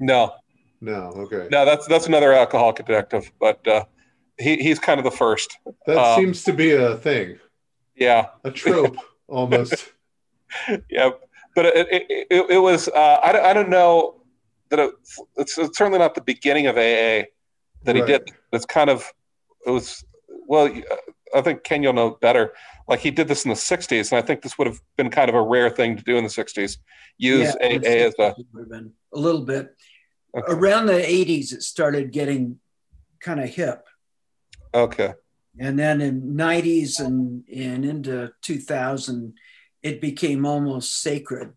No, 0.00 0.32
No, 0.80 1.12
okay. 1.16 1.46
no, 1.50 1.64
that's 1.64 1.86
that's 1.86 2.06
another 2.06 2.32
alcoholic 2.32 2.76
detective. 2.76 3.30
But 3.38 3.66
uh, 3.68 3.84
he, 4.38 4.56
he's 4.56 4.78
kind 4.78 4.98
of 4.98 5.04
the 5.04 5.10
first. 5.10 5.56
That 5.86 5.98
um, 5.98 6.18
seems 6.20 6.42
to 6.44 6.52
be 6.52 6.72
a 6.72 6.96
thing, 6.96 7.38
Yeah, 7.94 8.28
a 8.42 8.50
trope 8.50 8.96
almost. 9.28 9.92
yeah. 10.88 11.10
But 11.54 11.66
it, 11.66 11.88
it, 11.90 12.26
it, 12.30 12.50
it 12.50 12.58
was, 12.58 12.88
uh, 12.88 13.18
I, 13.22 13.32
don't- 13.32 13.44
I 13.44 13.52
don't 13.52 13.70
know 13.70 14.22
that 14.70 14.78
it, 14.78 14.90
it's, 15.36 15.58
it's 15.58 15.76
certainly 15.76 15.98
not 15.98 16.14
the 16.14 16.20
beginning 16.20 16.66
of 16.66 16.76
AA 16.76 17.26
that 17.84 17.94
he 17.96 18.00
Right. 18.02 18.06
did. 18.06 18.30
It's 18.52 18.66
kind 18.66 18.88
of, 18.90 19.04
it 19.66 19.70
was, 19.70 20.04
well, 20.46 20.66
uh, 20.66 20.96
I 21.34 21.40
think 21.42 21.64
Ken, 21.64 21.82
you'll 21.82 21.92
know 21.92 22.10
better. 22.20 22.52
Like 22.88 23.00
he 23.00 23.10
did 23.10 23.28
this 23.28 23.44
in 23.44 23.48
the 23.50 23.54
60s, 23.56 24.10
and 24.12 24.18
I 24.18 24.22
think 24.26 24.42
this 24.42 24.58
would 24.58 24.66
have 24.66 24.80
been 24.96 25.10
kind 25.10 25.28
of 25.28 25.34
a 25.34 25.42
rare 25.42 25.70
thing 25.70 25.96
to 25.96 26.02
do 26.02 26.16
in 26.16 26.24
the 26.24 26.30
60s. 26.30 26.78
Use 27.18 27.54
Yeah, 27.60 27.66
AA 27.66 28.06
as 28.06 28.14
a, 28.18 28.34
would 28.52 28.60
have 28.62 28.68
been 28.70 28.92
a 29.14 29.18
little 29.18 29.42
bit. 29.44 29.74
Okay. 30.36 30.52
Around 30.52 30.86
the 30.86 30.92
80s, 30.94 31.52
it 31.52 31.62
started 31.62 32.12
getting 32.12 32.58
kind 33.20 33.40
of 33.40 33.48
hip. 33.48 33.84
okay. 34.74 35.14
And 35.58 35.76
then 35.78 36.00
in 36.00 36.34
90s 36.36 37.00
and, 37.00 37.42
and 37.54 37.84
into 37.84 38.32
2000, 38.42 39.34
it 39.82 40.00
became 40.00 40.46
almost 40.46 41.00
sacred. 41.02 41.54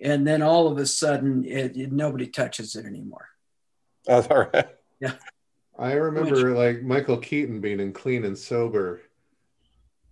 And 0.00 0.26
then 0.26 0.42
all 0.42 0.68
of 0.68 0.78
a 0.78 0.86
sudden, 0.86 1.44
it, 1.44 1.76
it 1.76 1.92
nobody 1.92 2.26
touches 2.26 2.76
it 2.76 2.86
anymore. 2.86 3.28
That's 4.06 4.26
all 4.28 4.46
right. 4.52 4.66
I 5.78 5.92
remember 5.92 6.54
like 6.56 6.82
Michael 6.82 7.18
Keaton 7.18 7.60
being 7.60 7.78
in 7.80 7.92
Clean 7.92 8.24
and 8.24 8.36
Sober 8.38 9.02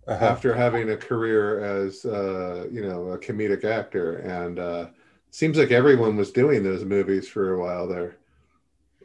Uh-huh. 0.07 0.25
after 0.25 0.53
having 0.53 0.89
a 0.89 0.97
career 0.97 1.59
as 1.63 2.03
uh, 2.05 2.67
you 2.71 2.81
know 2.81 3.09
a 3.11 3.17
comedic 3.17 3.63
actor, 3.63 4.17
and 4.17 4.59
uh, 4.59 4.87
seems 5.31 5.57
like 5.57 5.71
everyone 5.71 6.17
was 6.17 6.31
doing 6.31 6.61
those 6.63 6.83
movies 6.83 7.27
for 7.29 7.53
a 7.53 7.59
while 7.59 7.87
there. 7.87 8.17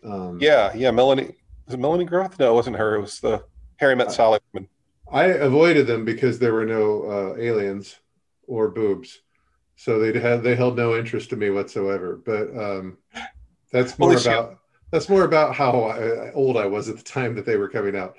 Um, 0.05 0.39
Yeah, 0.41 0.73
yeah. 0.75 0.91
Melanie 0.91 1.37
was 1.67 1.75
it 1.75 1.79
Melanie 1.81 2.05
Groth? 2.05 2.39
No, 2.39 2.53
it 2.53 2.55
wasn't 2.55 2.77
her. 2.77 2.97
It 2.97 3.01
was 3.01 3.21
the 3.21 3.45
Harry 3.77 3.95
Met 3.97 4.11
Sally 4.13 4.41
woman. 4.53 4.69
I 5.11 5.25
avoided 5.27 5.87
them 5.87 6.05
because 6.05 6.39
there 6.39 6.53
were 6.55 6.67
no 6.67 7.05
uh, 7.11 7.37
aliens 7.39 7.97
or 8.49 8.69
boobs, 8.69 9.21
so 9.77 9.99
they 9.99 10.19
had 10.19 10.43
they 10.43 10.57
held 10.57 10.77
no 10.77 10.97
interest 10.97 11.31
to 11.31 11.37
me 11.37 11.51
whatsoever. 11.51 12.17
But 12.17 12.57
um, 12.57 12.99
that's 13.71 13.99
more 13.99 14.11
at 14.11 14.15
least 14.17 14.27
you- 14.27 14.33
about 14.33 14.59
that's 14.91 15.09
more 15.09 15.25
about 15.25 15.55
how 15.55 15.83
I, 15.83 16.33
old 16.33 16.57
I 16.57 16.67
was 16.67 16.89
at 16.89 16.97
the 16.97 17.03
time 17.05 17.35
that 17.37 17.45
they 17.45 17.57
were 17.57 17.69
coming 17.69 17.95
out. 17.95 18.17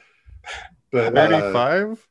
But 0.92 1.16
uh, 1.16 1.16
Thirty-five. 1.16 2.08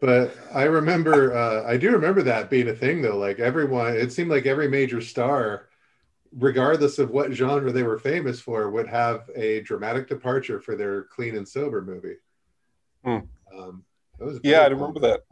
but 0.00 0.36
I 0.52 0.64
remember, 0.64 1.32
uh, 1.34 1.64
I 1.64 1.76
do 1.76 1.92
remember 1.92 2.22
that 2.22 2.50
being 2.50 2.68
a 2.68 2.74
thing 2.74 3.02
though. 3.02 3.16
Like 3.18 3.38
everyone, 3.38 3.96
it 3.96 4.12
seemed 4.12 4.30
like 4.30 4.46
every 4.46 4.68
major 4.68 5.00
star, 5.00 5.68
regardless 6.36 6.98
of 6.98 7.10
what 7.10 7.32
genre 7.32 7.72
they 7.72 7.82
were 7.84 7.98
famous 7.98 8.40
for, 8.40 8.70
would 8.70 8.88
have 8.88 9.30
a 9.36 9.60
dramatic 9.62 10.08
departure 10.08 10.60
for 10.60 10.76
their 10.76 11.04
clean 11.04 11.36
and 11.36 11.46
sober 11.48 11.82
movie. 11.82 12.16
Hmm. 13.04 13.18
Um, 13.56 13.84
that 14.18 14.24
was 14.26 14.40
Yeah, 14.42 14.60
I 14.60 14.66
remember 14.66 15.00
cool. 15.00 15.08
that. 15.08 15.22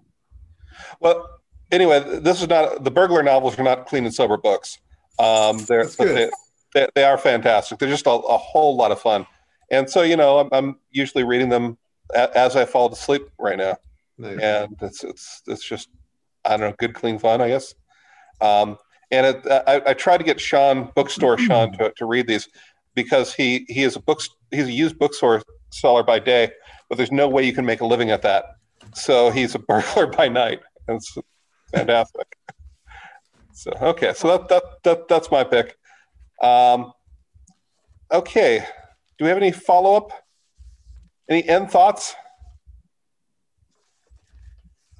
Well, 1.00 1.28
anyway, 1.70 2.20
this 2.20 2.42
is 2.42 2.48
not 2.48 2.84
the 2.84 2.90
burglar 2.90 3.22
novels 3.22 3.58
are 3.58 3.62
not 3.62 3.86
clean 3.86 4.04
and 4.04 4.14
sober 4.14 4.36
books. 4.36 4.78
Um, 5.18 5.58
they're 5.58 5.84
That's 5.84 5.96
but 5.96 6.04
good. 6.04 6.16
they, 6.16 6.30
they, 6.80 6.88
they 6.94 7.04
are 7.04 7.18
fantastic. 7.18 7.78
They're 7.78 7.88
just 7.88 8.06
a, 8.06 8.10
a 8.10 8.36
whole 8.38 8.76
lot 8.76 8.92
of 8.92 9.00
fun. 9.00 9.26
And 9.70 9.88
so, 9.90 10.02
you 10.02 10.16
know, 10.16 10.38
I'm, 10.38 10.48
I'm 10.52 10.78
usually 10.90 11.24
reading 11.24 11.48
them 11.48 11.76
a, 12.14 12.36
as 12.36 12.56
I 12.56 12.64
fall 12.64 12.88
to 12.88 12.96
sleep 12.96 13.28
right 13.38 13.58
now. 13.58 13.76
Nice. 14.18 14.40
and 14.40 14.76
it's 14.82 15.04
it's 15.04 15.42
it's 15.46 15.64
just 15.64 15.88
I 16.44 16.56
don't 16.56 16.70
know, 16.70 16.74
good 16.78 16.94
clean 16.94 17.18
fun, 17.18 17.40
I 17.40 17.48
guess. 17.48 17.74
Um, 18.40 18.76
and 19.10 19.26
it, 19.26 19.46
I, 19.46 19.82
I 19.86 19.94
tried 19.94 20.18
to 20.18 20.24
get 20.24 20.40
Sean 20.40 20.90
bookstore 20.94 21.38
Sean 21.46 21.72
to, 21.78 21.92
to 21.96 22.04
read 22.04 22.26
these 22.26 22.48
because 22.94 23.32
he 23.32 23.64
he 23.68 23.84
is 23.84 23.96
a 23.96 24.00
book 24.00 24.20
he's 24.50 24.66
a 24.66 24.72
used 24.72 24.98
bookstore 24.98 25.42
seller 25.70 26.02
by 26.02 26.18
day, 26.18 26.50
but 26.88 26.96
there's 26.98 27.12
no 27.12 27.28
way 27.28 27.44
you 27.44 27.52
can 27.52 27.64
make 27.64 27.80
a 27.80 27.86
living 27.86 28.10
at 28.10 28.22
that. 28.22 28.56
So 28.94 29.30
he's 29.30 29.54
a 29.54 29.58
burglar 29.70 30.08
by 30.08 30.28
night, 30.28 30.60
and 30.88 30.96
it's 30.96 31.16
fantastic. 31.72 32.36
so 33.52 33.70
okay, 33.80 34.12
so 34.14 34.28
that 34.28 34.48
that, 34.48 34.62
that 34.84 35.08
that's 35.08 35.30
my 35.30 35.44
pick. 35.44 35.76
Um, 36.42 36.92
okay, 38.12 38.64
do 39.18 39.24
we 39.24 39.28
have 39.28 39.38
any 39.38 39.52
follow 39.52 39.96
up? 39.96 40.10
Any 41.28 41.46
end 41.48 41.70
thoughts? 41.70 42.14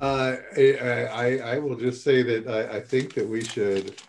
Uh, 0.01 0.37
I, 0.57 1.09
I, 1.13 1.37
I 1.55 1.59
will 1.59 1.75
just 1.77 2.05
say 2.05 2.23
that 2.23 2.47
I, 2.47 2.77
I 2.77 2.81
think 2.81 3.15
that 3.15 3.27
we 3.29 3.43
should. 3.43 4.01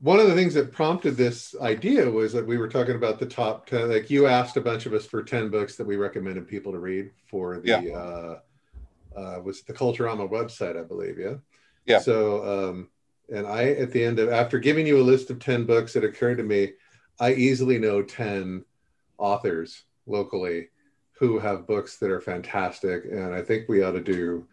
One 0.00 0.20
of 0.20 0.26
the 0.26 0.34
things 0.34 0.52
that 0.54 0.72
prompted 0.72 1.16
this 1.16 1.54
idea 1.60 2.10
was 2.10 2.32
that 2.34 2.46
we 2.46 2.58
were 2.58 2.68
talking 2.68 2.96
about 2.96 3.18
the 3.18 3.24
top 3.26 3.66
10. 3.66 3.88
Like 3.88 4.10
you 4.10 4.26
asked 4.26 4.56
a 4.58 4.60
bunch 4.60 4.84
of 4.84 4.92
us 4.92 5.06
for 5.06 5.22
10 5.22 5.48
books 5.48 5.76
that 5.76 5.86
we 5.86 5.96
recommended 5.96 6.46
people 6.46 6.70
to 6.72 6.78
read 6.78 7.12
for 7.30 7.60
the, 7.60 7.68
Yeah. 7.68 7.96
uh, 7.98 8.40
uh, 9.16 9.40
was 9.42 9.62
the 9.62 9.72
Culturama 9.72 10.28
website, 10.28 10.78
I 10.78 10.82
believe. 10.82 11.18
Yeah. 11.18 11.34
Yeah. 11.86 11.98
So, 12.00 12.70
um, 12.70 12.88
and 13.32 13.46
I, 13.46 13.70
at 13.70 13.90
the 13.90 14.04
end 14.04 14.18
of, 14.18 14.28
after 14.28 14.58
giving 14.58 14.86
you 14.86 15.00
a 15.00 15.02
list 15.02 15.30
of 15.30 15.38
10 15.38 15.64
books, 15.64 15.96
it 15.96 16.04
occurred 16.04 16.38
to 16.38 16.44
me, 16.44 16.72
I 17.18 17.32
easily 17.32 17.78
know 17.78 18.02
10 18.02 18.64
authors 19.18 19.84
locally 20.06 20.68
who 21.18 21.38
have 21.38 21.66
books 21.66 21.96
that 21.96 22.10
are 22.10 22.20
fantastic, 22.20 23.04
and 23.06 23.34
I 23.34 23.42
think 23.42 23.68
we 23.68 23.82
ought 23.82 23.92
to 23.92 24.02
do 24.02 24.46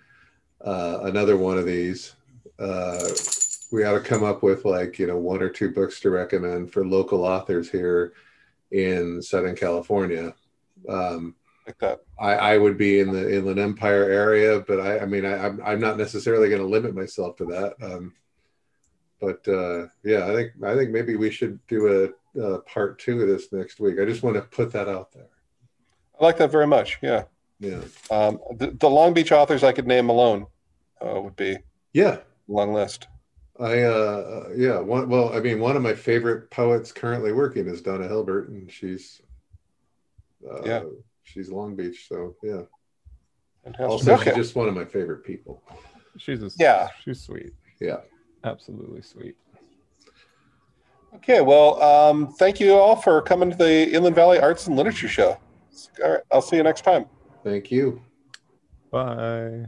uh, 0.63 0.99
another 1.03 1.35
one 1.35 1.57
of 1.57 1.65
these. 1.65 2.15
Uh, 2.57 3.09
we 3.71 3.83
ought 3.83 3.93
to 3.93 3.99
come 3.99 4.23
up 4.23 4.43
with 4.43 4.63
like 4.63 4.97
you 4.97 5.07
know 5.07 5.17
one 5.17 5.41
or 5.41 5.49
two 5.49 5.71
books 5.71 5.99
to 5.99 6.09
recommend 6.09 6.71
for 6.71 6.85
local 6.85 7.25
authors 7.25 7.69
here 7.69 8.13
in 8.71 9.21
Southern 9.21 9.55
California. 9.55 10.33
Um, 10.87 11.35
Like 11.65 11.79
that. 11.79 12.01
I, 12.19 12.33
I 12.33 12.57
would 12.57 12.77
be 12.77 12.99
in 12.99 13.11
the 13.11 13.33
Inland 13.33 13.59
Empire 13.59 14.03
area, 14.09 14.59
but 14.59 14.79
I, 14.79 14.99
I 14.99 15.05
mean, 15.05 15.25
I, 15.25 15.45
I'm, 15.45 15.61
I'm 15.63 15.79
not 15.79 15.97
necessarily 15.97 16.49
going 16.49 16.61
to 16.61 16.67
limit 16.67 16.93
myself 16.93 17.37
to 17.37 17.45
that. 17.45 17.75
Um, 17.81 18.13
but 19.21 19.47
uh, 19.47 19.87
yeah, 20.03 20.25
I 20.29 20.33
think 20.35 20.51
I 20.65 20.75
think 20.75 20.91
maybe 20.91 21.15
we 21.15 21.31
should 21.31 21.65
do 21.67 22.11
a, 22.35 22.41
a 22.41 22.59
part 22.63 22.99
two 22.99 23.21
of 23.21 23.29
this 23.29 23.53
next 23.53 23.79
week. 23.79 23.97
I 23.99 24.05
just 24.05 24.23
want 24.23 24.35
to 24.35 24.41
put 24.41 24.71
that 24.73 24.89
out 24.89 25.13
there. 25.13 25.29
I 26.19 26.25
like 26.25 26.37
that 26.37 26.51
very 26.51 26.67
much. 26.67 26.99
Yeah. 27.01 27.23
Yeah, 27.59 27.79
Um, 28.11 28.39
the, 28.57 28.71
the 28.77 28.89
Long 28.89 29.13
Beach 29.13 29.31
authors 29.31 29.63
I 29.63 29.71
could 29.71 29.87
name 29.87 30.09
alone 30.09 30.47
uh, 30.99 31.21
would 31.21 31.37
be 31.37 31.59
yeah. 31.93 32.17
long 32.49 32.73
list. 32.73 33.07
I 33.57 33.83
uh 33.83 34.49
yeah 34.55 34.79
one 34.79 35.07
well 35.07 35.31
I 35.33 35.39
mean 35.39 35.59
one 35.59 35.77
of 35.77 35.83
my 35.83 35.93
favorite 35.93 36.49
poets 36.49 36.91
currently 36.91 37.31
working 37.31 37.67
is 37.67 37.81
Donna 37.81 38.07
Hilbert 38.07 38.49
and 38.49 38.69
she's 38.69 39.21
uh, 40.49 40.63
Yeah. 40.65 40.83
She's 41.23 41.49
Long 41.49 41.75
Beach 41.75 42.05
so 42.07 42.35
yeah 42.43 42.61
Fantastic. 43.63 43.89
also 43.89 44.13
okay. 44.15 44.23
she's 44.25 44.35
just 44.35 44.55
one 44.55 44.67
of 44.67 44.75
my 44.75 44.85
favorite 44.85 45.23
people 45.25 45.61
She's 46.17 46.43
a, 46.43 46.51
Yeah. 46.59 46.89
She's 47.03 47.21
sweet. 47.21 47.53
yeah 47.81 47.97
Absolutely 48.43 49.01
sweet. 49.01 49.35
Okay. 51.15 51.41
Well, 51.41 51.81
um, 51.81 52.33
thank 52.33 52.59
you 52.59 52.73
all 52.73 52.95
for 52.95 53.21
coming 53.21 53.49
to 53.51 53.55
the 53.57 53.89
Inland 53.91 54.15
Valley 54.15 54.37
Arts 54.39 54.67
and 54.67 54.75
Literature 54.75 55.07
Show. 55.07 55.37
All 56.03 56.11
right. 56.11 56.19
I'll 56.31 56.41
see 56.41 56.57
you 56.57 56.63
next 56.63 56.81
time. 56.83 57.05
thank 57.43 57.71
you 57.71 58.01
Bye. 58.91 59.65